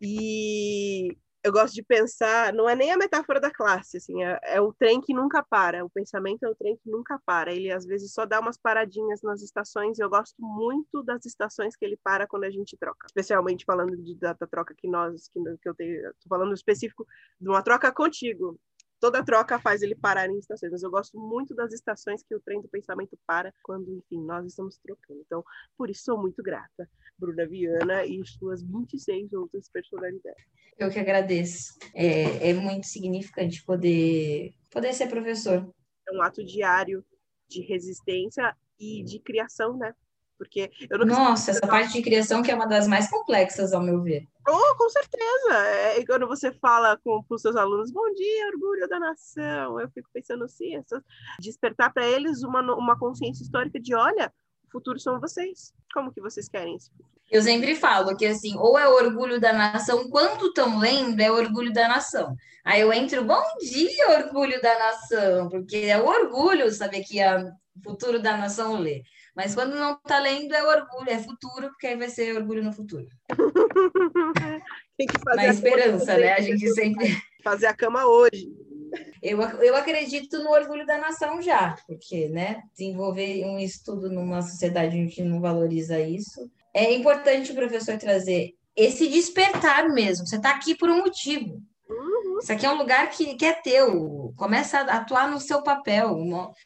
E 0.00 1.18
eu 1.42 1.52
gosto 1.52 1.74
de 1.74 1.82
pensar, 1.82 2.52
não 2.52 2.68
é 2.68 2.74
nem 2.74 2.92
a 2.92 2.96
metáfora 2.96 3.40
da 3.40 3.50
classe, 3.50 3.96
assim, 3.96 4.22
é, 4.22 4.38
é, 4.42 4.60
o 4.60 4.72
trem 4.72 5.00
que 5.00 5.14
nunca 5.14 5.42
para, 5.42 5.84
o 5.84 5.90
pensamento 5.90 6.44
é 6.44 6.48
o 6.48 6.54
trem 6.54 6.76
que 6.76 6.90
nunca 6.90 7.18
para, 7.24 7.52
ele 7.52 7.72
às 7.72 7.86
vezes 7.86 8.12
só 8.12 8.26
dá 8.26 8.40
umas 8.40 8.58
paradinhas 8.58 9.22
nas 9.22 9.40
estações, 9.42 9.98
e 9.98 10.02
eu 10.02 10.10
gosto 10.10 10.36
muito 10.38 11.02
das 11.02 11.24
estações 11.24 11.74
que 11.76 11.84
ele 11.84 11.98
para 12.02 12.26
quando 12.26 12.44
a 12.44 12.50
gente 12.50 12.76
troca, 12.76 13.06
especialmente 13.06 13.64
falando 13.64 13.96
de, 13.96 14.14
da, 14.16 14.34
da 14.34 14.46
troca 14.46 14.74
que 14.76 14.86
nós, 14.86 15.28
que, 15.28 15.40
que 15.62 15.68
eu 15.68 15.74
tenho, 15.74 16.02
tô 16.22 16.28
falando 16.28 16.52
específico 16.52 17.06
de 17.40 17.48
uma 17.48 17.62
troca 17.62 17.90
contigo, 17.90 18.58
toda 19.00 19.24
troca 19.24 19.58
faz 19.58 19.82
ele 19.82 19.94
parar 19.94 20.28
em 20.28 20.38
estações, 20.38 20.70
mas 20.70 20.82
eu 20.82 20.90
gosto 20.90 21.18
muito 21.18 21.54
das 21.54 21.72
estações 21.72 22.22
que 22.22 22.34
o 22.34 22.40
trem 22.40 22.60
do 22.60 22.68
pensamento 22.68 23.18
para 23.26 23.52
quando, 23.62 23.90
enfim, 23.96 24.22
nós 24.24 24.46
estamos 24.46 24.78
trocando. 24.78 25.20
Então, 25.26 25.42
por 25.76 25.88
isso 25.88 26.04
sou 26.04 26.20
muito 26.20 26.42
grata, 26.42 26.88
Bruna 27.18 27.46
Viana 27.46 28.04
e 28.04 28.20
suas 28.26 28.62
26 28.62 29.32
outras 29.32 29.68
personalidades. 29.70 30.44
Eu 30.78 30.90
que 30.90 30.98
agradeço. 30.98 31.78
É, 31.94 32.50
é 32.50 32.54
muito 32.54 32.86
significante 32.86 33.64
poder, 33.64 34.52
poder 34.70 34.92
ser 34.92 35.08
professor. 35.08 35.68
É 36.08 36.12
um 36.12 36.22
ato 36.22 36.44
diário 36.44 37.04
de 37.48 37.62
resistência 37.62 38.54
e 38.78 39.02
de 39.02 39.18
criação, 39.18 39.76
né? 39.76 39.94
Porque 40.40 40.70
eu 40.88 40.98
não 41.00 41.06
Nossa, 41.06 41.50
essa 41.50 41.66
parte 41.66 41.92
de 41.92 42.00
criação 42.00 42.42
que 42.42 42.50
é 42.50 42.54
uma 42.54 42.66
das 42.66 42.88
mais 42.88 43.10
complexas, 43.10 43.74
ao 43.74 43.82
meu 43.82 44.02
ver. 44.02 44.26
Oh, 44.48 44.74
com 44.74 44.88
certeza. 44.88 45.54
É, 45.66 46.06
quando 46.06 46.26
você 46.26 46.50
fala 46.50 46.98
com, 47.04 47.22
os 47.28 47.42
seus 47.42 47.56
alunos, 47.56 47.92
bom 47.92 48.10
dia, 48.14 48.46
orgulho 48.46 48.88
da 48.88 48.98
nação, 48.98 49.78
eu 49.78 49.90
fico 49.90 50.08
pensando 50.14 50.44
assim, 50.44 50.82
despertar 51.38 51.92
para 51.92 52.06
eles 52.06 52.42
uma, 52.42 52.62
uma 52.74 52.98
consciência 52.98 53.42
histórica 53.42 53.78
de, 53.78 53.94
olha, 53.94 54.32
o 54.66 54.70
futuro 54.70 54.98
são 54.98 55.20
vocês. 55.20 55.74
Como 55.92 56.10
que 56.10 56.22
vocês 56.22 56.48
querem 56.48 56.78
futuro? 56.78 57.04
Eu 57.30 57.42
sempre 57.42 57.76
falo 57.76 58.16
que 58.16 58.24
assim, 58.24 58.56
ou 58.56 58.78
é 58.78 58.88
orgulho 58.88 59.38
da 59.38 59.52
nação, 59.52 60.08
quando 60.08 60.46
estão 60.46 60.78
lendo, 60.78 61.20
é 61.20 61.30
orgulho 61.30 61.70
da 61.70 61.86
nação. 61.86 62.34
Aí 62.64 62.80
eu 62.80 62.90
entro, 62.94 63.22
bom 63.24 63.44
dia, 63.60 64.24
orgulho 64.24 64.58
da 64.62 64.78
nação, 64.78 65.50
porque 65.50 65.76
é 65.76 66.00
o 66.00 66.06
orgulho 66.06 66.72
saber 66.72 67.04
que 67.04 67.20
o 67.22 67.52
futuro 67.84 68.22
da 68.22 68.38
nação 68.38 68.78
lê. 68.78 69.02
Mas 69.34 69.54
quando 69.54 69.74
não 69.74 69.92
está 69.94 70.18
lendo, 70.18 70.54
é 70.54 70.62
orgulho, 70.62 71.10
é 71.10 71.18
futuro, 71.18 71.68
porque 71.68 71.86
aí 71.86 71.96
vai 71.96 72.08
ser 72.08 72.36
orgulho 72.36 72.62
no 72.62 72.72
futuro. 72.72 73.06
Tem 74.96 75.06
que 75.06 75.18
fazer 75.24 75.36
Na 75.36 75.46
esperança, 75.46 76.18
né? 76.18 76.32
A 76.34 76.40
gente 76.40 76.68
sempre. 76.70 77.16
Fazer 77.42 77.66
a 77.66 77.74
cama 77.74 78.04
hoje. 78.04 78.52
Eu, 79.22 79.40
eu 79.40 79.74
acredito 79.74 80.42
no 80.42 80.50
orgulho 80.50 80.84
da 80.84 80.98
nação 80.98 81.40
já, 81.40 81.74
porque, 81.86 82.28
né, 82.28 82.62
desenvolver 82.74 83.46
um 83.46 83.58
estudo 83.58 84.10
numa 84.10 84.42
sociedade 84.42 84.94
onde 84.94 85.06
a 85.06 85.08
gente 85.08 85.22
não 85.22 85.40
valoriza 85.40 85.98
isso. 86.00 86.50
É 86.74 86.92
importante 86.92 87.52
o 87.52 87.54
professor 87.54 87.96
trazer 87.96 88.54
esse 88.76 89.08
despertar 89.08 89.88
mesmo. 89.88 90.26
Você 90.26 90.36
está 90.36 90.50
aqui 90.50 90.74
por 90.74 90.90
um 90.90 90.98
motivo. 90.98 91.62
Isso 92.42 92.52
aqui 92.52 92.64
é 92.64 92.70
um 92.70 92.78
lugar 92.78 93.10
que, 93.10 93.34
que 93.34 93.44
é 93.44 93.52
teu. 93.52 94.32
Começa 94.36 94.80
a 94.80 94.96
atuar 94.96 95.30
no 95.30 95.38
seu 95.38 95.62
papel. 95.62 96.16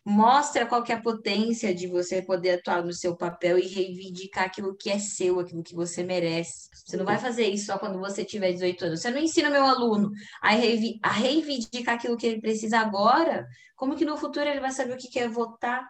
Mostra 0.05 0.66
qual 0.66 0.85
que 0.85 0.93
é 0.93 0.95
a 0.95 1.03
potência 1.03 1.75
de 1.75 1.89
você 1.89 2.22
poder 2.22 2.59
atuar 2.59 2.85
no 2.85 2.93
seu 2.93 3.16
papel 3.16 3.59
e 3.59 3.66
reivindicar 3.66 4.45
aquilo 4.45 4.77
que 4.77 4.89
é 4.89 4.99
seu, 4.99 5.41
aquilo 5.41 5.64
que 5.64 5.75
você 5.75 6.05
merece. 6.05 6.68
Você 6.72 6.97
não 6.97 7.05
vai 7.05 7.18
fazer 7.18 7.47
isso 7.47 7.66
só 7.66 7.79
quando 7.79 7.99
você 7.99 8.25
tiver 8.25 8.53
18 8.53 8.85
anos. 8.85 9.01
Você 9.01 9.11
não 9.11 9.18
ensina 9.18 9.51
meu 9.51 9.64
aluno 9.64 10.12
a, 10.41 10.51
reivindicar 10.51 11.97
aquilo 11.97 12.16
que 12.16 12.27
ele 12.27 12.41
precisa 12.41 12.79
agora. 12.79 13.47
Como 13.77 13.97
que 13.97 14.05
no 14.05 14.16
futuro 14.16 14.49
ele 14.49 14.61
vai 14.61 14.70
saber 14.70 14.95
o 14.95 14.99
que 14.99 15.11
quer 15.11 15.29
votar? 15.29 15.89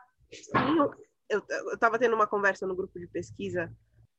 Eu 1.28 1.42
estava 1.74 1.98
tendo 1.98 2.14
uma 2.14 2.26
conversa 2.26 2.66
no 2.66 2.74
grupo 2.74 2.98
de 2.98 3.06
pesquisa. 3.08 3.70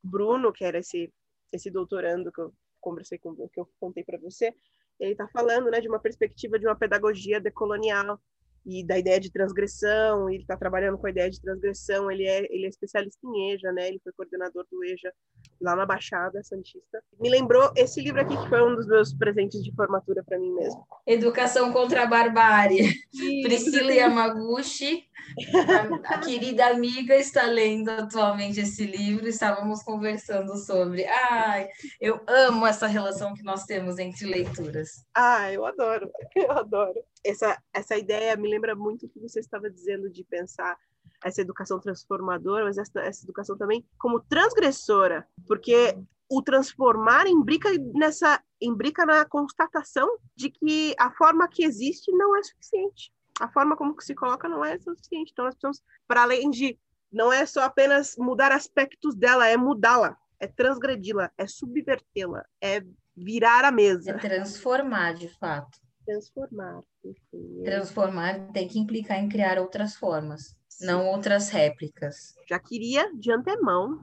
Bruno, 0.04 0.54
que 0.54 0.64
era 0.64 0.78
esse, 0.78 1.12
esse 1.52 1.72
doutorando 1.72 2.32
que 2.32 2.40
eu 2.40 2.54
conversei 2.80 3.18
com 3.18 3.36
que 3.36 3.60
eu 3.60 3.68
contei 3.80 4.04
para 4.04 4.20
você, 4.20 4.54
ele 5.00 5.12
está 5.12 5.28
falando 5.28 5.70
né, 5.70 5.82
de 5.82 5.88
uma 5.88 6.00
perspectiva 6.00 6.58
de 6.60 6.66
uma 6.66 6.76
pedagogia 6.76 7.40
decolonial 7.40 8.20
e 8.66 8.84
da 8.84 8.98
ideia 8.98 9.20
de 9.20 9.32
transgressão, 9.32 10.30
ele 10.30 10.42
está 10.42 10.58
trabalhando 10.58 10.98
com 10.98 11.06
a 11.06 11.10
ideia 11.10 11.30
de 11.30 11.40
transgressão, 11.40 12.10
ele 12.10 12.26
é, 12.26 12.46
ele 12.50 12.66
é 12.66 12.70
especialista 12.70 13.20
em 13.24 13.52
EJA, 13.52 13.72
né? 13.72 13.88
Ele 13.88 14.02
foi 14.04 14.12
coordenador 14.14 14.66
do 14.72 14.84
EJA 14.84 15.14
lá 15.62 15.76
na 15.76 15.86
Baixada 15.86 16.42
Santista. 16.44 17.02
Me 17.20 17.30
lembrou 17.30 17.72
esse 17.76 18.02
livro 18.02 18.22
aqui, 18.22 18.36
que 18.36 18.50
foi 18.50 18.62
um 18.64 18.76
dos 18.76 18.88
meus 18.88 19.14
presentes 19.14 19.64
de 19.64 19.72
formatura 19.76 20.24
para 20.24 20.40
mim 20.40 20.52
mesmo. 20.54 20.84
Educação 21.06 21.72
contra 21.72 22.04
a 22.04 22.06
Barbárie. 22.08 22.92
Priscila 23.44 23.94
Yamaguchi, 23.94 25.06
a, 25.54 26.16
a 26.16 26.18
querida 26.20 26.66
amiga, 26.68 27.16
está 27.16 27.44
lendo 27.44 27.90
atualmente 27.90 28.60
esse 28.60 28.86
livro, 28.86 29.28
estávamos 29.28 29.84
conversando 29.84 30.58
sobre. 30.58 31.06
Ai, 31.06 31.70
eu 32.02 32.20
amo 32.28 32.66
essa 32.66 32.88
relação 32.88 33.34
que 33.36 33.44
nós 33.44 33.66
temos 33.66 34.00
entre 34.00 34.26
leituras. 34.26 35.06
Ah, 35.14 35.52
eu 35.52 35.66
adoro, 35.66 36.10
eu 36.36 36.52
adoro. 36.52 37.04
Essa, 37.26 37.62
essa 37.74 37.98
ideia 37.98 38.36
me 38.36 38.50
lembra 38.50 38.76
muito 38.76 39.06
o 39.06 39.10
que 39.10 39.20
você 39.20 39.40
estava 39.40 39.70
dizendo 39.70 40.10
de 40.10 40.24
pensar 40.24 40.78
essa 41.24 41.42
educação 41.42 41.80
transformadora, 41.80 42.66
mas 42.66 42.78
essa, 42.78 43.00
essa 43.02 43.26
educação 43.26 43.58
também 43.58 43.86
como 43.98 44.20
transgressora, 44.20 45.28
porque 45.48 45.98
o 46.30 46.42
transformar 46.42 47.28
imbrica 47.28 47.70
nessa 47.94 48.42
imbrica 48.62 49.06
na 49.06 49.26
constatação 49.26 50.18
de 50.36 50.50
que 50.50 50.96
a 51.00 51.12
forma 51.12 51.48
que 51.48 51.64
existe 51.64 52.12
não 52.12 52.36
é 52.36 52.44
suficiente. 52.44 53.12
a 53.40 53.50
forma 53.50 53.76
como 53.76 54.00
se 54.02 54.16
coloca 54.16 54.48
não 54.48 54.64
é 54.64 54.80
suficiente. 54.80 55.32
Então, 55.32 55.46
nós 55.46 55.56
precisamos, 55.56 55.84
para 56.08 56.24
além 56.24 56.50
de, 56.50 56.80
não 57.12 57.34
é 57.34 57.46
só 57.46 57.64
apenas 57.64 58.16
mudar 58.18 58.52
aspectos 58.52 59.16
dela, 59.16 59.48
é 59.48 59.58
mudá-la, 59.58 60.18
é 60.40 60.48
transgredi-la, 60.48 61.32
é 61.38 61.46
subvertê-la, 61.46 62.46
é 62.62 62.82
virar 63.16 63.66
a 63.66 63.72
mesa. 63.72 64.12
É 64.12 64.18
transformar, 64.18 65.14
de 65.14 65.28
fato. 65.28 65.85
Transformar. 66.06 66.84
Enfim. 67.04 67.64
Transformar 67.64 68.52
tem 68.52 68.68
que 68.68 68.80
implicar 68.80 69.18
em 69.20 69.30
criar 69.30 69.58
outras 69.60 69.96
formas, 69.96 70.56
Sim. 70.70 70.86
não 70.86 71.08
outras 71.08 71.50
réplicas. 71.50 72.36
Já 72.48 72.60
queria, 72.60 73.12
de 73.16 73.32
antemão, 73.32 74.00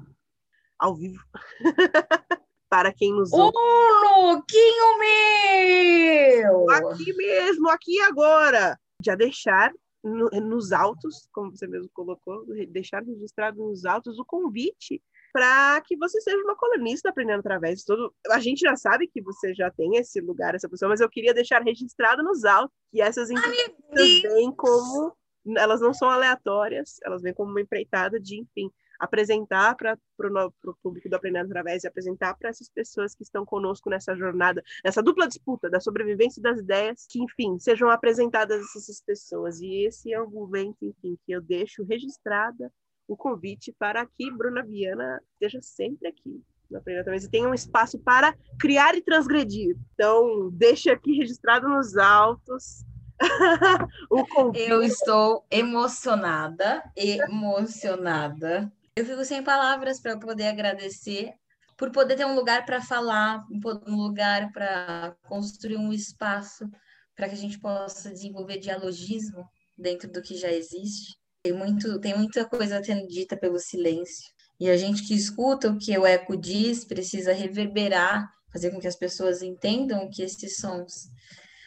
ao 0.78 0.94
vivo, 0.96 1.22
para 2.68 2.92
quem 2.92 3.12
nos 3.12 3.32
ouve. 3.32 3.56
Ô, 3.56 4.32
louquinho 4.32 4.98
meu! 4.98 6.70
Aqui 6.70 7.12
mesmo, 7.14 7.68
aqui 7.68 8.00
agora! 8.00 8.78
Já 9.04 9.14
deixar 9.14 9.72
no, 10.02 10.28
nos 10.40 10.72
autos, 10.72 11.28
como 11.32 11.50
você 11.50 11.66
mesmo 11.66 11.88
colocou, 11.92 12.44
deixar 12.68 13.02
registrado 13.02 13.62
nos 13.62 13.84
autos 13.84 14.18
o 14.18 14.24
convite 14.24 15.00
para 15.32 15.80
que 15.80 15.96
você 15.96 16.20
seja 16.20 16.36
uma 16.38 16.56
colunista 16.56 17.08
aprendendo 17.08 17.40
através 17.40 17.80
de 17.80 17.86
todo. 17.86 18.14
A 18.30 18.38
gente 18.38 18.60
já 18.60 18.76
sabe 18.76 19.08
que 19.08 19.22
você 19.22 19.54
já 19.54 19.70
tem 19.70 19.96
esse 19.96 20.20
lugar, 20.20 20.54
essa 20.54 20.68
pessoa, 20.68 20.90
mas 20.90 21.00
eu 21.00 21.08
queria 21.08 21.32
deixar 21.32 21.62
registrado 21.62 22.22
nos 22.22 22.44
autos 22.44 22.76
que 22.90 23.00
essas 23.00 23.30
entrevistas 23.30 24.22
vêm 24.22 24.52
como. 24.52 25.16
Elas 25.56 25.80
não 25.80 25.92
são 25.92 26.08
aleatórias, 26.08 26.98
elas 27.04 27.20
vêm 27.20 27.34
como 27.34 27.50
uma 27.50 27.60
empreitada 27.60 28.20
de, 28.20 28.40
enfim, 28.40 28.70
apresentar 29.02 29.74
para 29.74 29.98
o 30.16 30.74
público 30.80 31.08
do 31.08 31.16
Aprendendo 31.16 31.46
Através 31.46 31.82
e 31.82 31.88
apresentar 31.88 32.36
para 32.36 32.50
essas 32.50 32.68
pessoas 32.68 33.12
que 33.12 33.24
estão 33.24 33.44
conosco 33.44 33.90
nessa 33.90 34.14
jornada, 34.14 34.62
nessa 34.84 35.02
dupla 35.02 35.26
disputa 35.26 35.68
da 35.68 35.80
sobrevivência 35.80 36.40
das 36.40 36.60
ideias, 36.60 37.04
que, 37.08 37.20
enfim, 37.20 37.58
sejam 37.58 37.90
apresentadas 37.90 38.64
essas 38.76 39.00
pessoas. 39.00 39.60
E 39.60 39.84
esse 39.84 40.12
é 40.12 40.20
o 40.20 40.30
momento, 40.30 40.84
enfim, 40.84 41.18
que 41.26 41.32
eu 41.32 41.40
deixo 41.40 41.82
registrada 41.82 42.72
o 43.06 43.16
convite 43.16 43.74
para 43.78 44.06
que 44.06 44.30
Bruna 44.30 44.62
Viana 44.62 45.20
esteja 45.32 45.60
sempre 45.60 46.08
aqui 46.08 46.42
na 46.70 46.78
Aprendendo 46.78 47.02
Através 47.02 47.24
e 47.24 47.30
tenha 47.30 47.48
um 47.48 47.54
espaço 47.54 47.98
para 47.98 48.34
criar 48.58 48.94
e 48.94 49.02
transgredir. 49.02 49.76
Então, 49.94 50.50
deixa 50.52 50.92
aqui 50.92 51.18
registrado 51.18 51.68
nos 51.68 51.96
autos 51.96 52.84
o 54.10 54.26
convite. 54.26 54.70
Eu 54.70 54.82
estou 54.82 55.44
emocionada, 55.50 56.82
emocionada 56.96 58.72
eu 58.94 59.06
fico 59.06 59.24
sem 59.24 59.42
palavras 59.42 60.00
para 60.00 60.18
poder 60.18 60.48
agradecer 60.48 61.32
por 61.78 61.90
poder 61.90 62.14
ter 62.14 62.26
um 62.26 62.34
lugar 62.34 62.66
para 62.66 62.82
falar, 62.82 63.42
um 63.86 63.96
lugar 63.96 64.52
para 64.52 65.16
construir 65.22 65.78
um 65.78 65.92
espaço 65.92 66.70
para 67.16 67.26
que 67.26 67.34
a 67.34 67.38
gente 67.38 67.58
possa 67.58 68.10
desenvolver 68.10 68.58
dialogismo 68.58 69.48
dentro 69.78 70.12
do 70.12 70.20
que 70.20 70.36
já 70.36 70.52
existe. 70.52 71.16
Tem, 71.42 71.52
muito, 71.52 72.00
tem 72.00 72.16
muita 72.16 72.44
coisa 72.44 72.82
sendo 72.82 73.06
dita 73.08 73.36
pelo 73.36 73.58
silêncio. 73.58 74.30
E 74.60 74.70
a 74.70 74.76
gente 74.76 75.06
que 75.06 75.14
escuta 75.14 75.68
o 75.68 75.78
que 75.78 75.96
o 75.98 76.06
eco 76.06 76.36
diz 76.36 76.84
precisa 76.84 77.32
reverberar, 77.32 78.30
fazer 78.52 78.70
com 78.70 78.78
que 78.78 78.86
as 78.86 78.94
pessoas 78.94 79.42
entendam 79.42 80.04
o 80.04 80.10
que 80.10 80.22
esses 80.22 80.58
sons, 80.58 81.06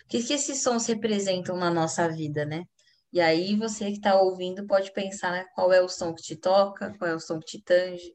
o 0.05 0.07
que, 0.07 0.23
que 0.23 0.33
esses 0.33 0.63
sons 0.63 0.85
representam 0.85 1.57
na 1.57 1.69
nossa 1.69 2.07
vida, 2.07 2.45
né? 2.45 2.63
E 3.11 3.19
aí 3.19 3.55
você 3.55 3.85
que 3.85 3.97
está 3.97 4.19
ouvindo 4.21 4.65
pode 4.65 4.93
pensar 4.93 5.31
né, 5.31 5.45
qual 5.53 5.73
é 5.73 5.81
o 5.81 5.89
som 5.89 6.13
que 6.13 6.21
te 6.21 6.35
toca, 6.35 6.93
qual 6.97 7.11
é 7.11 7.15
o 7.15 7.19
som 7.19 7.39
que 7.39 7.45
te 7.45 7.61
tange, 7.63 8.13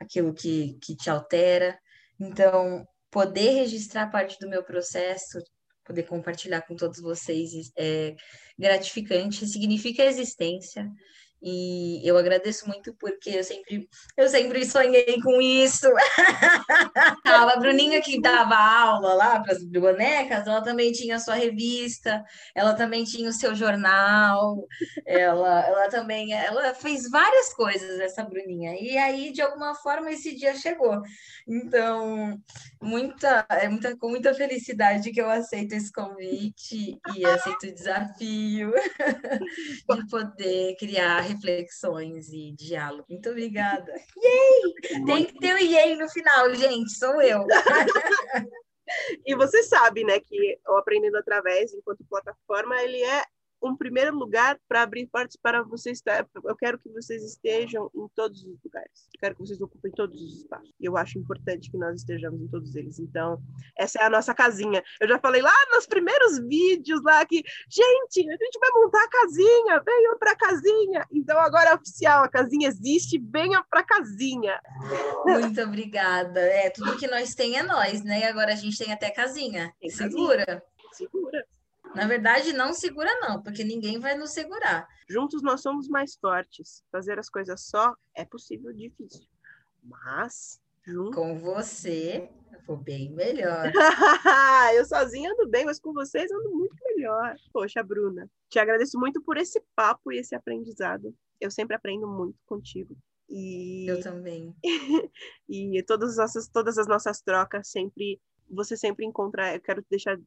aquilo 0.00 0.34
que, 0.34 0.78
que 0.82 0.96
te 0.96 1.08
altera. 1.08 1.78
Então, 2.18 2.86
poder 3.10 3.50
registrar 3.52 4.10
parte 4.10 4.38
do 4.38 4.48
meu 4.48 4.62
processo, 4.62 5.38
poder 5.84 6.04
compartilhar 6.04 6.62
com 6.62 6.76
todos 6.76 7.00
vocês 7.00 7.72
é 7.76 8.14
gratificante, 8.58 9.46
significa 9.46 10.04
existência. 10.04 10.90
E 11.42 12.00
eu 12.04 12.16
agradeço 12.16 12.68
muito 12.68 12.94
porque 12.94 13.30
eu 13.30 13.42
sempre, 13.42 13.88
eu 14.16 14.28
sempre 14.28 14.64
sonhei 14.64 15.20
com 15.20 15.42
isso. 15.42 15.86
a 17.26 17.56
Bruninha 17.56 18.00
que 18.00 18.20
dava 18.20 18.54
aula 18.54 19.14
lá 19.14 19.40
para 19.40 19.52
as 19.52 19.64
bonecas, 19.64 20.46
ela 20.46 20.62
também 20.62 20.92
tinha 20.92 21.16
a 21.16 21.18
sua 21.18 21.34
revista, 21.34 22.24
ela 22.54 22.74
também 22.74 23.02
tinha 23.02 23.28
o 23.28 23.32
seu 23.32 23.56
jornal, 23.56 24.66
ela, 25.04 25.66
ela 25.66 25.88
também, 25.88 26.32
ela 26.32 26.74
fez 26.74 27.10
várias 27.10 27.52
coisas 27.52 27.98
essa 27.98 28.22
Bruninha. 28.22 28.76
E 28.80 28.96
aí 28.96 29.32
de 29.32 29.42
alguma 29.42 29.74
forma 29.74 30.12
esse 30.12 30.36
dia 30.36 30.54
chegou. 30.54 31.02
Então, 31.48 32.40
muita, 32.80 33.44
é 33.50 33.68
muita 33.68 33.96
com 33.96 34.08
muita 34.08 34.32
felicidade 34.32 35.10
que 35.10 35.20
eu 35.20 35.28
aceito 35.28 35.72
esse 35.72 35.90
convite 35.92 37.00
e 37.16 37.24
aceito 37.26 37.66
o 37.66 37.74
desafio 37.74 38.72
de 39.90 40.06
poder 40.08 40.76
criar 40.76 41.31
reflexões 41.32 42.28
e 42.32 42.52
diálogo. 42.52 43.06
Muito 43.08 43.30
obrigada. 43.30 43.92
Yay! 44.22 45.04
Tem 45.04 45.24
que 45.24 45.38
ter 45.38 45.54
o 45.54 45.58
yay 45.58 45.96
no 45.96 46.08
final, 46.08 46.54
gente, 46.54 46.90
sou 46.92 47.20
eu. 47.20 47.46
e 49.26 49.34
você 49.34 49.62
sabe, 49.62 50.04
né, 50.04 50.20
que 50.20 50.58
o 50.68 50.76
Aprendendo 50.76 51.16
Através, 51.16 51.72
enquanto 51.72 52.04
plataforma, 52.08 52.80
ele 52.82 53.02
é 53.02 53.24
um 53.62 53.76
primeiro 53.76 54.16
lugar 54.16 54.58
para 54.68 54.82
abrir 54.82 55.06
portas 55.06 55.36
para 55.40 55.62
vocês. 55.62 56.02
Eu 56.44 56.56
quero 56.56 56.78
que 56.78 56.88
vocês 56.90 57.22
estejam 57.22 57.90
em 57.94 58.08
todos 58.14 58.44
os 58.44 58.58
lugares. 58.64 59.08
Eu 59.14 59.20
quero 59.20 59.34
que 59.36 59.40
vocês 59.40 59.60
ocupem 59.60 59.92
todos 59.92 60.20
os 60.20 60.40
espaços. 60.40 60.74
E 60.80 60.84
eu 60.84 60.96
acho 60.96 61.18
importante 61.18 61.70
que 61.70 61.78
nós 61.78 62.00
estejamos 62.00 62.40
em 62.40 62.48
todos 62.48 62.74
eles. 62.74 62.98
Então, 62.98 63.40
essa 63.78 64.00
é 64.00 64.04
a 64.04 64.10
nossa 64.10 64.34
casinha. 64.34 64.82
Eu 65.00 65.08
já 65.08 65.18
falei 65.18 65.40
lá 65.40 65.54
nos 65.72 65.86
primeiros 65.86 66.38
vídeos 66.40 67.02
lá 67.04 67.24
que, 67.24 67.42
gente, 67.70 68.28
a 68.28 68.36
gente 68.36 68.58
vai 68.58 68.70
montar 68.74 69.04
a 69.04 69.08
casinha, 69.08 69.82
venham 69.84 70.18
para 70.18 70.32
a 70.32 70.36
casinha. 70.36 71.06
Então, 71.12 71.38
agora 71.38 71.70
é 71.70 71.74
oficial, 71.74 72.24
a 72.24 72.28
casinha 72.28 72.68
existe, 72.68 73.18
venham 73.18 73.62
para 73.70 73.80
a 73.80 73.86
casinha. 73.86 74.60
Muito 75.24 75.60
obrigada. 75.62 76.40
É, 76.40 76.70
tudo 76.70 76.98
que 76.98 77.06
nós 77.06 77.34
tem 77.34 77.58
é 77.58 77.62
nós, 77.62 78.02
né? 78.02 78.20
E 78.20 78.24
agora 78.24 78.52
a 78.52 78.56
gente 78.56 78.76
tem 78.76 78.92
até 78.92 79.10
casinha. 79.10 79.72
Tem 79.80 79.90
Segura. 79.90 80.44
Casinha. 80.44 80.62
Segura. 80.92 81.46
Na 81.94 82.06
verdade, 82.06 82.52
não 82.52 82.72
segura, 82.72 83.10
não, 83.20 83.42
porque 83.42 83.62
ninguém 83.62 83.98
vai 83.98 84.16
nos 84.16 84.30
segurar. 84.30 84.88
Juntos 85.08 85.42
nós 85.42 85.60
somos 85.60 85.88
mais 85.88 86.16
fortes. 86.16 86.82
Fazer 86.90 87.18
as 87.18 87.28
coisas 87.28 87.60
só 87.62 87.94
é 88.14 88.24
possível, 88.24 88.72
difícil. 88.72 89.26
Mas, 89.82 90.60
juntos. 90.84 91.14
Com 91.14 91.38
você, 91.38 92.30
eu 92.52 92.60
vou 92.66 92.76
bem 92.76 93.12
melhor. 93.12 93.72
eu 94.74 94.84
sozinha 94.86 95.30
ando 95.32 95.48
bem, 95.48 95.64
mas 95.64 95.78
com 95.78 95.92
vocês 95.92 96.30
ando 96.30 96.50
muito 96.50 96.76
melhor. 96.84 97.36
Poxa, 97.52 97.82
Bruna, 97.82 98.28
te 98.48 98.58
agradeço 98.58 98.98
muito 98.98 99.22
por 99.22 99.36
esse 99.36 99.62
papo 99.74 100.12
e 100.12 100.18
esse 100.18 100.34
aprendizado. 100.34 101.14
Eu 101.40 101.50
sempre 101.50 101.76
aprendo 101.76 102.06
muito 102.06 102.38
contigo. 102.46 102.96
E... 103.28 103.86
Eu 103.88 104.00
também. 104.00 104.54
e 105.48 105.82
todas 105.86 106.10
as, 106.10 106.16
nossas, 106.16 106.48
todas 106.48 106.78
as 106.78 106.86
nossas 106.86 107.20
trocas 107.20 107.68
sempre. 107.68 108.20
Você 108.50 108.76
sempre 108.76 109.06
encontra. 109.06 109.54
Eu 109.54 109.60
quero 109.60 109.84
deixar 109.90 110.18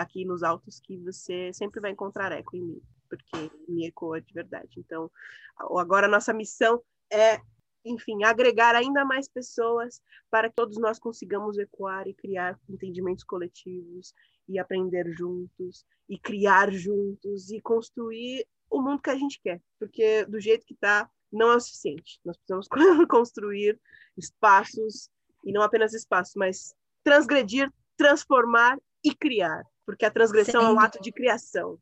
aqui 0.00 0.24
nos 0.24 0.42
autos 0.42 0.80
que 0.80 0.96
você 0.98 1.52
sempre 1.52 1.80
vai 1.80 1.90
encontrar 1.90 2.32
eco 2.32 2.56
em 2.56 2.62
mim, 2.62 2.82
porque 3.08 3.50
me 3.68 3.86
ecoa 3.86 4.20
de 4.20 4.32
verdade. 4.32 4.78
Então, 4.78 5.10
agora 5.56 6.08
nossa 6.08 6.32
missão 6.32 6.82
é, 7.12 7.40
enfim, 7.84 8.24
agregar 8.24 8.74
ainda 8.74 9.04
mais 9.04 9.28
pessoas 9.28 10.00
para 10.30 10.48
que 10.48 10.54
todos 10.54 10.78
nós 10.78 10.98
consigamos 10.98 11.58
ecoar 11.58 12.06
e 12.06 12.14
criar 12.14 12.58
entendimentos 12.68 13.24
coletivos 13.24 14.14
e 14.48 14.58
aprender 14.58 15.10
juntos 15.12 15.84
e 16.08 16.18
criar 16.18 16.72
juntos 16.72 17.50
e 17.50 17.60
construir 17.60 18.46
o 18.68 18.80
mundo 18.80 19.02
que 19.02 19.10
a 19.10 19.16
gente 19.16 19.40
quer, 19.40 19.60
porque 19.78 20.24
do 20.26 20.38
jeito 20.38 20.64
que 20.64 20.74
está 20.74 21.10
não 21.32 21.50
é 21.52 21.56
o 21.56 21.60
suficiente. 21.60 22.20
Nós 22.24 22.36
precisamos 22.36 22.68
construir 23.08 23.78
espaços 24.16 25.08
e 25.44 25.52
não 25.52 25.62
apenas 25.62 25.94
espaços, 25.94 26.34
mas 26.34 26.74
transgredir, 27.02 27.72
transformar 27.96 28.76
e 29.04 29.14
criar 29.14 29.64
porque 29.84 30.04
a 30.04 30.10
transgressão 30.10 30.60
Sim. 30.60 30.66
é 30.68 30.70
um 30.70 30.80
ato 30.80 31.00
de 31.00 31.12
criação. 31.12 31.78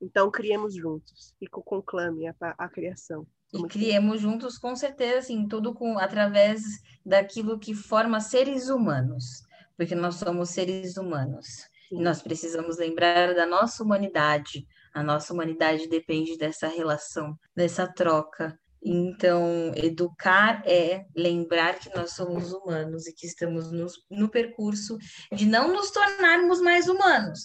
Então, 0.00 0.30
criemos 0.30 0.74
juntos. 0.74 1.34
Fico 1.38 1.62
conclame 1.62 2.26
a, 2.26 2.34
a 2.40 2.68
criação. 2.68 3.26
E 3.52 3.62
criemos 3.68 4.20
juntos, 4.20 4.58
com 4.58 4.74
certeza, 4.74 5.18
assim, 5.18 5.46
tudo 5.46 5.74
com, 5.74 5.98
através 5.98 6.62
daquilo 7.04 7.58
que 7.58 7.74
forma 7.74 8.18
seres 8.18 8.68
humanos, 8.68 9.42
porque 9.76 9.94
nós 9.94 10.16
somos 10.16 10.50
seres 10.50 10.96
humanos. 10.96 11.46
Sim. 11.88 12.00
E 12.00 12.02
nós 12.02 12.22
precisamos 12.22 12.78
lembrar 12.78 13.34
da 13.34 13.44
nossa 13.44 13.82
humanidade. 13.82 14.66
A 14.94 15.02
nossa 15.02 15.32
humanidade 15.32 15.86
depende 15.86 16.36
dessa 16.36 16.66
relação, 16.66 17.38
dessa 17.54 17.86
troca, 17.86 18.58
então, 18.84 19.72
educar 19.76 20.62
é 20.66 21.06
lembrar 21.14 21.78
que 21.78 21.94
nós 21.94 22.12
somos 22.12 22.52
humanos 22.52 23.06
e 23.06 23.14
que 23.14 23.26
estamos 23.26 23.70
no, 24.10 24.28
percurso 24.28 24.98
de 25.32 25.46
não 25.46 25.72
nos 25.72 25.92
tornarmos 25.92 26.60
mais 26.60 26.88
humanos. 26.88 27.40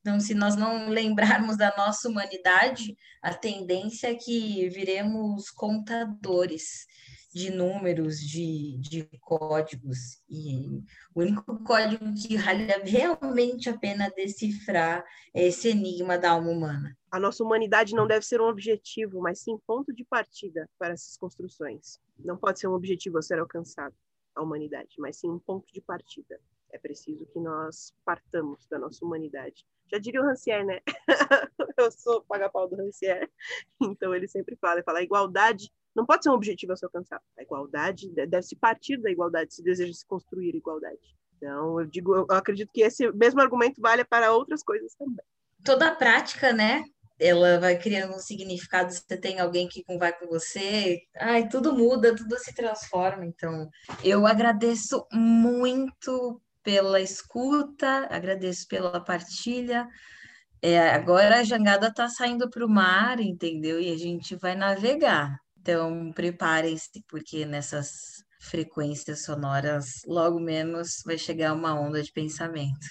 Então, 0.00 0.18
se 0.18 0.34
nós 0.34 0.56
não 0.56 0.88
lembrarmos 0.88 1.56
da 1.56 1.72
nossa 1.76 2.08
humanidade, 2.08 2.96
a 3.22 3.32
tendência 3.32 4.08
é 4.08 4.14
que 4.14 4.68
viremos 4.70 5.50
contadores 5.50 6.86
de 7.32 7.50
números, 7.50 8.18
de, 8.18 8.76
de 8.78 9.04
códigos, 9.20 10.22
e 10.28 10.82
o 11.14 11.20
único 11.20 11.62
código 11.64 12.04
que 12.14 12.36
vale 12.36 12.66
realmente 12.84 13.68
a 13.68 13.78
pena 13.78 14.10
decifrar 14.10 15.04
é 15.32 15.46
esse 15.46 15.68
enigma 15.68 16.18
da 16.18 16.32
alma 16.32 16.50
humana. 16.50 16.96
A 17.10 17.20
nossa 17.20 17.42
humanidade 17.44 17.94
não 17.94 18.06
deve 18.06 18.24
ser 18.24 18.40
um 18.40 18.48
objetivo, 18.48 19.20
mas 19.20 19.40
sim 19.40 19.56
ponto 19.66 19.92
de 19.92 20.04
partida 20.04 20.68
para 20.78 20.92
essas 20.92 21.16
construções. 21.16 22.00
Não 22.18 22.36
pode 22.36 22.58
ser 22.58 22.66
um 22.68 22.74
objetivo 22.74 23.18
a 23.18 23.22
ser 23.22 23.38
alcançado, 23.38 23.94
a 24.34 24.42
humanidade, 24.42 24.96
mas 24.98 25.16
sim 25.16 25.30
um 25.30 25.38
ponto 25.38 25.72
de 25.72 25.80
partida. 25.80 26.40
É 26.72 26.78
preciso 26.78 27.26
que 27.26 27.38
nós 27.38 27.94
partamos 28.04 28.66
da 28.68 28.78
nossa 28.78 29.04
humanidade. 29.04 29.64
Já 29.90 29.98
diria 29.98 30.20
o 30.20 30.24
Rancière, 30.24 30.64
né? 30.64 30.80
Eu 31.76 31.90
sou 31.90 32.22
paga-pau 32.22 32.68
do 32.68 32.76
Rancière. 32.76 33.28
Então 33.80 34.14
ele 34.14 34.28
sempre 34.28 34.56
fala, 34.56 34.74
ele 34.76 34.84
fala, 34.84 35.00
a 35.00 35.02
igualdade 35.02 35.72
não 36.00 36.06
pode 36.06 36.24
ser 36.24 36.30
um 36.30 36.34
objetivo 36.34 36.72
a 36.72 36.76
ser 36.76 36.86
alcançado. 36.86 37.22
A 37.38 37.42
igualdade 37.42 38.10
deve 38.10 38.42
se 38.42 38.56
partir 38.56 38.96
da 38.98 39.10
igualdade, 39.10 39.54
se 39.54 39.62
deseja 39.62 39.92
se 39.92 40.06
construir 40.06 40.54
igualdade. 40.54 40.98
Então, 41.36 41.80
eu 41.80 41.86
digo, 41.86 42.14
eu 42.14 42.26
acredito 42.30 42.70
que 42.72 42.82
esse 42.82 43.10
mesmo 43.12 43.40
argumento 43.40 43.80
vale 43.80 44.04
para 44.04 44.32
outras 44.32 44.62
coisas 44.62 44.94
também. 44.94 45.24
Toda 45.64 45.88
a 45.88 45.94
prática, 45.94 46.52
né? 46.52 46.84
Ela 47.18 47.58
vai 47.58 47.78
criando 47.78 48.14
um 48.14 48.18
significado. 48.18 48.92
Você 48.92 49.16
tem 49.16 49.40
alguém 49.40 49.68
que 49.68 49.84
vai 49.98 50.12
com 50.12 50.26
você, 50.26 51.00
ai, 51.16 51.48
tudo 51.48 51.74
muda, 51.74 52.14
tudo 52.14 52.38
se 52.38 52.54
transforma. 52.54 53.24
Então, 53.24 53.68
eu 54.04 54.26
agradeço 54.26 55.06
muito 55.12 56.40
pela 56.62 57.00
escuta, 57.00 58.06
agradeço 58.10 58.66
pela 58.68 59.00
partilha. 59.02 59.88
É, 60.62 60.90
agora 60.90 61.40
a 61.40 61.44
jangada 61.44 61.88
está 61.88 62.08
saindo 62.08 62.50
para 62.50 62.64
o 62.64 62.68
mar, 62.68 63.18
entendeu? 63.18 63.80
E 63.80 63.90
a 63.90 63.96
gente 63.96 64.36
vai 64.36 64.54
navegar. 64.54 65.38
Então, 65.60 66.10
preparem-se, 66.12 67.04
porque 67.06 67.44
nessas 67.44 68.24
frequências 68.40 69.24
sonoras, 69.24 70.00
logo 70.06 70.40
menos 70.40 71.02
vai 71.04 71.18
chegar 71.18 71.52
uma 71.52 71.78
onda 71.78 72.02
de 72.02 72.10
pensamento. 72.10 72.86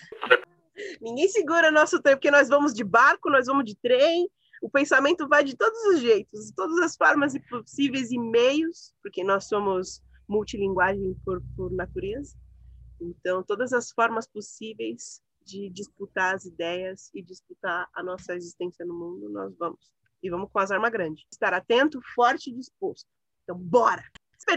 Ninguém 1.02 1.28
segura 1.28 1.72
nosso 1.72 2.00
tempo, 2.02 2.18
porque 2.18 2.30
nós 2.30 2.48
vamos 2.48 2.74
de 2.74 2.84
barco, 2.84 3.30
nós 3.30 3.48
vamos 3.48 3.66
de 3.66 3.76
trem, 3.76 4.30
o 4.62 4.70
pensamento 4.70 5.28
vai 5.28 5.44
de 5.44 5.58
todos 5.58 5.80
os 5.86 6.00
jeitos, 6.00 6.52
todas 6.56 6.78
as 6.80 6.96
formas 6.96 7.34
possíveis 7.50 8.12
e 8.12 8.20
meios, 8.20 8.94
porque 9.02 9.24
nós 9.24 9.48
somos 9.48 10.04
multilinguagem 10.28 11.16
por, 11.26 11.42
por 11.56 11.72
natureza. 11.72 12.38
Então, 13.02 13.44
todas 13.44 13.74
as 13.74 13.92
formas 13.92 14.28
possíveis 14.28 15.22
de 15.44 15.70
disputar 15.70 16.36
as 16.36 16.46
ideias 16.46 17.10
e 17.16 17.24
disputar 17.24 17.90
a 17.96 18.04
nossa 18.04 18.36
existência 18.36 18.86
no 18.86 18.94
mundo, 18.94 19.30
nós 19.30 19.58
vamos 19.58 19.92
e 20.22 20.30
vamos 20.30 20.50
com 20.52 20.60
as 20.60 20.72
armas 20.72 20.92
grandes. 20.92 21.26
Estar 21.32 21.54
atento, 21.54 22.00
forte 22.16 22.50
e 22.50 22.54
disposto. 22.54 23.08
Então, 23.44 23.58
bora! 23.58 24.04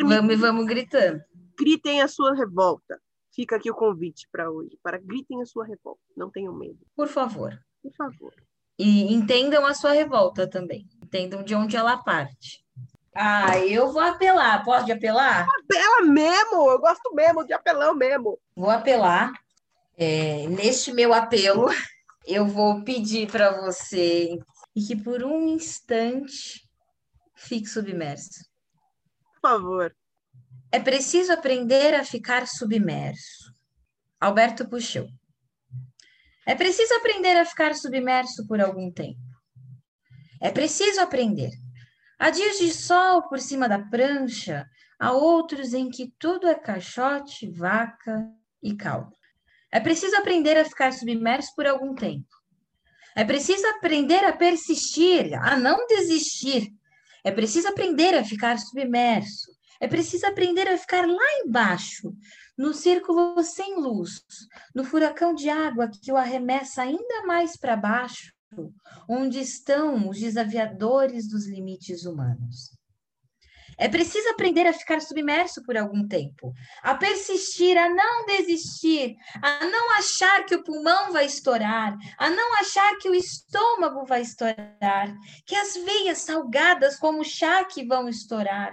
Vamos 0.00 0.32
e 0.32 0.36
vamos 0.36 0.66
gritando. 0.66 1.22
Gritem 1.58 2.00
a 2.00 2.08
sua 2.08 2.34
revolta. 2.34 3.00
Fica 3.34 3.56
aqui 3.56 3.70
o 3.70 3.74
convite 3.74 4.28
para 4.30 4.50
hoje, 4.50 4.78
para 4.82 4.98
gritem 4.98 5.40
a 5.42 5.46
sua 5.46 5.64
revolta. 5.64 6.00
Não 6.16 6.30
tenham 6.30 6.54
medo. 6.54 6.78
Por 6.94 7.08
favor. 7.08 7.58
Por 7.82 7.92
favor. 7.94 8.32
E 8.78 9.12
entendam 9.12 9.66
a 9.66 9.74
sua 9.74 9.92
revolta 9.92 10.48
também. 10.48 10.86
Entendam 11.02 11.42
de 11.42 11.54
onde 11.54 11.76
ela 11.76 11.96
parte. 11.96 12.64
Ah, 13.14 13.58
eu 13.58 13.92
vou 13.92 14.00
apelar. 14.00 14.64
Pode 14.64 14.90
apelar? 14.90 15.46
Apela 15.64 16.02
mesmo! 16.02 16.70
Eu 16.70 16.78
gosto 16.78 17.14
mesmo 17.14 17.44
de 17.44 17.52
apelão 17.52 17.94
mesmo. 17.94 18.38
Vou 18.56 18.70
apelar. 18.70 19.32
É, 19.96 20.46
neste 20.48 20.92
meu 20.92 21.12
apelo, 21.12 21.68
eu 22.26 22.46
vou 22.46 22.82
pedir 22.82 23.30
para 23.30 23.60
você 23.60 24.38
e 24.74 24.82
que 24.82 24.96
por 24.96 25.22
um 25.22 25.48
instante 25.48 26.68
fique 27.34 27.66
submerso. 27.66 28.44
Por 29.34 29.40
favor. 29.40 29.96
É 30.70 30.80
preciso 30.80 31.32
aprender 31.32 31.94
a 31.94 32.04
ficar 32.04 32.46
submerso. 32.46 33.52
Alberto 34.20 34.68
Puxou. 34.68 35.08
É 36.46 36.54
preciso 36.54 36.94
aprender 36.94 37.36
a 37.36 37.44
ficar 37.44 37.74
submerso 37.74 38.46
por 38.46 38.60
algum 38.60 38.90
tempo. 38.90 39.20
É 40.40 40.50
preciso 40.50 41.00
aprender. 41.00 41.50
Há 42.18 42.30
dias 42.30 42.58
de 42.58 42.72
sol 42.72 43.28
por 43.28 43.40
cima 43.40 43.68
da 43.68 43.78
prancha, 43.78 44.68
há 44.98 45.12
outros 45.12 45.74
em 45.74 45.90
que 45.90 46.12
tudo 46.18 46.48
é 46.48 46.54
caixote, 46.54 47.50
vaca 47.50 48.28
e 48.62 48.74
caldo. 48.74 49.16
É 49.70 49.80
preciso 49.80 50.16
aprender 50.16 50.56
a 50.56 50.64
ficar 50.64 50.92
submerso 50.92 51.52
por 51.54 51.66
algum 51.66 51.94
tempo. 51.94 52.41
É 53.14 53.24
preciso 53.24 53.66
aprender 53.66 54.24
a 54.24 54.32
persistir, 54.32 55.34
a 55.34 55.56
não 55.56 55.86
desistir. 55.86 56.72
É 57.24 57.30
preciso 57.30 57.68
aprender 57.68 58.14
a 58.14 58.24
ficar 58.24 58.58
submerso. 58.58 59.52
É 59.80 59.88
preciso 59.88 60.26
aprender 60.26 60.68
a 60.68 60.78
ficar 60.78 61.06
lá 61.06 61.40
embaixo, 61.44 62.14
no 62.56 62.72
círculo 62.72 63.42
sem 63.42 63.74
luz, 63.76 64.22
no 64.74 64.84
furacão 64.84 65.34
de 65.34 65.50
água 65.50 65.90
que 65.90 66.12
o 66.12 66.16
arremessa 66.16 66.82
ainda 66.82 67.26
mais 67.26 67.56
para 67.56 67.76
baixo, 67.76 68.32
onde 69.08 69.40
estão 69.40 70.08
os 70.08 70.20
desafiadores 70.20 71.28
dos 71.28 71.48
limites 71.48 72.04
humanos. 72.04 72.70
É 73.78 73.88
preciso 73.88 74.28
aprender 74.30 74.66
a 74.66 74.72
ficar 74.72 75.00
submerso 75.00 75.62
por 75.62 75.76
algum 75.76 76.06
tempo, 76.06 76.52
a 76.82 76.94
persistir, 76.94 77.76
a 77.76 77.88
não 77.88 78.26
desistir, 78.26 79.16
a 79.42 79.66
não 79.66 79.90
achar 79.92 80.44
que 80.44 80.54
o 80.54 80.62
pulmão 80.62 81.12
vai 81.12 81.26
estourar, 81.26 81.96
a 82.18 82.30
não 82.30 82.54
achar 82.58 82.96
que 82.98 83.08
o 83.08 83.14
estômago 83.14 84.04
vai 84.04 84.22
estourar, 84.22 85.14
que 85.46 85.54
as 85.54 85.74
veias 85.74 86.18
salgadas 86.18 86.96
como 86.96 87.24
charque 87.24 87.86
vão 87.86 88.08
estourar, 88.08 88.72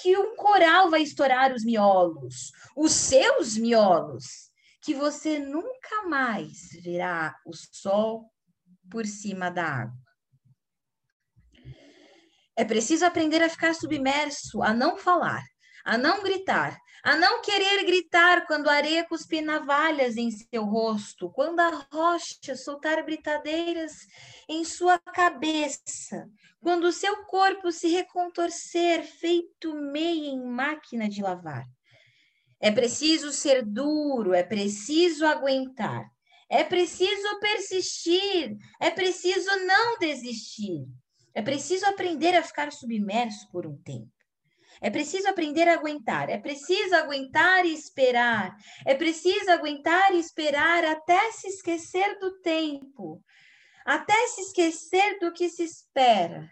que 0.00 0.16
um 0.16 0.36
coral 0.36 0.90
vai 0.90 1.02
estourar 1.02 1.52
os 1.52 1.64
miolos, 1.64 2.52
os 2.76 2.92
seus 2.92 3.56
miolos, 3.56 4.50
que 4.82 4.94
você 4.94 5.38
nunca 5.38 6.08
mais 6.08 6.68
verá 6.82 7.34
o 7.44 7.52
sol 7.72 8.30
por 8.90 9.04
cima 9.06 9.50
da 9.50 9.64
água. 9.64 10.05
É 12.56 12.64
preciso 12.64 13.04
aprender 13.04 13.42
a 13.42 13.50
ficar 13.50 13.74
submerso, 13.74 14.62
a 14.62 14.72
não 14.72 14.96
falar, 14.96 15.44
a 15.84 15.98
não 15.98 16.22
gritar, 16.22 16.78
a 17.04 17.14
não 17.14 17.40
querer 17.42 17.84
gritar 17.84 18.46
quando 18.46 18.68
a 18.68 18.72
areia 18.72 19.06
cuspir 19.06 19.44
navalhas 19.44 20.16
em 20.16 20.30
seu 20.30 20.64
rosto, 20.64 21.30
quando 21.30 21.60
a 21.60 21.86
rocha 21.92 22.56
soltar 22.56 23.04
britadeiras 23.04 23.92
em 24.48 24.64
sua 24.64 24.98
cabeça, 24.98 26.28
quando 26.60 26.84
o 26.84 26.92
seu 26.92 27.24
corpo 27.26 27.70
se 27.70 27.88
recontorcer 27.88 29.02
feito 29.04 29.74
meia 29.74 30.30
em 30.30 30.44
máquina 30.44 31.08
de 31.08 31.22
lavar. 31.22 31.64
É 32.58 32.72
preciso 32.72 33.32
ser 33.32 33.64
duro, 33.64 34.32
é 34.32 34.42
preciso 34.42 35.26
aguentar, 35.26 36.10
é 36.48 36.64
preciso 36.64 37.38
persistir, 37.38 38.56
é 38.80 38.90
preciso 38.90 39.50
não 39.66 39.98
desistir. 39.98 40.86
É 41.36 41.42
preciso 41.42 41.84
aprender 41.84 42.34
a 42.34 42.42
ficar 42.42 42.72
submerso 42.72 43.46
por 43.52 43.66
um 43.66 43.76
tempo. 43.76 44.10
É 44.80 44.88
preciso 44.88 45.28
aprender 45.28 45.68
a 45.68 45.74
aguentar. 45.74 46.30
É 46.30 46.38
preciso 46.38 46.94
aguentar 46.94 47.66
e 47.66 47.74
esperar. 47.74 48.56
É 48.86 48.94
preciso 48.94 49.50
aguentar 49.50 50.14
e 50.14 50.18
esperar 50.18 50.82
até 50.86 51.30
se 51.32 51.48
esquecer 51.48 52.18
do 52.18 52.40
tempo. 52.40 53.22
Até 53.84 54.16
se 54.28 54.40
esquecer 54.40 55.18
do 55.18 55.30
que 55.30 55.50
se 55.50 55.62
espera. 55.62 56.50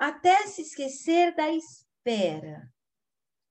Até 0.00 0.48
se 0.48 0.62
esquecer 0.62 1.32
da 1.36 1.48
espera. 1.50 2.68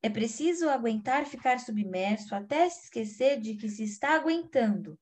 É 0.02 0.10
preciso 0.10 0.70
aguentar 0.70 1.26
ficar 1.26 1.62
submerso 1.62 2.36
até 2.36 2.70
se 2.70 2.84
esquecer 2.84 3.40
de 3.40 3.56
que 3.56 3.70
se 3.70 3.86
está 3.86 4.16
aguentando. 4.16 5.00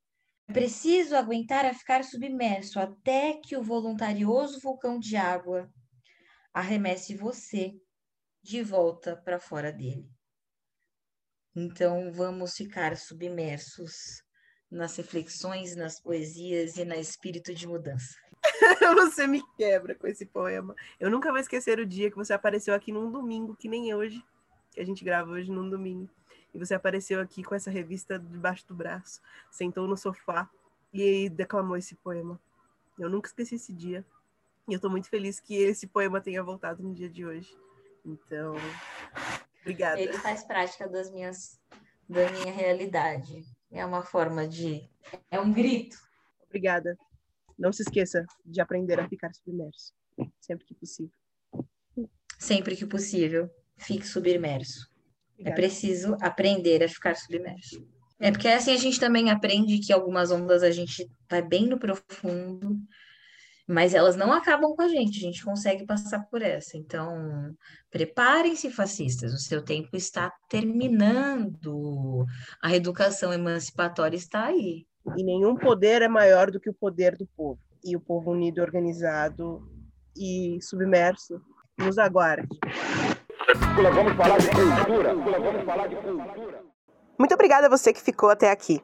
Preciso 0.47 1.15
aguentar 1.15 1.65
a 1.65 1.73
ficar 1.73 2.03
submerso 2.03 2.79
até 2.79 3.33
que 3.33 3.55
o 3.55 3.63
voluntarioso 3.63 4.59
vulcão 4.59 4.99
de 4.99 5.15
água 5.15 5.71
arremesse 6.53 7.15
você 7.15 7.73
de 8.43 8.61
volta 8.61 9.15
para 9.15 9.39
fora 9.39 9.71
dele. 9.71 10.09
Então, 11.55 12.11
vamos 12.11 12.55
ficar 12.55 12.97
submersos 12.97 14.23
nas 14.69 14.95
reflexões, 14.95 15.75
nas 15.75 16.01
poesias 16.01 16.77
e 16.77 16.85
no 16.85 16.95
espírito 16.95 17.53
de 17.53 17.67
mudança. 17.67 18.15
você 18.95 19.27
me 19.27 19.41
quebra 19.57 19.95
com 19.95 20.07
esse 20.07 20.25
poema. 20.25 20.75
Eu 20.99 21.09
nunca 21.09 21.29
vou 21.29 21.39
esquecer 21.39 21.79
o 21.79 21.85
dia 21.85 22.09
que 22.09 22.17
você 22.17 22.33
apareceu 22.33 22.73
aqui 22.73 22.91
num 22.91 23.11
domingo, 23.11 23.55
que 23.55 23.69
nem 23.69 23.93
hoje, 23.93 24.23
que 24.71 24.79
a 24.79 24.85
gente 24.85 25.03
grava 25.03 25.31
hoje 25.31 25.51
num 25.51 25.69
domingo 25.69 26.09
e 26.53 26.59
você 26.59 26.73
apareceu 26.73 27.21
aqui 27.21 27.43
com 27.43 27.55
essa 27.55 27.71
revista 27.71 28.19
debaixo 28.19 28.67
do 28.67 28.75
braço, 28.75 29.21
sentou 29.49 29.87
no 29.87 29.95
sofá 29.95 30.49
e 30.93 31.29
declamou 31.29 31.77
esse 31.77 31.95
poema. 31.95 32.39
Eu 32.99 33.09
nunca 33.09 33.27
esqueci 33.27 33.55
esse 33.55 33.73
dia. 33.73 34.05
E 34.67 34.73
eu 34.73 34.75
estou 34.75 34.91
muito 34.91 35.09
feliz 35.09 35.39
que 35.39 35.55
esse 35.55 35.87
poema 35.87 36.21
tenha 36.21 36.43
voltado 36.43 36.83
no 36.83 36.93
dia 36.93 37.09
de 37.09 37.25
hoje. 37.25 37.57
Então, 38.05 38.55
obrigada. 39.61 39.99
Ele 39.99 40.13
faz 40.13 40.43
prática 40.43 40.87
das 40.87 41.11
minhas, 41.11 41.59
da 42.07 42.29
minha 42.31 42.51
realidade. 42.51 43.43
É 43.71 43.85
uma 43.85 44.03
forma 44.03 44.47
de. 44.47 44.89
É 45.29 45.39
um 45.39 45.51
grito. 45.51 45.97
Obrigada. 46.45 46.97
Não 47.57 47.71
se 47.71 47.83
esqueça 47.83 48.25
de 48.45 48.59
aprender 48.59 48.99
a 48.99 49.07
ficar 49.07 49.33
submerso, 49.33 49.93
sempre 50.39 50.65
que 50.65 50.73
possível. 50.73 51.13
Sempre 52.37 52.75
que 52.75 52.85
possível, 52.85 53.49
fique 53.77 54.05
submerso. 54.05 54.90
É 55.45 55.51
preciso 55.51 56.15
aprender 56.21 56.83
a 56.83 56.89
ficar 56.89 57.15
submerso. 57.15 57.85
É 58.19 58.31
porque 58.31 58.47
assim 58.47 58.71
a 58.71 58.77
gente 58.77 58.99
também 58.99 59.31
aprende 59.31 59.79
que 59.79 59.91
algumas 59.91 60.31
ondas 60.31 60.61
a 60.61 60.69
gente 60.69 61.09
vai 61.29 61.41
bem 61.41 61.65
no 61.65 61.79
profundo, 61.79 62.77
mas 63.67 63.93
elas 63.93 64.15
não 64.15 64.31
acabam 64.31 64.75
com 64.75 64.81
a 64.81 64.87
gente, 64.87 65.17
a 65.17 65.21
gente 65.21 65.43
consegue 65.43 65.85
passar 65.85 66.19
por 66.29 66.41
essa. 66.41 66.77
Então, 66.77 67.55
preparem-se, 67.89 68.69
fascistas, 68.69 69.33
o 69.33 69.39
seu 69.39 69.63
tempo 69.63 69.95
está 69.95 70.31
terminando. 70.49 72.25
A 72.61 72.67
reeducação 72.67 73.33
emancipatória 73.33 74.17
está 74.17 74.45
aí. 74.45 74.85
E 75.17 75.23
nenhum 75.23 75.55
poder 75.55 76.01
é 76.01 76.07
maior 76.07 76.51
do 76.51 76.59
que 76.59 76.69
o 76.69 76.73
poder 76.73 77.17
do 77.17 77.25
povo. 77.35 77.59
E 77.83 77.95
o 77.95 77.99
povo 77.99 78.31
unido, 78.31 78.61
organizado 78.61 79.67
e 80.15 80.59
submerso 80.61 81.41
nos 81.77 81.97
aguarde. 81.97 82.59
Vamos 83.55 84.13
falar 84.15 84.37
de 84.37 84.47
cultura. 84.49 85.13
Vamos 85.13 85.65
falar 85.65 85.87
de 85.87 85.95
cultura. 85.95 86.61
Muito 87.17 87.33
obrigada 87.33 87.67
a 87.67 87.69
você 87.69 87.91
que 87.91 88.01
ficou 88.01 88.29
até 88.29 88.49
aqui. 88.49 88.81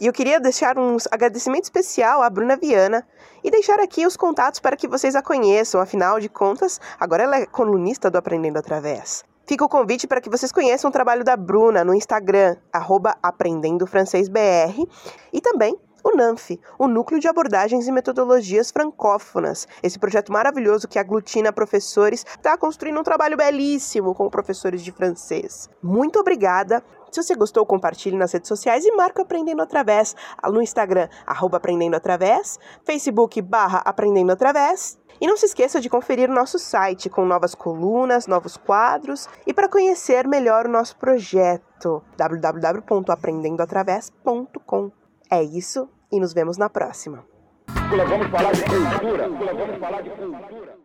E 0.00 0.06
eu 0.06 0.12
queria 0.12 0.40
deixar 0.40 0.78
um 0.78 0.96
agradecimento 1.10 1.64
especial 1.64 2.22
à 2.22 2.28
Bruna 2.28 2.56
Viana 2.56 3.06
e 3.44 3.50
deixar 3.50 3.78
aqui 3.80 4.06
os 4.06 4.16
contatos 4.16 4.58
para 4.58 4.76
que 4.76 4.88
vocês 4.88 5.14
a 5.14 5.22
conheçam, 5.22 5.80
afinal 5.80 6.18
de 6.18 6.28
contas, 6.28 6.80
agora 6.98 7.22
ela 7.22 7.36
é 7.36 7.46
colunista 7.46 8.10
do 8.10 8.18
Aprendendo 8.18 8.58
Através. 8.58 9.24
Fica 9.46 9.64
o 9.64 9.68
convite 9.68 10.06
para 10.06 10.20
que 10.20 10.30
vocês 10.30 10.52
conheçam 10.52 10.90
o 10.90 10.92
trabalho 10.92 11.24
da 11.24 11.36
Bruna 11.36 11.84
no 11.84 11.94
Instagram, 11.94 12.56
arroba 12.72 13.16
Aprendendo 13.22 13.86
Francês 13.86 14.28
BR, 14.28 14.86
e 15.32 15.40
também 15.40 15.76
o 16.02 16.16
NANF, 16.16 16.58
o 16.78 16.86
Núcleo 16.86 17.20
de 17.20 17.28
Abordagens 17.28 17.86
e 17.86 17.92
Metodologias 17.92 18.70
Francófonas. 18.70 19.68
Esse 19.82 19.98
projeto 19.98 20.32
maravilhoso 20.32 20.88
que 20.88 20.98
aglutina 20.98 21.52
professores, 21.52 22.24
está 22.24 22.56
construindo 22.56 23.00
um 23.00 23.04
trabalho 23.04 23.36
belíssimo 23.36 24.14
com 24.14 24.30
professores 24.30 24.82
de 24.82 24.92
francês. 24.92 25.68
Muito 25.82 26.18
obrigada. 26.18 26.82
Se 27.10 27.22
você 27.22 27.34
gostou, 27.34 27.66
compartilhe 27.66 28.16
nas 28.16 28.32
redes 28.32 28.48
sociais 28.48 28.84
e 28.84 28.92
marca 28.92 29.22
Aprendendo 29.22 29.62
Através 29.62 30.14
no 30.44 30.62
Instagram, 30.62 31.08
arroba 31.26 31.56
Aprendendo 31.56 31.96
Através, 31.96 32.58
Facebook 32.84 33.42
barra 33.42 33.82
Aprendendo 33.84 34.30
Através. 34.32 34.98
E 35.20 35.26
não 35.26 35.36
se 35.36 35.46
esqueça 35.46 35.80
de 35.80 35.90
conferir 35.90 36.30
o 36.30 36.34
nosso 36.34 36.56
site 36.58 37.10
com 37.10 37.26
novas 37.26 37.54
colunas, 37.54 38.26
novos 38.26 38.56
quadros 38.56 39.28
e 39.46 39.52
para 39.52 39.68
conhecer 39.68 40.26
melhor 40.26 40.66
o 40.66 40.70
nosso 40.70 40.96
projeto 40.96 42.02
www.aprendendoatravés.com. 42.16 44.99
É 45.32 45.44
isso 45.44 45.88
e 46.10 46.18
nos 46.18 46.32
vemos 46.32 46.58
na 46.58 46.68
próxima. 46.68 47.24
Vamos 47.68 48.26
falar 48.30 48.52
de 48.52 48.64
cultura. 48.64 49.28
Vamos 49.28 49.78
falar 49.78 50.02
de 50.02 50.10
cultura. 50.10 50.76